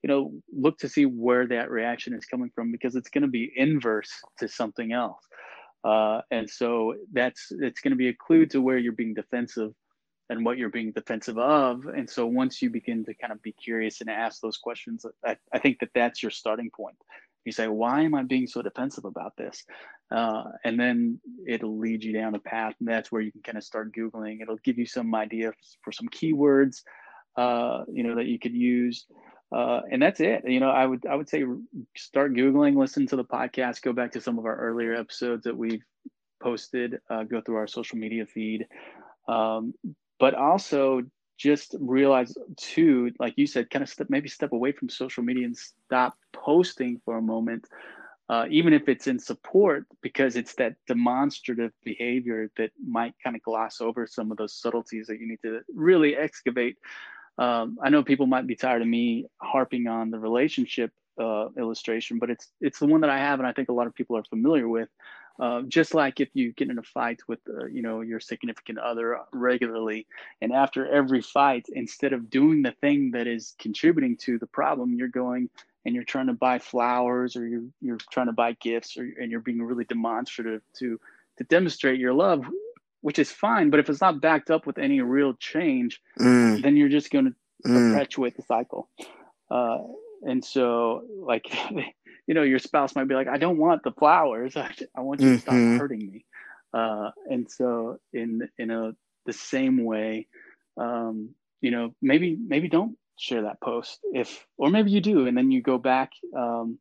you 0.01 0.07
know, 0.07 0.31
look 0.51 0.77
to 0.79 0.89
see 0.89 1.05
where 1.05 1.47
that 1.47 1.69
reaction 1.69 2.13
is 2.13 2.25
coming 2.25 2.51
from 2.55 2.71
because 2.71 2.95
it's 2.95 3.09
going 3.09 3.23
to 3.23 3.27
be 3.27 3.51
inverse 3.55 4.11
to 4.39 4.47
something 4.47 4.93
else. 4.93 5.23
Uh, 5.85 6.21
and 6.31 6.49
so 6.49 6.95
that's 7.13 7.51
it's 7.51 7.79
going 7.79 7.91
to 7.91 7.97
be 7.97 8.09
a 8.09 8.13
clue 8.13 8.47
to 8.47 8.59
where 8.59 8.77
you're 8.77 8.91
being 8.91 9.13
defensive 9.13 9.71
and 10.29 10.43
what 10.43 10.57
you're 10.57 10.69
being 10.69 10.91
defensive 10.91 11.37
of. 11.37 11.85
And 11.85 12.09
so 12.09 12.25
once 12.25 12.59
you 12.59 12.71
begin 12.71 13.05
to 13.05 13.13
kind 13.13 13.31
of 13.31 13.41
be 13.43 13.51
curious 13.51 14.01
and 14.01 14.09
ask 14.09 14.41
those 14.41 14.57
questions, 14.57 15.05
I, 15.23 15.37
I 15.53 15.59
think 15.59 15.79
that 15.79 15.91
that's 15.93 16.23
your 16.23 16.31
starting 16.31 16.71
point. 16.71 16.97
You 17.45 17.51
say, 17.51 17.67
why 17.67 18.01
am 18.01 18.15
I 18.15 18.23
being 18.23 18.47
so 18.47 18.63
defensive 18.63 19.05
about 19.05 19.37
this? 19.37 19.63
Uh, 20.09 20.45
and 20.63 20.79
then 20.79 21.19
it'll 21.47 21.77
lead 21.77 22.03
you 22.03 22.11
down 22.11 22.33
a 22.33 22.39
path. 22.39 22.73
And 22.79 22.89
that's 22.89 23.11
where 23.11 23.21
you 23.21 23.31
can 23.31 23.43
kind 23.43 23.57
of 23.59 23.63
start 23.63 23.93
Googling. 23.93 24.41
It'll 24.41 24.57
give 24.63 24.79
you 24.79 24.87
some 24.87 25.13
idea 25.13 25.53
for 25.83 25.91
some 25.91 26.07
keywords, 26.07 26.81
uh, 27.37 27.83
you 27.93 28.01
know, 28.01 28.15
that 28.15 28.25
you 28.25 28.39
could 28.39 28.55
use 28.55 29.05
uh, 29.51 29.81
and 29.91 30.01
that's 30.01 30.19
it. 30.19 30.47
You 30.47 30.59
know, 30.59 30.69
I 30.69 30.85
would 30.85 31.05
I 31.05 31.15
would 31.15 31.29
say 31.29 31.43
start 31.95 32.33
googling, 32.33 32.75
listen 32.75 33.07
to 33.07 33.15
the 33.15 33.23
podcast, 33.23 33.81
go 33.81 33.93
back 33.93 34.11
to 34.13 34.21
some 34.21 34.39
of 34.39 34.45
our 34.45 34.55
earlier 34.55 34.95
episodes 34.95 35.43
that 35.43 35.55
we've 35.55 35.83
posted, 36.41 36.99
uh, 37.09 37.23
go 37.23 37.41
through 37.41 37.55
our 37.57 37.67
social 37.67 37.97
media 37.97 38.25
feed, 38.25 38.67
um, 39.27 39.73
but 40.19 40.33
also 40.33 41.03
just 41.37 41.75
realize 41.79 42.33
too, 42.57 43.11
like 43.19 43.33
you 43.37 43.45
said, 43.45 43.69
kind 43.69 43.83
of 43.83 43.89
step 43.89 44.07
maybe 44.09 44.29
step 44.29 44.53
away 44.53 44.71
from 44.71 44.89
social 44.89 45.23
media 45.23 45.45
and 45.45 45.57
stop 45.57 46.17
posting 46.33 47.01
for 47.03 47.17
a 47.17 47.21
moment. 47.21 47.67
Uh, 48.27 48.45
even 48.49 48.73
if 48.73 48.89
it's 48.89 49.05
in 49.05 49.19
support, 49.19 49.85
because 50.01 50.35
it's 50.35 50.55
that 50.55 50.73
demonstrative 50.87 51.71
behavior 51.83 52.49
that 52.57 52.71
might 52.83 53.13
kind 53.23 53.35
of 53.35 53.43
gloss 53.43 53.81
over 53.81 54.07
some 54.07 54.31
of 54.31 54.37
those 54.37 54.59
subtleties 54.59 55.05
that 55.05 55.19
you 55.19 55.27
need 55.27 55.39
to 55.43 55.59
really 55.75 56.15
excavate 56.15 56.75
um, 57.37 57.77
I 57.81 57.89
know 57.89 58.03
people 58.03 58.27
might 58.27 58.47
be 58.47 58.55
tired 58.55 58.81
of 58.81 58.87
me 58.87 59.25
harping 59.37 59.87
on 59.87 60.11
the 60.11 60.19
relationship 60.19 60.91
uh, 61.19 61.47
illustration, 61.57 62.19
but 62.19 62.29
it's 62.29 62.47
it's 62.61 62.79
the 62.79 62.87
one 62.87 63.01
that 63.01 63.09
I 63.09 63.17
have, 63.17 63.39
and 63.39 63.47
I 63.47 63.53
think 63.53 63.69
a 63.69 63.73
lot 63.73 63.87
of 63.87 63.95
people 63.95 64.17
are 64.17 64.23
familiar 64.23 64.67
with. 64.67 64.89
Uh, 65.37 65.63
just 65.63 65.93
like 65.93 66.21
if 66.21 66.29
you 66.33 66.53
get 66.53 66.69
in 66.69 66.79
a 66.79 66.83
fight 66.83 67.19
with 67.27 67.39
uh, 67.49 67.65
you 67.65 67.81
know 67.81 68.01
your 68.01 68.21
significant 68.21 68.79
other 68.79 69.19
regularly, 69.33 70.07
and 70.41 70.53
after 70.53 70.87
every 70.87 71.21
fight, 71.21 71.65
instead 71.73 72.13
of 72.13 72.29
doing 72.29 72.61
the 72.61 72.71
thing 72.79 73.11
that 73.11 73.27
is 73.27 73.53
contributing 73.59 74.15
to 74.15 74.39
the 74.39 74.47
problem, 74.47 74.93
you're 74.93 75.09
going 75.09 75.49
and 75.85 75.93
you're 75.93 76.03
trying 76.03 76.27
to 76.27 76.33
buy 76.33 76.57
flowers 76.57 77.35
or 77.35 77.45
you're 77.47 77.65
you're 77.81 77.97
trying 78.11 78.27
to 78.27 78.33
buy 78.33 78.53
gifts, 78.61 78.97
or, 78.97 79.03
and 79.03 79.29
you're 79.29 79.41
being 79.41 79.61
really 79.61 79.85
demonstrative 79.85 80.61
to 80.73 80.99
to 81.37 81.43
demonstrate 81.45 81.99
your 81.99 82.13
love 82.13 82.45
which 83.05 83.19
is 83.19 83.31
fine. 83.31 83.69
But 83.69 83.79
if 83.79 83.87
it's 83.87 84.01
not 84.01 84.19
backed 84.19 84.49
up 84.49 84.65
with 84.65 84.79
any 84.79 84.99
real 85.01 85.35
change, 85.35 86.01
mm. 86.19 86.59
then 86.63 86.75
you're 86.75 86.89
just 86.89 87.11
going 87.11 87.25
to 87.25 87.69
mm. 87.69 87.93
perpetuate 87.93 88.35
the 88.35 88.41
cycle. 88.41 88.89
Uh, 89.51 89.77
and 90.23 90.43
so 90.43 91.03
like 91.21 91.45
you 92.27 92.33
know 92.33 92.41
your 92.41 92.59
spouse 92.59 92.95
might 92.95 93.07
be 93.07 93.15
like 93.15 93.27
i 93.27 93.37
don't 93.37 93.57
want 93.57 93.83
the 93.83 93.91
flowers 93.91 94.57
i, 94.57 94.71
I 94.95 95.01
want 95.01 95.21
you 95.21 95.33
to 95.33 95.39
stop 95.39 95.53
Mhm. 95.53 95.77
hurting 95.77 96.11
me 96.11 96.25
uh, 96.73 97.11
and 97.29 97.49
so 97.49 97.99
in 98.11 98.49
in 98.57 98.71
a 98.71 98.93
the 99.25 99.33
same 99.33 99.83
way 99.85 100.27
um, 100.77 101.29
you 101.61 101.71
know 101.71 101.93
maybe 102.01 102.35
maybe 102.35 102.67
don't 102.67 102.97
share 103.17 103.43
that 103.43 103.61
post 103.61 103.99
if 104.13 104.45
or 104.57 104.69
maybe 104.69 104.91
you 104.91 104.99
do 104.99 105.27
and 105.27 105.37
then 105.37 105.51
you 105.51 105.61
go 105.61 105.77
back 105.77 106.11
um, 106.35 106.79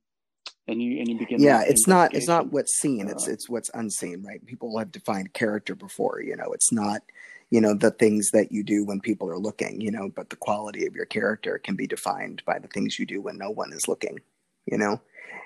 and 0.67 0.83
you 0.83 0.99
and 0.99 1.09
you 1.09 1.19
begin 1.19 1.41
yeah 1.41 1.63
it's 1.63 1.87
not 1.87 2.15
it's 2.15 2.29
not 2.29 2.53
what's 2.53 2.79
seen 2.79 3.09
it's 3.09 3.29
Uh, 3.29 3.33
it's 3.33 3.49
what's 3.49 3.71
unseen 3.75 4.23
right? 4.23 4.45
People 4.47 4.79
have 4.79 4.93
defined 4.93 5.33
character 5.33 5.75
before 5.75 6.21
you 6.23 6.37
know? 6.37 6.53
It's 6.53 6.73
not 6.73 7.03
you 7.51 7.61
know 7.61 7.75
the 7.75 7.91
things 7.91 8.31
that 8.31 8.51
you 8.51 8.63
do 8.65 8.85
when 8.85 9.01
people 9.01 9.29
are 9.29 9.39
looking 9.39 9.81
you 9.81 9.91
know 9.91 10.09
but 10.09 10.31
the 10.31 10.37
quality 10.37 10.87
of 10.87 10.95
your 10.95 11.05
character 11.05 11.59
can 11.59 11.77
be 11.77 11.87
defined 11.87 12.43
by 12.47 12.59
the 12.59 12.69
things 12.69 12.99
you 12.99 13.07
do 13.07 13.21
when 13.21 13.39
no 13.39 13.51
one 13.51 13.73
is 13.73 13.89
looking 13.89 14.19
you 14.67 14.79
know? 14.79 15.01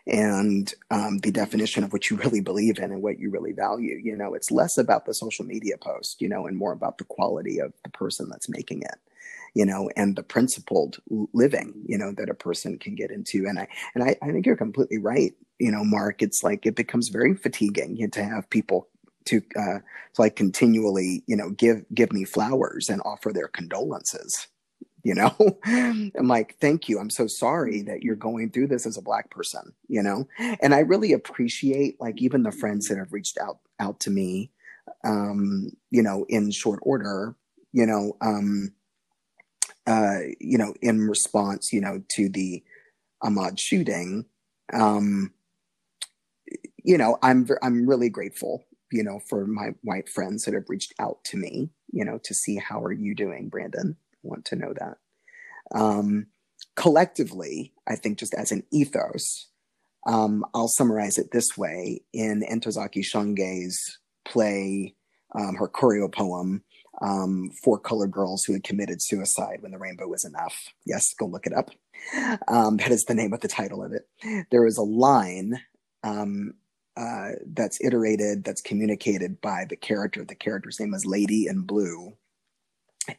And 0.07 0.73
um, 0.91 1.19
the 1.19 1.33
definition 1.33 1.83
of 1.85 1.93
what 1.93 2.09
you 2.09 2.17
really 2.17 2.41
believe 2.41 2.79
in 2.79 2.93
and 2.93 3.03
what 3.03 3.19
you 3.19 3.31
really 3.31 3.53
value 3.53 4.01
you 4.03 4.17
know? 4.17 4.35
It's 4.35 4.51
less 4.51 4.79
about 4.79 5.05
the 5.05 5.15
social 5.15 5.45
media 5.45 5.77
post 5.77 6.21
you 6.21 6.29
know 6.29 6.47
and 6.47 6.57
more 6.57 6.73
about 6.73 6.99
the 6.99 7.05
quality 7.05 7.59
of 7.59 7.73
the 7.83 7.91
person 7.91 8.29
that's 8.31 8.49
making 8.49 8.83
it 8.83 8.99
you 9.55 9.65
know 9.65 9.91
and 9.97 10.17
the 10.17 10.23
principled 10.23 10.99
living 11.33 11.75
you 11.87 11.97
know 11.99 12.13
that 12.13 12.31
a 12.31 12.35
person 12.35 12.79
can 12.79 12.95
get 12.95 13.11
into 13.11 13.47
and 13.47 13.59
i 13.59 13.69
and 13.95 14.05
I, 14.05 14.17
I 14.23 14.33
think 14.33 14.47
you're 14.47 14.57
completely 14.57 14.99
right. 14.99 15.33
You 15.59 15.73
know, 15.73 15.85
Mark, 15.85 16.23
it's 16.23 16.43
like 16.43 16.67
it 16.67 16.77
becomes 16.77 17.09
very 17.09 17.35
fatiguing 17.35 17.97
you 17.97 18.07
know, 18.07 18.11
to 18.11 18.25
have 18.25 18.49
people 18.51 18.89
to 19.27 19.43
uh, 19.57 19.79
to 20.15 20.21
like 20.21 20.37
continually, 20.37 21.25
you 21.27 21.37
know, 21.37 21.51
give 21.51 21.85
give 21.95 22.13
me 22.13 22.25
flowers 22.25 22.89
and 22.89 23.03
offer 23.05 23.33
their 23.33 23.49
condolences. 23.49 24.47
You 25.05 25.15
know, 25.15 25.35
I'm 25.65 26.29
like, 26.29 26.57
thank 26.61 26.89
you. 26.89 26.99
I'm 26.99 27.11
so 27.11 27.27
sorry 27.27 27.83
that 27.83 28.03
you're 28.03 28.17
going 28.17 28.51
through 28.51 28.69
this 28.69 28.87
as 28.87 28.97
a 28.97 29.03
black 29.03 29.31
person. 29.31 29.73
You 29.89 30.03
know, 30.03 30.29
and 30.39 30.75
I 30.75 30.81
really 30.81 31.13
appreciate 31.13 32.01
like 32.01 32.21
even 32.21 32.43
the 32.43 32.53
friends 32.53 32.89
that 32.89 32.99
have 32.99 33.13
reached 33.13 33.39
out 33.39 33.59
out 33.81 34.01
to 34.01 34.11
me, 34.11 34.51
um, 35.05 35.71
you 35.91 36.03
know, 36.03 36.25
in 36.29 36.51
short 36.51 36.81
order. 36.83 37.37
You 37.73 37.85
know, 37.85 38.17
um, 38.23 38.73
uh, 39.87 40.19
you 40.41 40.59
know, 40.59 40.75
in 40.83 41.09
response, 41.09 41.73
you 41.73 41.81
know, 41.81 42.03
to 42.11 42.29
the 42.29 42.63
Ahmaud 43.23 43.59
shooting, 43.59 44.27
um, 44.73 45.33
you 46.83 46.97
know, 46.97 47.19
I'm 47.23 47.47
I'm 47.63 47.89
really 47.89 48.09
grateful, 48.09 48.65
you 48.91 49.03
know, 49.03 49.21
for 49.29 49.47
my 49.47 49.71
white 49.83 50.09
friends 50.09 50.45
that 50.45 50.55
have 50.55 50.69
reached 50.69 50.95
out 50.99 51.23
to 51.25 51.37
me, 51.37 51.71
you 51.93 52.05
know, 52.05 52.19
to 52.25 52.35
see 52.35 52.57
how 52.57 52.83
are 52.83 52.93
you 52.93 53.15
doing, 53.15 53.49
Brandon. 53.49 53.97
I 54.15 54.17
want 54.23 54.45
to 54.47 54.57
know 54.57 54.75
that. 54.79 54.97
Um, 55.75 56.27
collectively, 56.77 57.73
I 57.87 57.97
think 57.97 58.19
just 58.19 58.35
as 58.35 58.53
an 58.53 58.63
ethos, 58.73 59.49
um, 60.07 60.45
I'll 60.55 60.69
summarize 60.69 61.19
it 61.19 61.31
this 61.33 61.57
way: 61.57 62.03
in 62.13 62.43
Ntozake 62.43 63.05
Shange's 63.05 63.99
play, 64.25 64.95
um, 65.35 65.57
her 65.57 65.69
choreo 65.69 66.13
poem, 66.13 66.63
um, 67.01 67.51
For 67.63 67.79
Colored 67.79 68.11
Girls 68.11 68.45
Who 68.45 68.53
Had 68.53 68.65
Committed 68.65 69.03
Suicide 69.03 69.59
When 69.61 69.73
the 69.73 69.79
Rainbow 69.79 70.09
Was 70.09 70.25
Enough. 70.25 70.57
Yes, 70.85 71.15
go 71.19 71.27
look 71.27 71.47
it 71.47 71.53
up. 71.53 71.71
Um, 72.49 72.77
that 72.79 72.91
is 72.91 73.05
the 73.05 73.15
name 73.15 73.33
of 73.33 73.41
the 73.41 73.49
title 73.49 73.85
of 73.85 73.93
it. 73.93 74.47
There 74.51 74.67
is 74.67 74.79
a 74.79 74.83
line 74.83 75.61
um, 76.05 76.55
uh, 76.97 77.31
that's 77.47 77.79
iterated, 77.85 78.45
that's 78.45 78.61
communicated 78.61 79.41
by 79.41 79.65
the 79.69 79.77
character. 79.77 80.25
The 80.25 80.35
character's 80.35 80.81
name 80.81 80.95
is 80.95 81.07
Lady 81.07 81.47
in 81.47 81.63
Blue. 81.63 82.15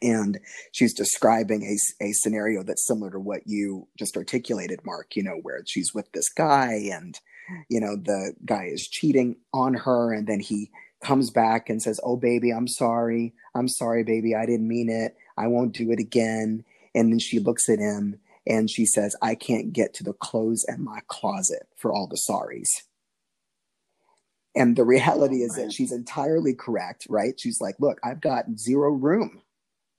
And 0.02 0.38
she's 0.72 0.94
describing 0.94 1.62
a, 1.64 2.04
a 2.04 2.12
scenario 2.12 2.62
that's 2.62 2.86
similar 2.86 3.10
to 3.10 3.18
what 3.18 3.40
you 3.46 3.88
just 3.98 4.16
articulated, 4.16 4.80
Mark, 4.84 5.16
you 5.16 5.22
know, 5.22 5.38
where 5.42 5.62
she's 5.66 5.92
with 5.92 6.12
this 6.12 6.28
guy 6.28 6.88
and, 6.92 7.18
you 7.68 7.80
know, 7.80 7.96
the 7.96 8.34
guy 8.44 8.66
is 8.66 8.86
cheating 8.86 9.36
on 9.52 9.74
her 9.74 10.12
and 10.12 10.26
then 10.26 10.40
he 10.40 10.70
comes 11.02 11.30
back 11.30 11.68
and 11.68 11.82
says, 11.82 12.00
Oh, 12.02 12.16
baby, 12.16 12.50
I'm 12.50 12.68
sorry. 12.68 13.34
I'm 13.54 13.68
sorry, 13.68 14.04
baby. 14.04 14.34
I 14.34 14.46
didn't 14.46 14.68
mean 14.68 14.88
it. 14.88 15.16
I 15.36 15.46
won't 15.46 15.74
do 15.74 15.90
it 15.90 15.98
again. 15.98 16.64
And 16.94 17.12
then 17.12 17.18
she 17.18 17.38
looks 17.38 17.68
at 17.68 17.78
him 17.78 18.18
and 18.46 18.70
she 18.70 18.84
says, 18.84 19.16
I 19.22 19.34
can't 19.34 19.72
get 19.72 19.94
to 19.94 20.04
the 20.04 20.12
clothes 20.12 20.64
in 20.68 20.84
my 20.84 21.00
closet 21.08 21.68
for 21.76 21.92
all 21.92 22.08
the 22.08 22.20
sorries. 22.28 22.68
And 24.54 24.76
the 24.76 24.84
reality 24.84 25.42
Oh, 25.42 25.46
is 25.46 25.54
that 25.54 25.72
she's 25.72 25.92
entirely 25.92 26.54
correct, 26.54 27.06
right? 27.08 27.38
She's 27.38 27.60
like, 27.60 27.76
Look, 27.78 27.98
I've 28.04 28.20
got 28.20 28.58
zero 28.58 28.90
room 28.92 29.42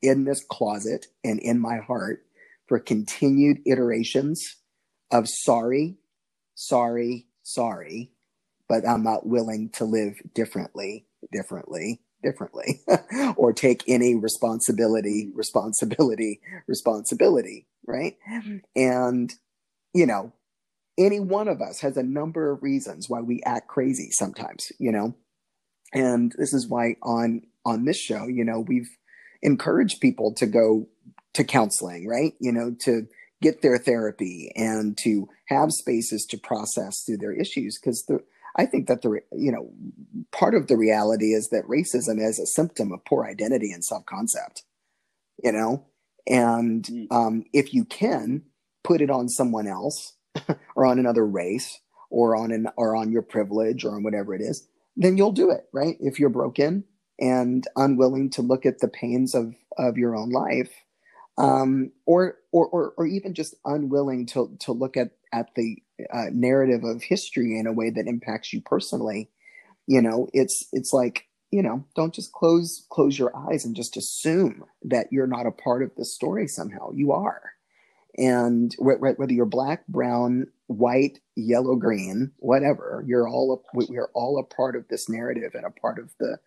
in 0.02 0.26
this 0.26 0.44
closet 0.50 1.08
and 1.24 1.40
in 1.40 1.60
my 1.60 1.78
heart 1.78 2.26
for 2.68 2.80
continued 2.80 3.60
iterations 3.66 4.58
of 5.12 5.28
sorry, 5.28 5.98
sorry, 6.56 7.28
sorry, 7.44 8.12
but 8.72 8.88
I'm 8.88 9.04
not 9.04 9.28
willing 9.28 9.70
to 9.72 9.84
live 9.84 10.22
differently, 10.34 11.06
differently, 11.30 12.00
differently, 12.24 12.80
or 13.36 13.52
take 13.52 13.84
any 13.86 14.16
responsibility, 14.16 15.30
responsibility, 15.36 16.40
responsibility, 16.70 17.68
right? 17.86 18.16
Mm-hmm. 18.32 18.58
And, 18.78 19.34
you 19.94 20.06
know, 20.06 20.32
any 20.98 21.20
one 21.20 21.50
of 21.50 21.62
us 21.62 21.82
has 21.82 21.98
a 21.98 22.04
number 22.04 22.50
of 22.50 22.64
reasons 22.64 23.10
why 23.10 23.20
we 23.20 23.42
act 23.46 23.68
crazy 23.68 24.08
sometimes, 24.12 24.72
you 24.80 24.94
know? 24.94 25.16
And 25.94 26.34
this 26.38 26.54
is 26.54 26.66
why 26.66 26.96
on 27.04 27.42
on 27.66 27.84
this 27.84 28.00
show, 28.00 28.28
you 28.28 28.46
know, 28.46 28.62
we've 28.62 28.90
encouraged 29.42 30.00
people 30.00 30.34
to 30.36 30.46
go 30.46 30.88
to 31.34 31.44
counseling, 31.44 32.08
right? 32.08 32.36
You 32.40 32.54
know, 32.54 32.74
to 32.86 33.08
get 33.42 33.62
their 33.62 33.78
therapy 33.78 34.54
and 34.56 34.98
to 35.00 35.28
have 35.48 35.74
spaces 35.74 36.26
to 36.30 36.38
process 36.38 37.04
through 37.04 37.18
their 37.18 37.34
issues 37.34 37.78
because 37.78 38.06
the 38.08 38.22
I 38.58 38.66
think 38.68 38.88
that 38.88 39.02
the 39.04 39.22
you 39.34 39.52
know 39.52 39.72
part 40.32 40.56
of 40.56 40.68
the 40.68 40.78
reality 40.78 41.34
is 41.34 41.50
that 41.50 41.66
racism 41.68 42.20
is 42.26 42.40
a 42.40 42.48
symptom 42.48 42.92
of 42.94 43.06
poor 43.06 43.26
identity 43.26 43.72
and 43.72 43.86
self 43.86 44.06
concept, 44.06 44.64
you 45.44 45.52
know, 45.52 45.86
and 46.28 46.86
Mm. 46.86 47.08
um, 47.12 47.46
if 47.54 47.74
you 47.74 47.86
can 47.86 48.44
put 48.84 49.02
it 49.02 49.10
on 49.12 49.30
someone 49.30 49.68
else 49.68 50.14
or 50.76 50.86
on 50.86 51.00
another 51.00 51.26
race 51.28 51.82
or 52.10 52.36
on 52.36 52.52
an 52.52 52.68
or 52.78 52.96
on 52.96 53.12
your 53.12 53.24
privilege 53.24 53.86
or 53.86 53.96
on 53.96 54.04
whatever 54.04 54.36
it 54.36 54.42
is, 54.42 54.68
then 54.98 55.18
you'll 55.18 55.32
do 55.34 55.52
it, 55.52 55.68
right? 55.74 55.98
If 56.02 56.20
you're 56.20 56.30
broken 56.30 56.86
and 57.20 57.66
unwilling 57.76 58.30
to 58.32 58.42
look 58.44 58.66
at 58.66 58.80
the 58.80 58.90
pains 58.90 59.36
of 59.36 59.56
of 59.78 59.98
your 59.98 60.16
own 60.16 60.32
life, 60.32 60.72
um, 61.40 61.92
or, 62.08 62.38
or 62.54 62.68
or 62.70 62.94
or 62.98 63.08
even 63.08 63.36
just 63.36 63.56
unwilling 63.66 64.28
to 64.28 64.56
to 64.62 64.74
look 64.74 64.98
at 64.98 65.12
at 65.34 65.56
the 65.58 65.84
uh, 66.14 66.26
narrative 66.32 66.84
of 66.84 67.04
history 67.04 67.58
in 67.58 67.68
a 67.68 67.74
way 67.74 67.90
that 67.90 68.08
impacts 68.08 68.54
you 68.54 68.62
personally, 68.62 69.30
you 69.88 70.02
know, 70.02 70.28
it's 70.34 70.68
it's 70.72 70.94
like 70.94 71.28
you 71.52 71.62
know, 71.62 71.84
don't 71.96 72.14
just 72.14 72.32
close 72.32 72.86
close 72.90 73.20
your 73.20 73.36
eyes 73.36 73.66
and 73.66 73.76
just 73.76 73.98
assume 73.98 74.64
that 74.84 75.08
you're 75.12 75.28
not 75.28 75.46
a 75.46 75.52
part 75.52 75.84
of 75.84 75.92
the 75.98 76.06
story 76.06 76.48
somehow. 76.48 76.92
You 76.94 77.12
are 77.12 77.52
and 78.18 78.76
wh- 78.80 78.98
wh- 79.00 79.20
whether 79.20 79.34
you're 79.34 79.46
black, 79.46 79.88
brown, 79.88 80.48
white, 80.68 81.20
yellow, 81.36 81.76
green, 81.76 82.32
whatever, 82.38 83.04
you're 83.08 83.28
all 83.28 83.54
a, 83.54 83.78
we 83.78 83.98
are 83.98 84.10
all 84.14 84.40
a 84.40 84.56
part 84.56 84.76
of 84.76 84.88
this 84.88 85.10
narrative 85.10 85.52
and 85.54 85.66
a 85.66 85.72
part 85.72 86.00
of 86.00 86.14
the 86.20 86.38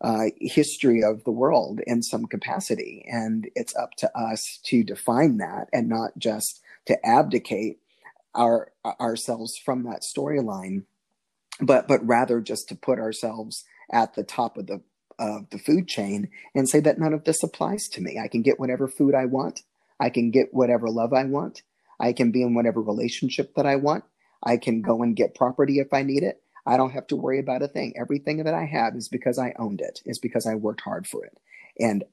uh, 0.00 0.24
history 0.40 1.02
of 1.02 1.22
the 1.24 1.30
world 1.30 1.80
in 1.86 2.02
some 2.02 2.26
capacity, 2.26 3.04
and 3.10 3.48
it's 3.54 3.74
up 3.76 3.90
to 3.98 4.10
us 4.18 4.58
to 4.64 4.82
define 4.82 5.38
that 5.38 5.68
and 5.72 5.88
not 5.88 6.10
just 6.18 6.60
to 6.86 7.06
abdicate 7.06 7.78
our 8.34 8.72
ourselves 8.84 9.56
from 9.56 9.84
that 9.84 10.02
storyline, 10.02 10.84
but 11.60 11.88
but 11.88 12.06
rather 12.06 12.40
just 12.40 12.68
to 12.68 12.74
put 12.74 12.98
ourselves 12.98 13.64
at 13.90 14.14
the 14.14 14.24
top 14.24 14.56
of 14.56 14.66
the 14.66 14.82
of 15.18 15.50
the 15.50 15.58
food 15.58 15.86
chain 15.86 16.28
and 16.54 16.68
say 16.68 16.80
that 16.80 16.98
none 16.98 17.12
of 17.12 17.24
this 17.24 17.42
applies 17.42 17.88
to 17.88 18.00
me. 18.00 18.18
I 18.18 18.28
can 18.28 18.42
get 18.42 18.58
whatever 18.58 18.88
food 18.88 19.14
I 19.14 19.26
want. 19.26 19.60
I 20.00 20.10
can 20.10 20.30
get 20.30 20.52
whatever 20.52 20.88
love 20.88 21.12
I 21.12 21.24
want. 21.24 21.62
I 22.00 22.12
can 22.12 22.32
be 22.32 22.42
in 22.42 22.54
whatever 22.54 22.80
relationship 22.80 23.54
that 23.54 23.66
I 23.66 23.76
want. 23.76 24.04
I 24.42 24.56
can 24.56 24.82
go 24.82 25.02
and 25.02 25.14
get 25.14 25.34
property 25.34 25.78
if 25.78 25.92
I 25.92 26.02
need 26.02 26.24
it. 26.24 26.42
I 26.66 26.76
don't 26.76 26.90
have 26.90 27.06
to 27.08 27.16
worry 27.16 27.38
about 27.38 27.62
a 27.62 27.68
thing. 27.68 27.94
Everything 27.96 28.42
that 28.42 28.54
I 28.54 28.64
have 28.64 28.96
is 28.96 29.08
because 29.08 29.38
I 29.38 29.54
owned 29.58 29.80
it, 29.80 30.00
is 30.04 30.18
because 30.18 30.46
I 30.46 30.54
worked 30.54 30.80
hard 30.80 31.06
for 31.06 31.24
it. 31.24 31.38
And 31.78 32.04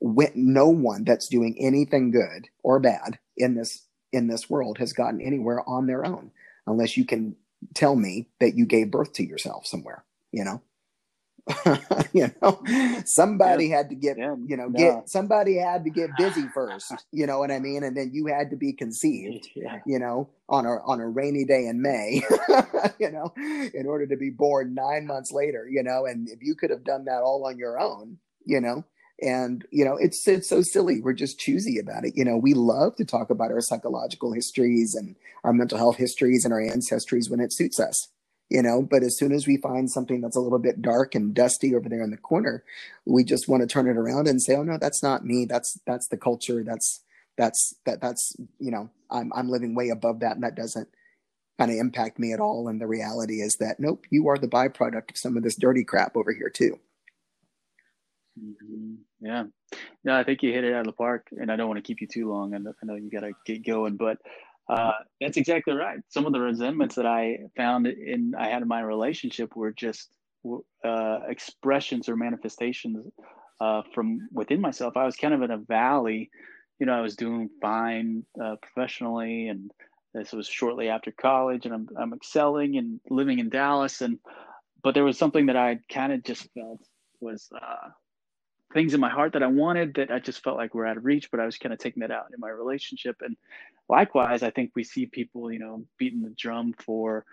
when, 0.00 0.32
no 0.34 0.68
one 0.68 1.04
that's 1.04 1.28
doing 1.28 1.56
anything 1.58 2.10
good 2.10 2.48
or 2.62 2.80
bad 2.80 3.18
in 3.36 3.54
this 3.54 3.86
in 4.12 4.26
this 4.28 4.48
world 4.50 4.78
has 4.78 4.92
gotten 4.92 5.20
anywhere 5.20 5.66
on 5.68 5.86
their 5.86 6.04
own, 6.04 6.30
unless 6.66 6.96
you 6.96 7.04
can 7.04 7.36
tell 7.74 7.96
me 7.96 8.28
that 8.40 8.56
you 8.56 8.66
gave 8.66 8.90
birth 8.90 9.12
to 9.14 9.24
yourself 9.24 9.66
somewhere. 9.66 10.04
You 10.32 10.44
know, 10.44 10.62
you 12.12 12.30
know, 12.40 12.62
somebody 13.04 13.68
had 13.68 13.88
to 13.90 13.94
get 13.96 14.16
Yeah, 14.16 14.36
you 14.46 14.56
know 14.56 14.68
no. 14.68 14.78
get 14.78 15.08
somebody 15.08 15.56
had 15.56 15.84
to 15.84 15.90
get 15.90 16.10
busy 16.16 16.46
first. 16.54 16.92
You 17.10 17.26
know 17.26 17.38
what 17.40 17.50
I 17.50 17.58
mean? 17.58 17.82
And 17.82 17.96
then 17.96 18.10
you 18.12 18.26
had 18.26 18.50
to 18.50 18.56
be 18.56 18.72
conceived 18.72 19.48
Yeah. 19.54 19.80
you 19.86 19.98
know, 19.98 20.28
on 20.48 20.66
a 20.66 20.76
on 20.86 21.00
a 21.00 21.08
rainy 21.08 21.44
day 21.44 21.66
in 21.66 21.82
May, 21.82 22.22
you 23.00 23.10
know, 23.10 23.32
in 23.36 23.86
order 23.86 24.06
to 24.06 24.16
be 24.16 24.30
born 24.30 24.74
nine 24.74 25.06
months 25.06 25.32
later, 25.32 25.68
you 25.70 25.82
know, 25.82 26.06
and 26.06 26.28
if 26.28 26.38
you 26.42 26.54
could 26.54 26.70
have 26.70 26.84
done 26.84 27.04
that 27.06 27.22
all 27.22 27.44
on 27.46 27.58
your 27.58 27.80
own, 27.80 28.18
you 28.44 28.60
know, 28.60 28.84
and 29.22 29.64
you 29.70 29.84
know 29.84 29.96
it's 29.96 30.26
it's 30.28 30.48
so 30.48 30.62
silly. 30.62 31.00
We're 31.00 31.12
just 31.12 31.38
choosy 31.38 31.78
about 31.78 32.04
it. 32.04 32.14
You 32.16 32.24
know 32.24 32.36
we 32.36 32.54
love 32.54 32.96
to 32.96 33.04
talk 33.04 33.30
about 33.30 33.50
our 33.50 33.60
psychological 33.60 34.32
histories 34.32 34.94
and 34.94 35.16
our 35.44 35.52
mental 35.52 35.78
health 35.78 35.96
histories 35.96 36.44
and 36.44 36.52
our 36.52 36.60
ancestries 36.60 37.30
when 37.30 37.40
it 37.40 37.52
suits 37.52 37.80
us 37.80 38.08
you 38.50 38.60
know? 38.60 38.82
But 38.82 39.02
as 39.02 39.16
soon 39.16 39.32
as 39.32 39.46
we 39.46 39.56
find 39.56 39.90
something 39.90 40.20
that's 40.20 40.36
a 40.36 40.40
little 40.40 40.58
bit 40.58 40.82
dark 40.82 41.14
and 41.14 41.34
dusty 41.34 41.74
over 41.74 41.88
there 41.88 42.02
in 42.02 42.10
the 42.10 42.18
corner 42.18 42.62
we 43.06 43.24
just 43.24 43.48
want 43.48 43.62
to 43.62 43.66
turn 43.66 43.88
it 43.88 43.96
around 43.96 44.28
and 44.28 44.42
say 44.42 44.54
oh 44.54 44.62
no 44.62 44.76
that's 44.78 45.02
not 45.02 45.24
me. 45.24 45.46
That's 45.46 45.78
that's 45.86 46.08
the 46.08 46.18
culture. 46.18 46.62
That's 46.62 47.00
that's 47.36 47.74
that 47.86 48.00
that's 48.00 48.36
you 48.58 48.70
know 48.70 48.90
i'm 49.10 49.32
i'm 49.34 49.48
living 49.48 49.74
way 49.74 49.88
above 49.88 50.20
that 50.20 50.34
and 50.34 50.44
that 50.44 50.54
doesn't 50.54 50.88
kind 51.58 51.70
of 51.70 51.76
impact 51.76 52.18
me 52.18 52.32
at 52.32 52.40
all. 52.40 52.68
And 52.68 52.80
the 52.80 52.86
reality 52.86 53.40
is 53.40 53.56
that 53.60 53.80
nope 53.80 54.04
you 54.10 54.28
are 54.28 54.38
the 54.38 54.48
byproduct 54.48 55.10
of 55.10 55.16
some 55.16 55.36
of 55.36 55.42
this 55.42 55.56
dirty 55.56 55.84
crap 55.84 56.16
over 56.16 56.32
here 56.32 56.50
too. 56.50 56.78
Mm-hmm. 58.38 58.94
Yeah, 59.22 59.44
no, 60.04 60.16
I 60.16 60.24
think 60.24 60.42
you 60.42 60.52
hit 60.52 60.64
it 60.64 60.74
out 60.74 60.80
of 60.80 60.86
the 60.86 60.92
park, 60.92 61.28
and 61.30 61.50
I 61.50 61.56
don't 61.56 61.68
want 61.68 61.78
to 61.78 61.86
keep 61.86 62.00
you 62.00 62.08
too 62.08 62.28
long. 62.28 62.54
I 62.54 62.58
know, 62.58 62.72
I 62.82 62.86
know 62.86 62.96
you 62.96 63.08
got 63.08 63.20
to 63.20 63.32
get 63.46 63.64
going, 63.64 63.96
but 63.96 64.18
uh, 64.68 64.92
that's 65.20 65.36
exactly 65.36 65.74
right. 65.74 66.00
Some 66.08 66.26
of 66.26 66.32
the 66.32 66.40
resentments 66.40 66.96
that 66.96 67.06
I 67.06 67.38
found 67.56 67.86
in 67.86 68.34
I 68.36 68.48
had 68.48 68.62
in 68.62 68.68
my 68.68 68.80
relationship 68.80 69.54
were 69.54 69.72
just 69.72 70.08
uh, 70.84 71.20
expressions 71.28 72.08
or 72.08 72.16
manifestations 72.16 73.06
uh, 73.60 73.82
from 73.94 74.28
within 74.32 74.60
myself. 74.60 74.96
I 74.96 75.04
was 75.04 75.16
kind 75.16 75.34
of 75.34 75.42
in 75.42 75.50
a 75.52 75.58
valley. 75.58 76.30
You 76.80 76.86
know, 76.86 76.94
I 76.94 77.00
was 77.00 77.14
doing 77.14 77.48
fine 77.60 78.24
uh, 78.42 78.56
professionally, 78.60 79.48
and 79.48 79.70
this 80.14 80.32
was 80.32 80.48
shortly 80.48 80.88
after 80.88 81.12
college, 81.12 81.64
and 81.64 81.74
I'm 81.74 81.88
I'm 81.96 82.12
excelling 82.12 82.76
and 82.76 83.00
living 83.08 83.38
in 83.38 83.50
Dallas, 83.50 84.00
and 84.00 84.18
but 84.82 84.94
there 84.94 85.04
was 85.04 85.16
something 85.16 85.46
that 85.46 85.56
I 85.56 85.78
kind 85.88 86.12
of 86.12 86.24
just 86.24 86.48
felt 86.54 86.80
was 87.20 87.48
uh, 87.54 87.88
things 88.72 88.94
in 88.94 89.00
my 89.00 89.10
heart 89.10 89.32
that 89.34 89.42
I 89.42 89.46
wanted 89.46 89.94
that 89.94 90.10
I 90.10 90.18
just 90.18 90.42
felt 90.42 90.56
like 90.56 90.74
were 90.74 90.86
out 90.86 90.96
of 90.96 91.04
reach, 91.04 91.30
but 91.30 91.40
I 91.40 91.46
was 91.46 91.58
kind 91.58 91.72
of 91.72 91.78
taking 91.78 92.00
that 92.00 92.10
out 92.10 92.26
in 92.32 92.40
my 92.40 92.48
relationship. 92.48 93.16
And 93.20 93.36
likewise, 93.88 94.42
I 94.42 94.50
think 94.50 94.72
we 94.74 94.84
see 94.84 95.06
people, 95.06 95.52
you 95.52 95.58
know, 95.58 95.84
beating 95.98 96.22
the 96.22 96.34
drum 96.36 96.74
for 96.78 97.24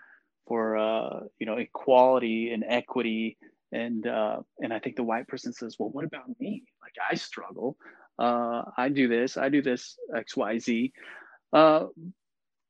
for 0.46 0.76
uh, 0.76 1.20
you 1.38 1.46
know 1.46 1.56
equality 1.56 2.50
and 2.52 2.64
equity, 2.66 3.38
and 3.72 4.06
uh, 4.06 4.38
and 4.58 4.72
I 4.72 4.78
think 4.78 4.96
the 4.96 5.04
white 5.04 5.28
person 5.28 5.52
says, 5.52 5.76
well, 5.78 5.90
what 5.90 6.04
about 6.04 6.28
me? 6.38 6.64
Like 6.82 6.94
I 7.10 7.14
struggle. 7.14 7.76
Uh, 8.18 8.62
I 8.76 8.88
do 8.88 9.08
this. 9.08 9.36
I 9.36 9.48
do 9.48 9.62
this 9.62 9.96
X 10.14 10.36
Y 10.36 10.58
Z. 10.58 10.92
Uh, 11.52 11.86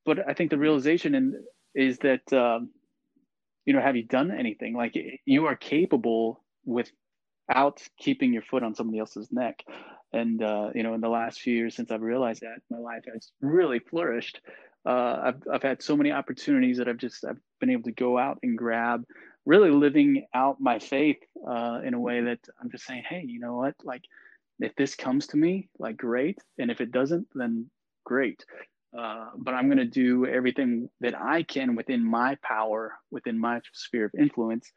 but 0.07 0.29
I 0.29 0.35
think 0.35 0.51
the 0.51 0.59
realization 0.59 1.14
in, 1.14 1.43
is 1.75 1.99
that 1.99 2.33
um, 2.33 2.71
you 3.64 3.73
know, 3.73 3.81
have 3.81 3.97
you 3.97 4.05
done 4.05 4.31
anything? 4.31 4.75
Like 4.75 4.97
you 5.25 5.47
are 5.47 5.57
capable 5.57 6.45
with 6.64 6.91
out 7.51 7.82
keeping 7.98 8.32
your 8.32 8.42
foot 8.42 8.62
on 8.62 8.74
somebody 8.74 8.98
else's 8.98 9.28
neck. 9.30 9.64
And 10.12 10.42
uh, 10.42 10.70
you 10.74 10.82
know, 10.82 10.94
in 10.94 11.01
the 11.01 11.09
last 11.09 11.40
few 11.40 11.55
years 11.55 11.76
since 11.76 11.90
I've 11.90 12.03
realized 12.03 12.42
that, 12.42 12.61
my 12.70 12.78
life 12.78 13.05
has 13.12 13.30
really 13.40 13.78
flourished. 13.78 14.40
Uh, 14.86 15.20
I've 15.24 15.42
I've 15.53 15.62
had 15.62 15.82
so 15.82 15.96
many 15.96 16.11
opportunities 16.11 16.78
that 16.78 16.88
I've 16.88 16.96
just 16.96 17.24
I've 17.24 17.38
been 17.61 17.70
able 17.70 17.84
to 17.84 17.92
go 17.92 18.18
out 18.18 18.38
and 18.42 18.57
grab, 18.57 19.05
really 19.44 19.70
living 19.70 20.26
out 20.34 20.61
my 20.61 20.78
faith 20.78 21.18
uh, 21.46 21.80
in 21.84 21.94
a 21.94 22.01
way 22.01 22.22
that 22.22 22.40
I'm 22.61 22.70
just 22.70 22.86
saying, 22.86 23.05
hey, 23.09 23.22
you 23.26 23.40
know 23.40 23.57
what, 23.57 23.74
like 23.84 24.03
if 24.59 24.74
this 24.76 24.94
comes 24.94 25.26
to 25.28 25.36
me, 25.36 25.68
like 25.78 25.96
great, 25.96 26.38
and 26.59 26.70
if 26.70 26.80
it 26.80 26.92
doesn't, 26.92 27.28
then 27.34 27.70
great. 28.05 28.44
Uh, 28.96 29.28
but 29.36 29.55
I'm 29.55 29.66
going 29.66 29.78
to 29.78 29.84
do 29.84 30.26
everything 30.26 30.90
that 31.01 31.14
I 31.18 31.44
can 31.44 31.76
within 31.76 32.05
my 32.05 32.36
power, 32.42 32.94
within 33.11 33.38
my 33.38 33.61
sphere 33.72 34.07
of 34.07 34.14
influence, 34.18 34.72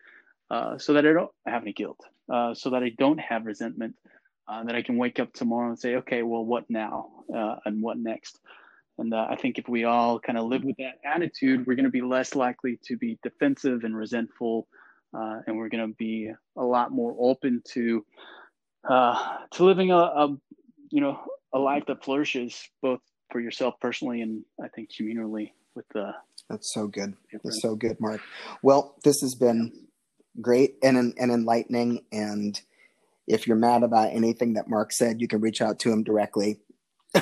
uh, 0.51 0.77
so 0.77 0.93
that 0.93 1.05
I 1.05 1.13
don't 1.13 1.31
have 1.47 1.63
any 1.63 1.73
guilt, 1.73 1.99
uh, 2.31 2.53
so 2.53 2.71
that 2.71 2.83
I 2.83 2.89
don't 2.97 3.19
have 3.19 3.45
resentment, 3.45 3.95
uh, 4.47 4.63
that 4.63 4.75
I 4.75 4.81
can 4.81 4.97
wake 4.97 5.19
up 5.19 5.33
tomorrow 5.33 5.69
and 5.69 5.79
say, 5.79 5.95
okay, 5.95 6.23
well, 6.23 6.45
what 6.45 6.69
now 6.69 7.09
uh, 7.33 7.55
and 7.65 7.81
what 7.81 7.97
next? 7.97 8.39
And 8.97 9.13
uh, 9.13 9.27
I 9.29 9.35
think 9.35 9.57
if 9.57 9.67
we 9.67 9.85
all 9.85 10.19
kind 10.19 10.37
of 10.37 10.45
live 10.45 10.63
with 10.63 10.77
that 10.77 10.99
attitude, 11.03 11.65
we're 11.65 11.75
going 11.75 11.85
to 11.85 11.91
be 11.91 12.01
less 12.01 12.35
likely 12.35 12.79
to 12.85 12.97
be 12.97 13.17
defensive 13.23 13.83
and 13.83 13.95
resentful, 13.95 14.67
and 15.13 15.57
we're 15.57 15.69
going 15.69 15.87
to 15.87 15.95
be 15.95 16.31
a 16.57 16.63
lot 16.63 16.91
more 16.91 17.15
open 17.19 17.61
to 17.69 18.05
to 18.87 19.63
living 19.63 19.91
a, 19.91 19.97
a, 19.97 20.37
you 20.91 21.01
know 21.01 21.19
a 21.53 21.59
life 21.59 21.83
that 21.87 22.03
flourishes 22.03 22.69
both 22.81 22.99
for 23.31 23.39
yourself 23.39 23.75
personally 23.81 24.21
and 24.21 24.43
I 24.63 24.67
think 24.69 24.89
communally 24.91 25.51
with 25.75 25.85
the. 25.93 26.13
That's 26.49 26.73
so 26.73 26.87
good. 26.87 27.15
That's 27.43 27.61
so 27.61 27.75
good, 27.75 27.97
Mark. 27.99 28.21
Well, 28.61 28.95
this 29.03 29.21
has 29.21 29.33
been 29.35 29.71
great 30.41 30.75
and, 30.83 31.13
and 31.17 31.31
enlightening. 31.31 32.03
And 32.11 32.59
if 33.27 33.47
you're 33.47 33.57
mad 33.57 33.83
about 33.83 34.13
anything 34.13 34.53
that 34.53 34.69
Mark 34.69 34.91
said, 34.91 35.21
you 35.21 35.27
can 35.27 35.41
reach 35.41 35.61
out 35.61 35.79
to 35.79 35.91
him 35.91 36.03
directly. 36.03 36.59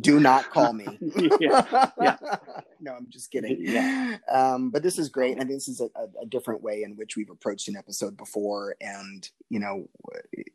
Do 0.00 0.18
not 0.18 0.50
call 0.50 0.72
me. 0.72 0.86
yeah. 1.40 1.90
yeah. 2.00 2.16
no, 2.80 2.94
I'm 2.94 3.06
just 3.10 3.30
kidding. 3.30 3.58
Yeah. 3.60 4.16
Um, 4.32 4.70
but 4.70 4.82
this 4.82 4.98
is 4.98 5.08
great. 5.08 5.36
I 5.36 5.40
think 5.40 5.50
this 5.50 5.68
is 5.68 5.80
a, 5.80 5.88
a, 6.20 6.26
different 6.26 6.62
way 6.62 6.82
in 6.82 6.96
which 6.96 7.16
we've 7.16 7.30
approached 7.30 7.68
an 7.68 7.76
episode 7.76 8.16
before. 8.16 8.76
And, 8.80 9.28
you 9.50 9.60
know, 9.60 9.88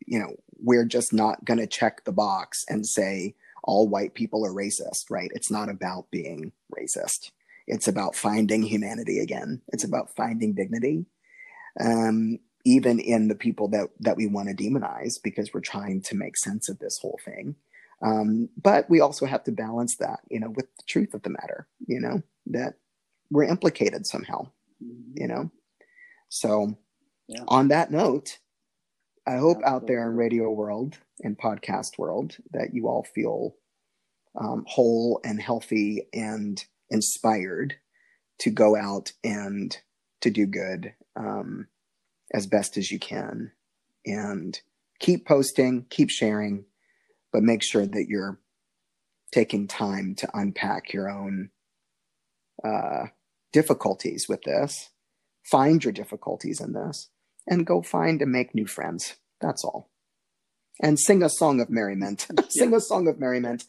you 0.05 0.19
know, 0.19 0.35
we're 0.57 0.85
just 0.85 1.13
not 1.13 1.45
going 1.45 1.59
to 1.59 1.67
check 1.67 2.03
the 2.03 2.11
box 2.11 2.65
and 2.67 2.85
say 2.85 3.35
all 3.63 3.87
white 3.87 4.15
people 4.15 4.45
are 4.45 4.51
racist, 4.51 5.05
right? 5.09 5.31
It's 5.35 5.51
not 5.51 5.69
about 5.69 6.09
being 6.11 6.51
racist. 6.75 7.31
It's 7.67 7.87
about 7.87 8.15
finding 8.15 8.63
humanity 8.63 9.19
again. 9.19 9.61
It's 9.67 9.83
about 9.83 10.15
finding 10.15 10.53
dignity 10.53 11.05
um, 11.79 12.39
even 12.65 12.99
in 12.99 13.27
the 13.27 13.35
people 13.35 13.67
that 13.69 13.89
that 13.99 14.17
we 14.17 14.27
want 14.27 14.49
to 14.49 14.55
demonize 14.55 15.21
because 15.21 15.53
we're 15.53 15.61
trying 15.61 16.01
to 16.01 16.15
make 16.15 16.37
sense 16.37 16.69
of 16.69 16.79
this 16.79 16.99
whole 16.99 17.19
thing. 17.23 17.55
Um, 18.01 18.49
but 18.61 18.89
we 18.89 19.01
also 19.01 19.25
have 19.25 19.43
to 19.45 19.51
balance 19.51 19.97
that, 19.97 20.19
you 20.29 20.39
know, 20.39 20.49
with 20.49 20.67
the 20.77 20.83
truth 20.87 21.13
of 21.13 21.21
the 21.23 21.29
matter, 21.29 21.67
you 21.85 21.99
know, 21.99 22.21
that 22.47 22.75
we're 23.29 23.43
implicated 23.43 24.05
somehow, 24.05 24.49
you 24.79 25.27
know. 25.27 25.51
So, 26.29 26.77
yeah. 27.27 27.43
on 27.47 27.67
that 27.69 27.91
note, 27.91 28.39
I 29.27 29.37
hope 29.37 29.59
out 29.65 29.85
there 29.85 30.09
in 30.09 30.15
radio 30.15 30.49
world 30.49 30.97
and 31.21 31.37
podcast 31.37 31.97
world 31.97 32.37
that 32.51 32.73
you 32.73 32.87
all 32.87 33.03
feel 33.03 33.55
um, 34.39 34.63
whole 34.67 35.19
and 35.23 35.41
healthy 35.41 36.07
and 36.13 36.63
inspired 36.89 37.75
to 38.39 38.49
go 38.49 38.75
out 38.75 39.11
and 39.23 39.77
to 40.21 40.29
do 40.29 40.45
good 40.45 40.93
um, 41.19 41.67
as 42.33 42.47
best 42.47 42.77
as 42.77 42.91
you 42.91 42.97
can 42.97 43.51
and 44.05 44.59
keep 44.99 45.27
posting, 45.27 45.85
keep 45.89 46.09
sharing, 46.09 46.65
but 47.31 47.43
make 47.43 47.63
sure 47.63 47.85
that 47.85 48.07
you're 48.07 48.39
taking 49.31 49.67
time 49.67 50.15
to 50.15 50.29
unpack 50.33 50.91
your 50.93 51.09
own 51.09 51.51
uh, 52.63 53.07
difficulties 53.53 54.25
with 54.27 54.41
this. 54.43 54.89
Find 55.51 55.83
your 55.83 55.93
difficulties 55.93 56.59
in 56.59 56.73
this 56.73 57.09
and 57.47 57.65
go 57.65 57.81
find 57.81 58.21
and 58.21 58.31
make 58.31 58.55
new 58.55 58.67
friends. 58.67 59.15
That's 59.41 59.63
all. 59.63 59.89
And 60.81 60.99
sing 60.99 61.23
a 61.23 61.29
song 61.29 61.59
of 61.59 61.69
merriment. 61.69 62.27
sing 62.49 62.73
a 62.73 62.79
song 62.79 63.07
of 63.07 63.19
merriment. 63.19 63.65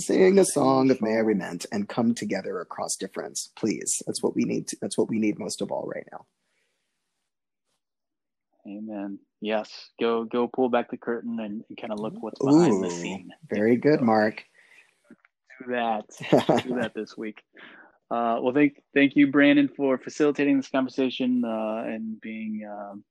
Sing 0.00 0.38
a 0.38 0.44
song 0.44 0.90
of 0.90 1.00
merriment 1.00 1.66
and 1.72 1.88
come 1.88 2.14
together 2.14 2.60
across 2.60 2.96
difference, 2.96 3.50
please. 3.56 4.00
That's 4.06 4.22
what 4.22 4.34
we 4.34 4.44
need. 4.44 4.68
To, 4.68 4.76
that's 4.80 4.96
what 4.96 5.08
we 5.08 5.18
need 5.18 5.38
most 5.38 5.60
of 5.60 5.70
all 5.70 5.90
right 5.92 6.06
now. 6.12 6.26
Amen. 8.68 9.18
Yes. 9.40 9.70
Go 10.00 10.24
go 10.24 10.48
pull 10.48 10.68
back 10.68 10.90
the 10.90 10.96
curtain 10.96 11.40
and, 11.40 11.64
and 11.68 11.78
kind 11.78 11.92
of 11.92 12.00
look 12.00 12.14
what's 12.20 12.40
behind 12.40 12.74
Ooh, 12.74 12.82
the 12.82 12.90
scene. 12.90 13.30
Very 13.48 13.76
good, 13.76 14.00
Mark. 14.00 14.44
Do 15.60 15.72
that. 15.72 16.04
Do 16.64 16.74
that 16.76 16.92
this 16.94 17.16
week. 17.16 17.42
Uh, 18.10 18.38
well, 18.40 18.54
thank 18.54 18.82
thank 18.94 19.16
you, 19.16 19.30
Brandon, 19.30 19.68
for 19.68 19.98
facilitating 19.98 20.56
this 20.56 20.68
conversation 20.68 21.44
uh, 21.44 21.84
and 21.86 22.20
being, 22.20 22.66
um, 22.70 23.04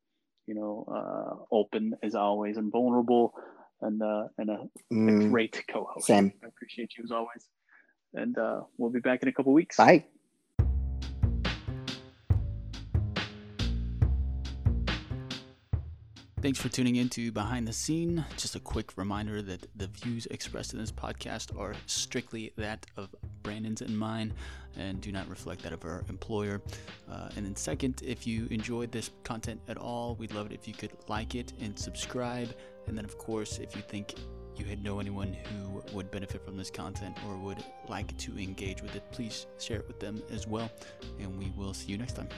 you 0.48 0.56
know, 0.56 0.86
uh, 0.92 1.56
open 1.56 1.96
as 2.02 2.16
always 2.16 2.58
and 2.58 2.72
vulnerable, 2.72 3.34
and 3.82 4.02
uh, 4.02 4.28
and 4.38 4.50
a, 4.50 4.60
mm, 4.92 5.26
a 5.26 5.30
great 5.30 5.64
co-host. 5.70 6.08
Same. 6.08 6.34
I 6.44 6.48
appreciate 6.48 6.94
you 6.98 7.04
as 7.04 7.12
always, 7.12 7.48
and 8.14 8.38
uh, 8.38 8.62
we'll 8.78 8.90
be 8.90 9.00
back 9.00 9.22
in 9.22 9.30
a 9.30 9.34
couple 9.34 9.54
weeks. 9.54 9.78
Bye. 9.78 10.06
Thanks 16.48 16.62
for 16.62 16.70
tuning 16.70 16.96
in 16.96 17.10
to 17.10 17.30
Behind 17.30 17.68
the 17.68 17.74
Scene. 17.74 18.24
Just 18.38 18.56
a 18.56 18.62
quick 18.62 18.98
reminder 18.98 19.42
that 19.42 19.68
the 19.76 19.88
views 19.88 20.28
expressed 20.28 20.72
in 20.72 20.80
this 20.80 20.94
podcast 20.94 21.54
are 21.60 21.76
strictly 21.88 22.54
that 22.56 22.86
of 22.96 23.14
Brandon's 23.44 23.82
and 23.82 24.00
mine 24.00 24.34
and 24.78 25.02
do 25.02 25.12
not 25.12 25.28
reflect 25.28 25.62
that 25.64 25.74
of 25.74 25.84
our 25.84 26.06
employer. 26.08 26.62
Uh, 27.12 27.28
and 27.36 27.46
then, 27.46 27.54
second, 27.58 28.02
if 28.02 28.26
you 28.26 28.48
enjoyed 28.50 28.94
this 28.94 29.12
content 29.26 29.60
at 29.68 29.78
all, 29.78 30.16
we'd 30.16 30.34
love 30.34 30.46
it 30.46 30.54
if 30.54 30.70
you 30.70 30.74
could 30.74 30.92
like 31.10 31.36
it 31.36 31.52
and 31.60 31.78
subscribe. 31.78 32.56
And 32.88 32.98
then, 32.98 33.04
of 33.04 33.18
course, 33.18 33.58
if 33.58 33.76
you 33.76 33.82
think 33.82 34.16
you 34.56 34.74
know 34.78 35.02
anyone 35.02 35.34
who 35.34 35.84
would 35.92 36.10
benefit 36.12 36.46
from 36.46 36.56
this 36.56 36.70
content 36.70 37.18
or 37.28 37.36
would 37.36 37.62
like 37.90 38.18
to 38.20 38.40
engage 38.40 38.82
with 38.82 38.96
it, 38.96 39.04
please 39.12 39.48
share 39.60 39.80
it 39.80 39.88
with 39.90 40.00
them 40.00 40.24
as 40.32 40.48
well. 40.48 40.72
And 41.20 41.38
we 41.38 41.52
will 41.58 41.74
see 41.74 41.92
you 41.92 41.98
next 41.98 42.14
time. 42.14 42.30